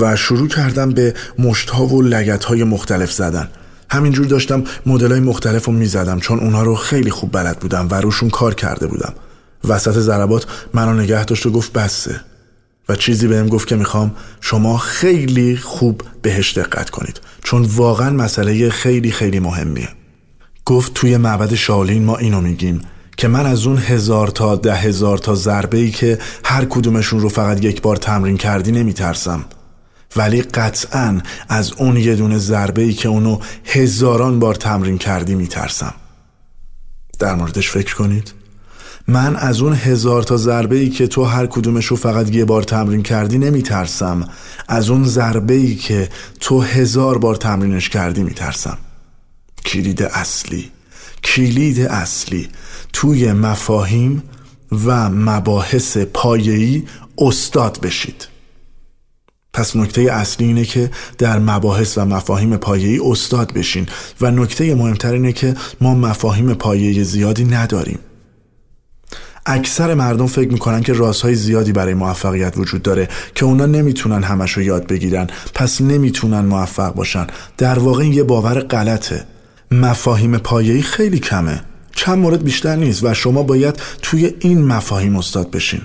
و 0.00 0.16
شروع 0.16 0.48
کردم 0.48 0.90
به 0.90 1.14
مشت 1.38 1.70
ها 1.70 1.86
و 1.86 2.02
لگت 2.02 2.44
های 2.44 2.64
مختلف 2.64 3.12
زدن. 3.12 3.48
همینجور 3.90 4.26
داشتم 4.26 4.64
مدل 4.86 5.10
های 5.10 5.20
مختلف 5.20 5.64
رو 5.64 5.72
می‌زدم 5.72 6.20
چون 6.20 6.38
اونها 6.38 6.62
رو 6.62 6.74
خیلی 6.74 7.10
خوب 7.10 7.32
بلد 7.32 7.58
بودم 7.58 7.88
و 7.90 7.94
روشون 7.94 8.30
کار 8.30 8.54
کرده 8.54 8.86
بودم. 8.86 9.14
وسط 9.64 9.92
ضربات 9.98 10.46
منو 10.74 11.02
نگه 11.02 11.24
داشت 11.24 11.46
و 11.46 11.50
گفت 11.50 11.72
بسه. 11.72 12.20
و 12.88 12.96
چیزی 12.96 13.26
بهم 13.26 13.48
گفت 13.48 13.68
که 13.68 13.76
می‌خوام 13.76 14.14
شما 14.40 14.78
خیلی 14.78 15.56
خوب 15.56 16.02
بهش 16.22 16.58
دقت 16.58 16.90
کنید 16.90 17.20
چون 17.42 17.62
واقعا 17.62 18.10
مسئله 18.10 18.70
خیلی 18.70 19.10
خیلی 19.10 19.38
مهمیه. 19.38 19.88
گفت 20.66 20.94
توی 20.94 21.16
معبد 21.16 21.54
شالین 21.54 22.04
ما 22.04 22.16
اینو 22.16 22.40
میگیم 22.40 22.80
که 23.16 23.28
من 23.28 23.46
از 23.46 23.66
اون 23.66 23.78
هزار 23.78 24.28
تا 24.28 24.56
ده 24.56 24.74
هزار 24.74 25.18
تا 25.18 25.34
ضربه 25.34 25.78
ای 25.78 25.90
که 25.90 26.18
هر 26.44 26.64
کدومشون 26.64 27.20
رو 27.20 27.28
فقط 27.28 27.64
یک 27.64 27.82
بار 27.82 27.96
تمرین 27.96 28.36
کردی 28.36 28.72
نمیترسم. 28.72 29.44
ولی 30.16 30.42
قطعا 30.42 31.20
از 31.48 31.72
اون 31.72 31.96
یه 31.96 32.14
دونه 32.14 32.38
ضربه 32.38 32.82
ای 32.82 32.92
که 32.92 33.08
اونو 33.08 33.38
هزاران 33.64 34.38
بار 34.38 34.54
تمرین 34.54 34.98
کردی 34.98 35.34
میترسم. 35.34 35.94
در 37.18 37.34
موردش 37.34 37.70
فکر 37.70 37.94
کنید؟ 37.94 38.32
من 39.08 39.36
از 39.36 39.60
اون 39.60 39.72
هزار 39.72 40.22
تا 40.22 40.36
ضربه 40.36 40.76
ای 40.76 40.88
که 40.88 41.06
تو 41.06 41.24
هر 41.24 41.46
کدومش 41.46 41.86
رو 41.86 41.96
فقط 41.96 42.34
یه 42.34 42.44
بار 42.44 42.62
تمرین 42.62 43.02
کردی 43.02 43.38
نمیترسم. 43.38 44.28
از 44.68 44.90
اون 44.90 45.04
ضربه 45.04 45.54
ای 45.54 45.74
که 45.74 46.08
تو 46.40 46.60
هزار 46.60 47.18
بار 47.18 47.34
تمرینش 47.34 47.88
کردی 47.88 48.22
میترسم. 48.22 48.78
کلید 49.66 50.02
اصلی 50.02 50.70
کلید 51.24 51.80
اصلی 51.80 52.48
توی 52.92 53.32
مفاهیم 53.32 54.22
و 54.86 55.10
مباحث 55.10 55.96
پایه‌ای 55.98 56.82
استاد 57.18 57.80
بشید. 57.80 58.28
پس 59.52 59.76
نکته 59.76 60.02
اصلی 60.02 60.46
اینه 60.46 60.64
که 60.64 60.90
در 61.18 61.38
مباحث 61.38 61.98
و 61.98 62.04
مفاهیم 62.04 62.56
پایه‌ای 62.56 63.00
استاد 63.10 63.52
بشین 63.52 63.86
و 64.20 64.30
نکته 64.30 64.74
مهمتر 64.74 65.12
اینه 65.12 65.32
که 65.32 65.54
ما 65.80 65.94
مفاهیم 65.94 66.54
پایه‌ای 66.54 67.04
زیادی 67.04 67.44
نداریم. 67.44 67.98
اکثر 69.46 69.94
مردم 69.94 70.26
فکر 70.26 70.52
می‌کنن 70.52 70.82
که 70.82 70.92
رازهای 70.92 71.34
زیادی 71.34 71.72
برای 71.72 71.94
موفقیت 71.94 72.58
وجود 72.58 72.82
داره 72.82 73.08
که 73.34 73.44
اونا 73.44 73.66
نمی‌تونن 73.66 74.22
همش 74.22 74.52
رو 74.52 74.62
یاد 74.62 74.86
بگیرن 74.86 75.26
پس 75.54 75.80
نمی‌تونن 75.80 76.40
موفق 76.40 76.94
باشن. 76.94 77.26
در 77.58 77.78
واقع 77.78 78.02
این 78.02 78.12
یه 78.12 78.22
باور 78.22 78.60
غلطه. 78.60 79.26
مفاهیم 79.70 80.38
پایه‌ای 80.38 80.82
خیلی 80.82 81.18
کمه. 81.18 81.60
چند 81.94 82.18
مورد 82.18 82.44
بیشتر 82.44 82.76
نیست 82.76 83.04
و 83.04 83.14
شما 83.14 83.42
باید 83.42 83.74
توی 84.02 84.32
این 84.38 84.64
مفاهیم 84.64 85.16
استاد 85.16 85.50
بشین. 85.50 85.80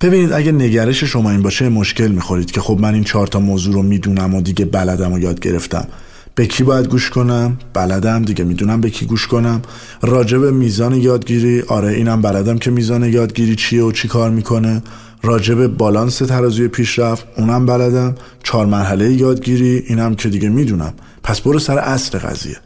ببینید 0.00 0.32
اگه 0.32 0.52
نگرش 0.52 1.04
شما 1.04 1.30
این 1.30 1.42
باشه 1.42 1.68
مشکل 1.68 2.08
می‌خورید 2.08 2.50
که 2.50 2.60
خب 2.60 2.78
من 2.80 2.94
این 2.94 3.04
چهار 3.04 3.26
تا 3.26 3.40
موضوع 3.40 3.74
رو 3.74 3.82
می‌دونم 3.82 4.34
و 4.34 4.42
دیگه 4.42 4.64
بلدم 4.64 5.12
و 5.12 5.18
یاد 5.18 5.40
گرفتم. 5.40 5.86
به 6.34 6.46
کی 6.46 6.64
باید 6.64 6.88
گوش 6.88 7.10
کنم؟ 7.10 7.58
بلدم 7.74 8.22
دیگه 8.22 8.44
می‌دونم 8.44 8.80
به 8.80 8.90
کی 8.90 9.06
گوش 9.06 9.26
کنم. 9.26 9.62
راجع 10.02 10.38
به 10.38 10.50
میزان 10.50 10.94
یادگیری 10.94 11.60
آره 11.60 11.88
اینم 11.88 12.22
بلدم 12.22 12.58
که 12.58 12.70
میزان 12.70 13.04
یادگیری 13.04 13.56
چیه 13.56 13.82
و 13.82 13.92
چی 13.92 14.08
کار 14.08 14.30
می‌کنه. 14.30 14.82
راجع 15.22 15.66
بالانس 15.66 16.18
ترازوی 16.18 16.68
پیشرفت 16.68 17.26
اونم 17.36 17.66
بلدم. 17.66 18.14
چهار 18.42 18.66
مرحله 18.66 19.12
یادگیری 19.12 19.84
اینم 19.86 20.14
که 20.14 20.28
دیگه 20.28 20.48
می‌دونم. 20.48 20.94
پس 21.22 21.40
برو 21.40 21.58
سر 21.58 21.78
اصل 21.78 22.18
قضیه. 22.18 22.56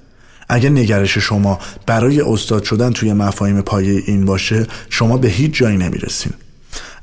اگه 0.49 0.71
نگرش 0.71 1.19
شما 1.19 1.59
برای 1.87 2.21
استاد 2.21 2.63
شدن 2.63 2.93
توی 2.93 3.13
مفاهیم 3.13 3.61
پایه 3.61 4.03
این 4.07 4.25
باشه 4.25 4.67
شما 4.91 5.17
به 5.17 5.29
هیچ 5.29 5.53
جایی 5.53 5.77
نمی‌رسین. 5.77 6.33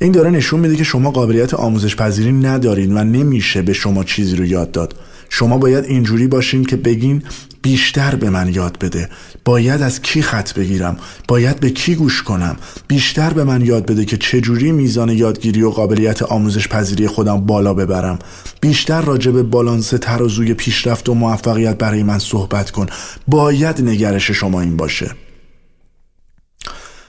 این 0.01 0.11
داره 0.11 0.29
نشون 0.29 0.59
میده 0.59 0.75
که 0.75 0.83
شما 0.83 1.11
قابلیت 1.11 1.53
آموزش 1.53 1.95
پذیری 1.95 2.31
ندارین 2.31 2.97
و 2.97 3.03
نمیشه 3.03 3.61
به 3.61 3.73
شما 3.73 4.03
چیزی 4.03 4.35
رو 4.35 4.45
یاد 4.45 4.71
داد. 4.71 4.95
شما 5.35 5.57
باید 5.57 5.85
اینجوری 5.85 6.27
باشین 6.27 6.65
که 6.65 6.75
بگین 6.75 7.23
بیشتر 7.61 8.15
به 8.15 8.29
من 8.29 8.53
یاد 8.53 8.79
بده. 8.79 9.09
باید 9.45 9.81
از 9.81 10.01
کی 10.01 10.21
خط 10.21 10.53
بگیرم؟ 10.53 10.97
باید 11.27 11.59
به 11.59 11.69
کی 11.69 11.95
گوش 11.95 12.23
کنم؟ 12.23 12.57
بیشتر 12.87 13.33
به 13.33 13.43
من 13.43 13.61
یاد 13.61 13.85
بده 13.85 14.05
که 14.05 14.17
چجوری 14.17 14.71
میزان 14.71 15.09
یادگیری 15.09 15.63
و 15.63 15.69
قابلیت 15.69 16.21
آموزش 16.21 16.67
پذیری 16.67 17.07
خودم 17.07 17.45
بالا 17.45 17.73
ببرم. 17.73 18.19
بیشتر 18.61 19.01
راجع 19.01 19.31
به 19.31 19.43
بالانس 19.43 19.89
ترازوی 19.89 20.53
پیشرفت 20.53 21.09
و 21.09 21.13
موفقیت 21.13 21.77
برای 21.77 22.03
من 22.03 22.19
صحبت 22.19 22.71
کن. 22.71 22.85
باید 23.27 23.81
نگرش 23.81 24.31
شما 24.31 24.61
این 24.61 24.77
باشه. 24.77 25.11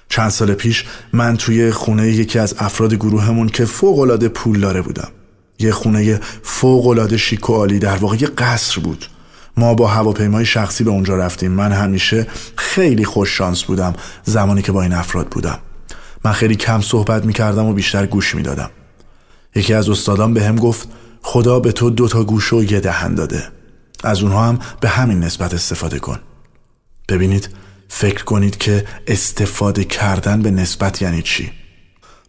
چند 0.09 0.31
سال 0.31 0.55
پیش 0.55 0.85
من 1.12 1.37
توی 1.37 1.70
خونه 1.70 2.09
یکی 2.09 2.39
از 2.39 2.55
افراد 2.59 2.95
گروهمون 2.95 3.49
که 3.49 3.64
فوقالعاده 3.64 4.29
پول 4.29 4.61
داره 4.61 4.83
بودم. 4.83 5.09
یه 5.59 5.72
خونه 5.72 6.20
فوقالعاده 6.42 7.16
شیک 7.16 7.50
و 7.50 7.55
عالی 7.55 7.78
در 7.78 7.96
واقع 7.96 8.16
یه 8.20 8.26
قصر 8.26 8.80
بود. 8.80 9.07
ما 9.57 9.74
با 9.74 9.86
هواپیمای 9.86 10.46
شخصی 10.46 10.84
به 10.84 10.90
اونجا 10.90 11.16
رفتیم. 11.16 11.50
من 11.50 11.72
همیشه 11.72 12.26
خیلی 12.57 13.05
خوش 13.05 13.38
شانس 13.38 13.62
بودم 13.62 13.94
زمانی 14.24 14.62
که 14.62 14.72
با 14.72 14.82
این 14.82 14.92
افراد 14.92 15.28
بودم. 15.28 15.59
من 16.24 16.32
خیلی 16.32 16.57
کم 16.57 16.80
صحبت 16.80 17.24
می‌کردم 17.24 17.64
و 17.64 17.72
بیشتر 17.72 18.07
گوش 18.07 18.34
می‌دادم. 18.34 18.70
یکی 19.55 19.74
از 19.74 19.88
استادان 19.88 20.34
به 20.34 20.44
هم 20.44 20.57
گفت 20.57 20.88
خدا 21.22 21.61
به 21.61 21.72
تو 21.72 21.90
دو 21.90 22.09
تا 22.09 22.24
گوش 22.24 22.52
و 22.52 22.64
یه 22.64 22.80
دهن 22.80 23.14
داده. 23.14 23.42
از 24.05 24.22
اونها 24.22 24.44
هم 24.44 24.59
به 24.80 24.88
همین 24.88 25.20
نسبت 25.20 25.55
استفاده 25.55 25.98
کن. 25.98 26.18
ببینید 27.09 27.48
فکر 27.88 28.24
کنید 28.24 28.59
که 28.59 28.84
استفاده 29.07 29.84
کردن 29.84 30.42
به 30.42 30.50
نسبت 30.50 31.02
یعنی 31.02 31.22
چی؟ 31.22 31.52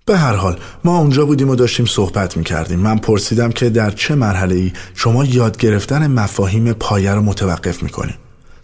به 0.06 0.18
هر 0.18 0.36
حال 0.36 0.60
ما 0.84 1.00
اونجا 1.00 1.26
بودیم 1.26 1.50
و 1.50 1.56
داشتیم 1.56 1.86
صحبت 1.86 2.38
می 2.38 2.44
کردیم 2.44 2.80
من 2.80 2.98
پرسیدم 2.98 3.52
که 3.52 3.70
در 3.70 3.92
چه 3.92 4.16
مرحله 4.16 4.56
ای 4.56 4.72
شما 4.96 5.26
یاد 5.26 5.58
گرفتن 5.58 6.08
مفاهیم 6.08 6.74
پایه 6.74 7.12
رو 7.12 7.22
متوقف 7.22 7.84
می 7.84 7.90
کنی؟ 7.90 8.14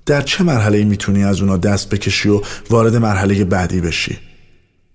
در 0.05 0.21
چه 0.21 0.43
مرحله 0.43 0.77
ای 0.77 0.83
می‌تونی 0.83 1.23
از 1.23 1.41
اونا 1.41 1.57
دست 1.57 1.89
بکشی 1.89 2.29
و 2.29 2.41
وارد 2.69 2.95
مرحله 2.95 3.43
بعدی 3.43 3.81
بشی؟ 3.81 4.17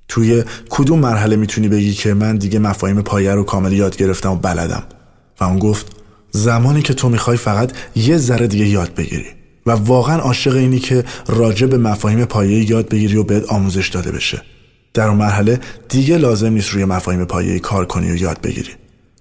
توی 0.09 0.44
کدوم 0.70 0.99
مرحله 0.99 1.36
می‌تونی 1.36 1.68
بگی 1.68 1.92
که 1.92 2.14
من 2.14 2.36
دیگه 2.36 2.59
مفاهیم 2.59 3.03
پایه 3.03 3.32
رو 3.32 3.44
کامل 3.44 3.72
یاد 3.72 3.97
گرفتم 3.97 4.32
و 4.32 4.36
بلدم؟ 4.36 4.82
و 5.40 5.44
اون 5.44 5.59
گفت 5.59 5.86
زمانی 6.30 6.82
که 6.82 6.94
تو 6.94 7.09
می‌خوای 7.09 7.36
فقط 7.36 7.72
یه 7.97 8.16
ذره 8.16 8.47
دیگه 8.47 8.66
یاد 8.66 8.94
بگیری 8.94 9.26
و 9.66 9.70
واقعا 9.70 10.18
عاشق 10.18 10.57
اینی 10.57 10.78
که 10.78 11.05
راجع 11.26 11.66
به 11.66 11.78
مفاهیم 11.78 12.24
پایه 12.24 12.70
یاد 12.70 12.88
بگیری 12.88 13.16
و 13.16 13.22
بهت 13.22 13.44
آموزش 13.44 13.88
داده 13.88 14.12
بشه. 14.12 14.42
در 14.97 15.09
اون 15.09 15.16
مرحله 15.18 15.61
دیگه 15.88 16.16
لازم 16.16 16.53
نیست 16.53 16.68
روی 16.68 16.84
مفاهیم 16.84 17.24
پایه 17.24 17.59
کار 17.59 17.86
کنی 17.86 18.11
و 18.11 18.16
یاد 18.16 18.40
بگیری. 18.40 18.70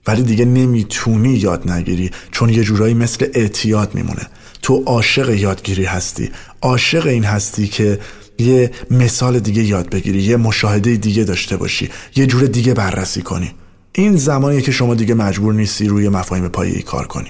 ولی 0.08 0.22
دیگه 0.22 0.46
نمی‌تونی 0.46 1.34
یاد 1.34 1.72
نگیری 1.72 2.12
چون 2.32 2.50
یه 2.50 2.64
جورایی 2.64 2.94
مثل 2.94 3.26
اعتیاد 3.34 3.96
میمونه. 3.96 4.22
تو 4.62 4.84
عاشق 4.86 5.30
یادگیری 5.30 5.86
هستی. 5.86 6.32
عاشق 6.62 7.08
این 7.08 7.24
هستی 7.24 7.68
که 7.68 8.00
یه 8.40 8.72
مثال 8.92 9.40
دیگه 9.40 9.64
یاد 9.64 9.90
بگیری 9.90 10.22
یه 10.22 10.38
مشاهده 10.38 10.96
دیگه 10.96 11.24
داشته 11.24 11.58
باشی 11.58 11.90
یه 12.16 12.28
جور 12.28 12.46
دیگه 12.46 12.74
بررسی 12.74 13.22
کنی. 13.22 13.52
این 13.92 14.16
زمانیه 14.16 14.62
که 14.62 14.72
شما 14.72 14.96
دیگه 14.96 15.14
مجبور 15.14 15.54
نیستی 15.54 15.88
روی 15.88 16.10
مفاهیم 16.10 16.48
پایه‌ای 16.48 16.82
کار 16.82 17.08
کنی. 17.08 17.30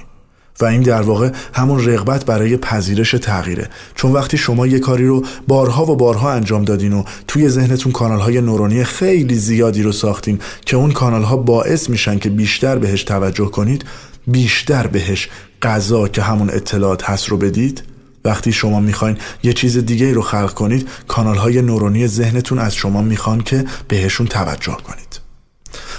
و 0.59 0.65
این 0.65 0.81
در 0.81 1.01
واقع 1.01 1.29
همون 1.53 1.85
رغبت 1.85 2.25
برای 2.25 2.57
پذیرش 2.57 3.11
تغییره. 3.11 3.69
چون 3.95 4.11
وقتی 4.11 4.37
شما 4.37 4.67
یه 4.67 4.79
کاری 4.79 5.07
رو 5.07 5.25
بارها 5.47 5.85
و 5.85 5.95
بارها 5.95 6.31
انجام 6.31 6.65
دادین 6.65 6.93
و 6.93 7.03
توی 7.27 7.49
ذهنتون 7.49 7.91
کانال 7.91 8.19
های 8.19 8.41
نورانی 8.41 8.83
خیلی 8.83 9.35
زیادی 9.35 9.83
رو 9.83 9.91
ساختین 9.91 10.39
که 10.65 10.77
اون 10.77 10.91
کانال 10.91 11.23
ها 11.23 11.37
باعث 11.37 11.89
میشن 11.89 12.19
که 12.19 12.29
بیشتر 12.29 12.77
بهش 12.77 13.03
توجه 13.03 13.45
کنید 13.45 13.85
بیشتر 14.27 14.87
بهش 14.87 15.29
غذا 15.61 16.07
که 16.07 16.21
همون 16.21 16.49
اطلاعات 16.49 17.09
هست 17.09 17.29
رو 17.29 17.37
بدید. 17.37 17.83
وقتی 18.25 18.51
شما 18.51 18.79
می‌خواین 18.79 19.17
یه 19.43 19.53
چیز 19.53 19.77
دیگه 19.77 20.13
رو 20.13 20.21
خلق 20.21 20.53
کنید 20.53 20.89
کانال 21.07 21.37
های 21.37 21.61
نورانی 21.61 22.07
ذهنتون 22.07 22.59
از 22.59 22.75
شما 22.75 23.01
می‌خوان 23.01 23.41
که 23.41 23.65
بهشون 23.87 24.27
توجه 24.27 24.77
کنید. 24.87 25.19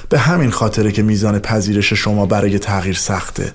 به 0.09 0.19
همین 0.19 0.51
خاطره 0.51 0.93
که 0.93 1.03
میزان 1.03 1.39
پذیرش 1.39 1.93
شما 1.93 2.27
برای 2.27 2.59
تغییر 2.59 2.97
سخته. 2.97 3.53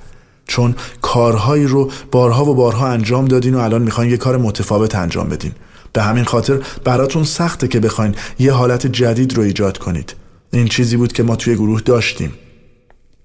چون 0.47 0.75
کارهایی 1.01 1.65
رو 1.65 1.91
بارها 2.11 2.45
و 2.45 2.55
بارها 2.55 2.87
انجام 2.87 3.25
دادین 3.25 3.55
و 3.55 3.59
الان 3.59 3.81
می‌خواین 3.81 4.11
یه 4.11 4.17
کار 4.17 4.37
متفاوت 4.37 4.95
انجام 4.95 5.29
بدین. 5.29 5.51
به 5.93 6.01
همین 6.01 6.23
خاطر 6.23 6.59
براتون 6.83 7.23
سخته 7.23 7.67
که 7.67 7.79
بخواین 7.79 8.15
یه 8.39 8.51
حالت 8.51 8.87
جدید 8.87 9.33
رو 9.33 9.43
ایجاد 9.43 9.77
کنید. 9.77 10.15
این 10.53 10.67
چیزی 10.67 10.97
بود 10.97 11.13
که 11.13 11.23
ما 11.23 11.35
توی 11.35 11.55
گروه 11.55 11.81
داشتیم. 11.81 12.33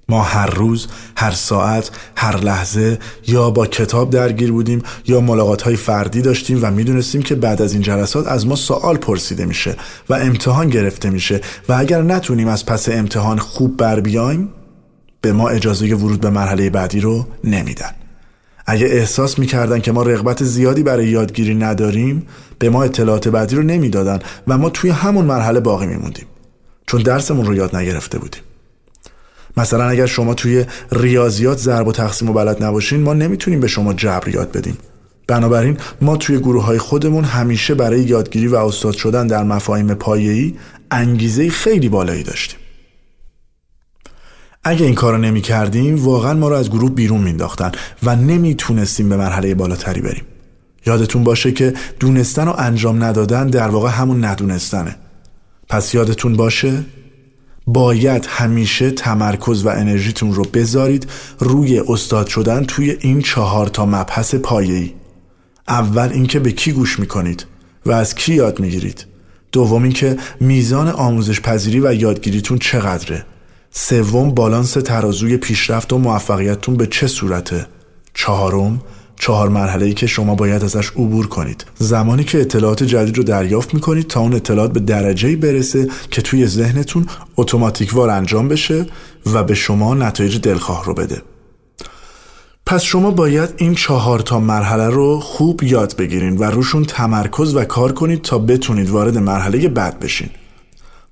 ما 0.08 0.22
هر 0.22 0.46
روز، 0.46 0.86
هر 1.16 1.30
ساعت، 1.30 1.90
هر 2.16 2.36
لحظه 2.36 2.98
یا 3.26 3.50
با 3.50 3.66
کتاب 3.66 4.10
درگیر 4.10 4.52
بودیم 4.52 4.82
یا 5.06 5.20
ملاقات 5.20 5.62
های 5.62 5.76
فردی 5.76 6.22
داشتیم 6.22 6.58
و 6.62 6.70
می‌دونستیم 6.70 7.22
که 7.22 7.34
بعد 7.34 7.62
از 7.62 7.72
این 7.72 7.82
جلسات 7.82 8.26
از 8.26 8.46
ما 8.46 8.56
سوال 8.56 8.96
پرسیده 8.96 9.46
میشه 9.46 9.76
و 10.08 10.14
امتحان 10.14 10.68
گرفته 10.68 11.10
میشه 11.10 11.40
و 11.68 11.72
اگر 11.72 12.02
نتونیم 12.02 12.48
از 12.48 12.66
پس 12.66 12.88
امتحان 12.88 13.38
خوب 13.38 13.76
بر 13.76 14.00
بیایم 14.00 14.48
به 15.20 15.32
ما 15.32 15.48
اجازه 15.48 15.94
ورود 15.94 16.20
به 16.20 16.30
مرحله 16.30 16.70
بعدی 16.70 17.00
رو 17.00 17.26
نمیدن. 17.44 17.90
اگه 18.66 18.86
احساس 18.86 19.38
می‌کردن 19.38 19.80
که 19.80 19.92
ما 19.92 20.02
رغبت 20.02 20.44
زیادی 20.44 20.82
برای 20.82 21.08
یادگیری 21.08 21.54
نداریم 21.54 22.26
به 22.58 22.70
ما 22.70 22.82
اطلاعات 22.82 23.28
بعدی 23.28 23.56
رو 23.56 23.62
نمی‌دادن 23.62 24.18
و 24.48 24.58
ما 24.58 24.70
توی 24.70 24.90
همون 24.90 25.24
مرحله 25.24 25.60
باقی 25.60 25.86
میموندیم. 25.86 26.26
چون 26.86 27.02
درسمون 27.02 27.46
رو 27.46 27.54
یاد 27.54 27.76
نگرفته 27.76 28.18
بودیم. 28.18 28.42
مثلا 29.56 29.88
اگر 29.88 30.06
شما 30.06 30.34
توی 30.34 30.64
ریاضیات 30.92 31.58
ضرب 31.58 31.86
و 31.86 31.92
تقسیم 31.92 32.30
و 32.30 32.32
بلد 32.32 32.64
نباشین 32.64 33.00
ما 33.02 33.14
نمی‌تونیم 33.14 33.60
به 33.60 33.68
شما 33.68 33.94
جبر 33.94 34.28
یاد 34.28 34.52
بدیم. 34.52 34.78
بنابراین 35.28 35.78
ما 36.00 36.16
توی 36.16 36.38
گروه 36.38 36.64
های 36.64 36.78
خودمون 36.78 37.24
همیشه 37.24 37.74
برای 37.74 38.00
یادگیری 38.00 38.46
و 38.46 38.56
استاد 38.56 38.94
شدن 38.94 39.26
در 39.26 39.42
مفاهیم 39.42 39.94
پایه‌ای 39.94 40.54
انگیزه 40.90 41.50
خیلی 41.50 41.88
بالایی 41.88 42.22
داشتیم. 42.22 42.58
اگه 44.68 44.86
این 44.86 44.94
کارو 44.94 45.18
نمی 45.18 45.40
کردیم 45.40 46.04
واقعا 46.04 46.34
ما 46.34 46.48
رو 46.48 46.54
از 46.54 46.70
گروه 46.70 46.90
بیرون 46.90 47.20
مینداختن 47.20 47.72
و 48.02 48.16
نمی‌تونستیم 48.16 49.08
به 49.08 49.16
مرحله 49.16 49.54
بالاتری 49.54 50.00
بریم. 50.00 50.24
یادتون 50.86 51.24
باشه 51.24 51.52
که 51.52 51.74
دونستن 52.00 52.48
و 52.48 52.54
انجام 52.58 53.04
ندادن 53.04 53.46
در 53.46 53.68
واقع 53.68 53.90
همون 53.90 54.24
ندونستنه. 54.24 54.96
پس 55.68 55.94
یادتون 55.94 56.36
باشه؟ 56.36 56.84
باید 57.66 58.26
همیشه 58.28 58.90
تمرکز 58.90 59.66
و 59.66 59.68
انرژیتون 59.68 60.34
رو 60.34 60.44
بذارید 60.44 61.06
روی 61.38 61.82
استاد 61.88 62.26
شدن 62.26 62.64
توی 62.64 62.96
این 63.00 63.20
چهار 63.20 63.66
تا 63.66 63.86
مبحث 63.86 64.34
پایه‌ای. 64.34 64.92
اول 65.68 66.08
اینکه 66.12 66.40
به 66.40 66.52
کی 66.52 66.72
گوش 66.72 66.98
می‌کنید 66.98 67.46
و 67.86 67.92
از 67.92 68.14
کی 68.14 68.34
یاد 68.34 68.60
می‌گیرید. 68.60 69.06
دوم 69.52 69.82
اینکه 69.82 70.16
میزان 70.40 70.88
آموزش 70.88 71.40
پذیری 71.40 71.80
و 71.80 71.94
یادگیریتون 71.94 72.58
چقدره. 72.58 73.24
سوم 73.78 74.30
بالانس 74.30 74.72
ترازوی 74.72 75.36
پیشرفت 75.36 75.92
و 75.92 75.98
موفقیتتون 75.98 76.76
به 76.76 76.86
چه 76.86 77.06
صورته؟ 77.06 77.66
چهارم 78.14 78.80
چهار 79.20 79.48
مرحله 79.48 79.86
ای 79.86 79.94
که 79.94 80.06
شما 80.06 80.34
باید 80.34 80.64
ازش 80.64 80.90
عبور 80.90 81.26
کنید. 81.26 81.64
زمانی 81.78 82.24
که 82.24 82.40
اطلاعات 82.40 82.82
جدید 82.82 83.16
رو 83.16 83.22
دریافت 83.22 83.74
می‌کنید 83.74 84.06
تا 84.06 84.20
اون 84.20 84.34
اطلاعات 84.34 84.72
به 84.72 84.80
درجه 84.80 85.36
برسه 85.36 85.88
که 86.10 86.22
توی 86.22 86.46
ذهنتون 86.46 87.06
اتوماتیک 87.36 87.94
وار 87.94 88.10
انجام 88.10 88.48
بشه 88.48 88.86
و 89.32 89.44
به 89.44 89.54
شما 89.54 89.94
نتایج 89.94 90.38
دلخواه 90.38 90.84
رو 90.84 90.94
بده. 90.94 91.22
پس 92.66 92.82
شما 92.82 93.10
باید 93.10 93.50
این 93.56 93.74
چهار 93.74 94.20
تا 94.20 94.40
مرحله 94.40 94.88
رو 94.88 95.20
خوب 95.20 95.62
یاد 95.62 95.96
بگیرین 95.96 96.38
و 96.38 96.44
روشون 96.44 96.84
تمرکز 96.84 97.56
و 97.56 97.64
کار 97.64 97.92
کنید 97.92 98.22
تا 98.22 98.38
بتونید 98.38 98.90
وارد 98.90 99.18
مرحله 99.18 99.68
بعد 99.68 100.00
بشین. 100.00 100.30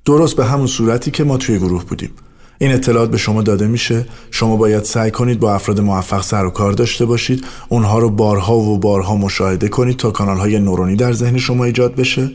درست 0.05 0.37
به 0.37 0.45
همون 0.45 0.67
صورتی 0.67 1.11
که 1.11 1.25
ما 1.25 1.37
توی 1.37 1.59
گروه 1.59 1.85
بودیم. 1.85 2.11
این 2.59 2.73
اطلاعات 2.73 3.11
به 3.11 3.17
شما 3.17 3.43
داده 3.43 3.67
میشه. 3.67 4.07
شما 4.31 4.57
باید 4.57 4.85
سعی 4.85 5.11
کنید 5.11 5.41
با 5.41 5.55
افراد 5.55 5.81
موفق 5.81 6.23
سر 6.23 6.45
و 6.45 6.51
کار 6.51 6.73
داشته 6.73 7.05
باشید. 7.05 7.45
اونها 7.69 7.99
رو 7.99 8.11
بارها 8.11 8.57
و 8.57 8.79
بارها 8.79 9.17
مشاهده 9.17 9.69
کنید 9.69 9.97
تا 9.97 10.11
کانال 10.11 10.37
های 10.37 10.59
نورونی 10.59 10.97
در 10.97 11.13
ذهن 11.13 11.39
شما 11.39 11.65
ایجاد 11.65 11.95
بشه. 11.95 12.31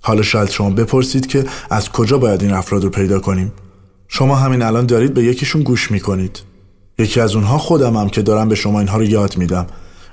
حالا 0.00 0.22
شاید 0.22 0.50
شما 0.50 0.70
بپرسید 0.70 1.26
که 1.26 1.44
از 1.70 1.90
کجا 1.90 2.18
باید 2.18 2.42
این 2.42 2.52
افراد 2.52 2.84
رو 2.84 2.90
پیدا 2.90 3.20
کنیم. 3.20 3.52
شما 4.08 4.36
همین 4.36 4.62
الان 4.62 4.86
دارید 4.86 5.14
به 5.14 5.24
یکیشون 5.24 5.62
گوش 5.62 5.90
می‌کنید. 5.90 6.40
یکی 6.98 7.20
از 7.20 7.34
اونها 7.34 7.58
خودم 7.58 7.96
هم 7.96 8.08
که 8.08 8.22
دارم 8.22 8.48
به 8.48 8.54
شما 8.54 8.78
اینها 8.78 8.98
رو 8.98 9.04
یاد 9.04 9.36
میدم. 9.36 9.66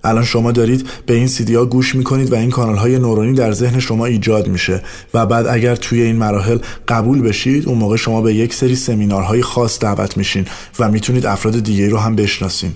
الان 0.04 0.24
شما 0.24 0.52
دارید 0.52 0.88
به 1.06 1.14
این 1.14 1.28
سیدی 1.28 1.56
ها 1.56 1.66
گوش 1.66 1.96
می‌کنید 1.96 2.32
و 2.32 2.36
این 2.36 2.50
کانال 2.50 2.76
های 2.76 3.00
نورونی 3.00 3.34
در 3.34 3.52
ذهن 3.52 3.80
شما 3.80 4.06
ایجاد 4.06 4.48
میشه. 4.48 4.82
و 5.14 5.26
بعد 5.26 5.48
اگر 5.48 5.76
توی 5.76 6.02
این 6.02 6.16
مراحل 6.16 6.58
قبول 6.88 7.22
بشید 7.22 7.68
اون 7.68 7.78
موقع 7.78 7.96
شما 7.96 8.22
به 8.22 8.34
یک 8.34 8.54
سری 8.54 8.76
سمینارهای 8.76 9.42
خاص 9.42 9.80
دعوت 9.80 10.18
میشین 10.18 10.46
و 10.80 10.92
می‌تونید 10.92 11.26
افراد 11.26 11.60
دیگه 11.60 11.90
رو 11.90 11.98
هم 11.98 12.16
بشناسین. 12.16 12.72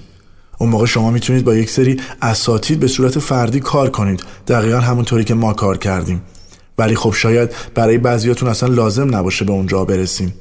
اون 0.58 0.70
موقع 0.70 0.86
شما 0.86 1.12
می‌تونید 1.12 1.44
با 1.44 1.56
یک 1.56 1.70
سری 1.70 2.00
اساتید 2.22 2.80
به 2.80 2.88
صورت 2.88 3.20
فردی 3.20 3.60
کار 3.60 3.90
کنید. 3.90 4.24
دقیقا 4.48 4.80
همونطوری 4.80 5.24
که 5.24 5.34
ما 5.34 5.54
کار 5.54 5.78
کردیم. 5.78 6.22
ولی 6.78 6.96
خب 6.96 7.14
شاید 7.14 7.52
برای 7.76 7.98
بعضیاتون 7.98 8.50
اصلا 8.50 8.70
لازم 8.70 9.16
نباشه 9.16 9.46
به 9.46 9.52
اونجا 9.52 9.86
برسین. 9.86 10.34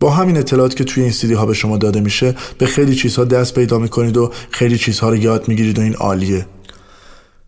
با 0.00 0.10
همین 0.10 0.36
اطلاعات 0.36 0.76
که 0.76 0.84
توی 0.84 1.02
این 1.02 1.12
سیدی 1.12 1.34
ها 1.34 1.46
به 1.46 1.54
شما 1.54 1.76
داده 1.78 2.00
میشه 2.00 2.34
به 2.58 2.66
خیلی 2.66 2.94
چیزها 2.94 3.24
دست 3.24 3.54
پیدا 3.54 3.78
می‌کنید 3.78 4.16
و 4.16 4.32
خیلی 4.50 4.78
چیزها 4.78 5.08
رو 5.08 5.16
یاد 5.16 5.48
می‌گیرید 5.48 5.78
و 5.78 5.82
این 5.82 5.94
عالیه. 5.94 6.46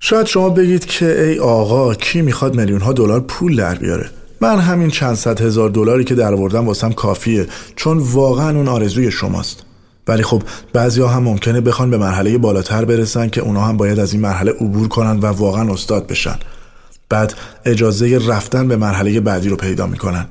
شاید 0.01 0.27
شما 0.27 0.51
بگید 0.51 0.87
که 0.87 1.23
ای 1.23 1.39
آقا 1.39 1.95
کی 1.95 2.23
می‌خواد 2.23 2.57
میلیون 2.57 2.81
ها 2.81 2.93
دلار 2.93 3.21
پول 3.21 3.57
در 3.57 3.75
بیاره؟ 3.75 4.11
من 4.41 4.59
همین 4.59 4.91
چند 4.91 5.15
صد 5.15 5.41
هزار 5.41 5.71
دلاری 5.71 6.05
که 6.05 6.15
در 6.15 6.35
آوردم 6.35 6.67
واسم 6.67 6.93
کافیه 6.93 7.47
چون 7.77 7.99
واقعا 7.99 8.57
اون 8.57 8.69
آرزوی 8.69 9.11
شماست. 9.11 9.63
ولی 10.09 10.23
خب 10.23 10.43
بعضی 10.73 11.01
ها 11.01 11.09
هم 11.09 11.23
ممکنه 11.23 11.61
بخوان 11.61 11.91
به 11.91 11.99
مرحله 11.99 12.39
بالاتر 12.39 12.85
برسن 12.85 13.29
که 13.29 13.41
اونا 13.41 13.61
هم 13.61 13.77
باید 13.77 13.99
از 13.99 14.13
این 14.13 14.23
مرحله 14.23 14.51
عبور 14.53 14.89
کنن 14.89 15.19
و 15.19 15.27
واقعا 15.27 15.73
استاد 15.73 16.07
بشن. 16.07 16.39
بعد 17.09 17.35
اجازه 17.65 18.19
رفتن 18.27 18.69
به 18.69 18.77
مرحله 18.77 19.21
بعدی 19.21 19.49
رو 19.49 19.57
پیدا 19.57 19.87
می‌کنن. 19.87 20.27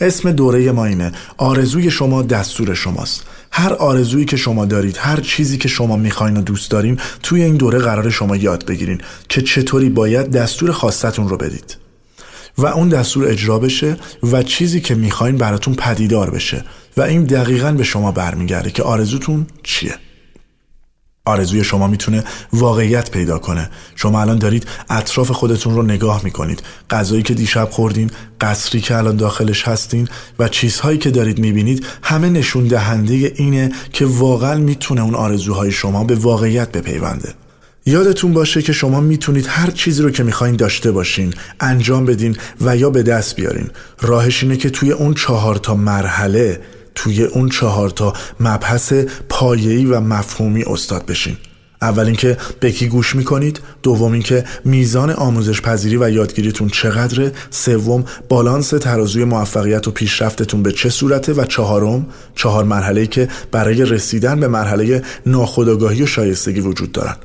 اسم 0.00 0.32
دوره 0.32 0.72
ما 0.72 0.84
اینه. 0.84 1.12
آرزوی 1.36 1.90
شما 1.90 2.22
دستور 2.22 2.74
شماست. 2.74 3.26
هر 3.52 3.72
آرزویی 3.72 4.24
که 4.24 4.36
شما 4.36 4.66
دارید 4.66 4.96
هر 4.96 5.20
چیزی 5.20 5.58
که 5.58 5.68
شما 5.68 5.96
می‌خواین 5.96 6.36
و 6.36 6.42
دوست 6.42 6.70
دارین 6.70 6.98
توی 7.22 7.42
این 7.42 7.56
دوره 7.56 7.78
قرار 7.78 8.10
شما 8.10 8.36
یاد 8.36 8.66
بگیرین 8.66 9.00
که 9.28 9.42
چطوری 9.42 9.88
باید 9.88 10.30
دستور 10.30 10.72
خواستتون 10.72 11.28
رو 11.28 11.36
بدید. 11.36 11.76
و 12.58 12.66
اون 12.66 12.88
دستور 12.88 13.28
اجرا 13.28 13.58
بشه 13.58 13.96
و 14.22 14.42
چیزی 14.42 14.80
که 14.80 14.94
می‌خواین 14.94 15.36
براتون 15.36 15.74
پدیدار 15.74 16.30
بشه. 16.30 16.64
و 16.96 17.02
این 17.02 17.24
دقیقا 17.24 17.72
به 17.72 17.84
شما 17.84 18.12
برمیگرده 18.12 18.70
که 18.70 18.82
آرزوتون 18.82 19.46
چیه. 19.62 19.94
آرزوی 21.24 21.64
شما 21.64 21.86
می‌تونه 21.86 22.24
واقعیت 22.52 23.10
پیدا 23.10 23.38
کنه. 23.38 23.70
شما 23.96 24.20
الان 24.20 24.38
دارید 24.38 24.66
اطراف 24.90 25.30
خودتون 25.30 25.74
رو 25.74 25.82
نگاه 25.82 26.24
می‌کنید. 26.24 26.62
غذایی 26.90 27.22
که 27.22 27.34
دیشب 27.34 27.68
خوردین 27.70 28.10
قصری 28.40 28.80
که 28.80 28.96
الان 28.96 29.16
داخلش 29.16 29.68
هستین 29.68 30.08
و 30.38 30.48
چیزهایی 30.48 30.98
که 30.98 31.10
دارید 31.10 31.38
می‌بینید 31.38 31.86
همه 32.02 32.28
نشون 32.28 32.64
دهنده 32.64 33.32
اینه 33.36 33.72
که 33.92 34.06
واقعا 34.06 34.58
می‌تونه 34.58 35.02
اون 35.02 35.14
آرزوهای 35.14 35.72
شما 35.72 36.04
به 36.04 36.14
واقعیت 36.14 36.72
بپیونده. 36.72 37.34
یادتون 37.86 38.32
باشه 38.32 38.62
که 38.62 38.72
شما 38.72 39.00
می‌تونید 39.00 39.46
هر 39.48 39.70
چیزی 39.70 40.02
رو 40.02 40.10
که 40.10 40.22
می‌خواین 40.22 40.56
داشته 40.56 40.92
باشین 40.92 41.34
انجام 41.60 42.04
بدین 42.04 42.36
و 42.60 42.76
یا 42.76 42.90
به 42.90 43.02
دست 43.02 43.36
بیارین. 43.36 43.70
راهش 44.00 44.42
اینه 44.42 44.56
که 44.56 44.70
توی 44.70 44.92
اون 44.92 45.14
چهار 45.14 45.56
تا 45.56 45.74
مرحله 45.74 46.60
توی 47.02 47.24
اون 47.24 47.48
چهار 47.48 47.90
تا 47.90 48.12
مبحث 48.40 48.92
پایه‌ای 49.28 49.86
و 49.86 50.00
مفهومی 50.00 50.62
استاد 50.62 51.06
بشین. 51.06 51.36
اول 51.82 52.06
اینکه 52.06 52.36
به 52.60 52.72
کی 52.72 52.88
گوش 52.88 53.16
می‌کنید 53.16 53.60
دوم 53.82 54.12
اینکه 54.12 54.44
میزان 54.64 55.10
آموزش 55.10 55.60
پذیری 55.60 55.96
و 55.96 56.10
یادگیریتون 56.10 56.68
چقدره 56.68 57.32
سوم 57.50 58.04
بالانس 58.28 58.68
ترازوی 58.68 59.24
موفقیت 59.24 59.88
و 59.88 59.90
پیشرفتتون 59.90 60.62
به 60.62 60.72
چه 60.72 60.88
صورته 60.88 61.32
و 61.32 61.44
چهارم 61.44 62.06
چهار 62.34 62.64
مرحله 62.64 63.06
که 63.06 63.28
برای 63.52 63.84
رسیدن 63.84 64.40
به 64.40 64.48
مرحله 64.48 65.02
ناخودآگاهی 65.26 66.02
و 66.02 66.06
شایستگی 66.06 66.60
وجود 66.60 66.92
دارن. 66.92 67.16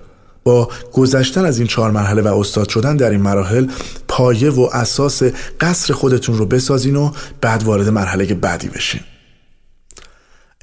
با 0.43 0.69
گذشتن 0.93 1.45
از 1.45 1.57
این 1.57 1.67
چهار 1.67 1.91
مرحله 1.91 2.21
و 2.21 2.39
استاد 2.39 2.69
شدن 2.69 2.95
در 2.97 3.09
این 3.09 3.21
مراحل 3.21 3.67
پایه 4.07 4.49
و 4.49 4.69
اساس 4.73 5.23
قصر 5.61 5.93
خودتون 5.93 6.37
رو 6.37 6.45
بسازین 6.45 6.95
و 6.95 7.11
بعد 7.41 7.63
وارد 7.63 7.89
مرحله 7.89 8.25
بعدی 8.25 8.67
بشین. 8.67 9.01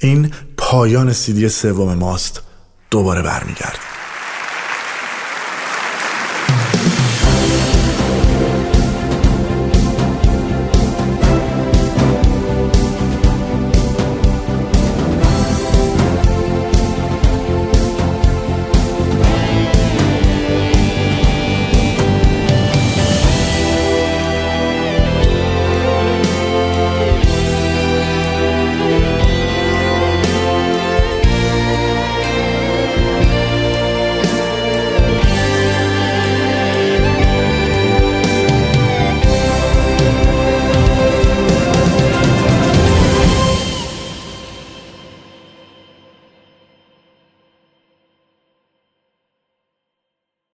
این 0.03 0.31
پایان 0.57 1.13
سیدی 1.13 1.49
سوم 1.49 1.93
ماست. 1.93 2.41
دوباره 2.91 3.21
برمیگردیم. 3.21 3.92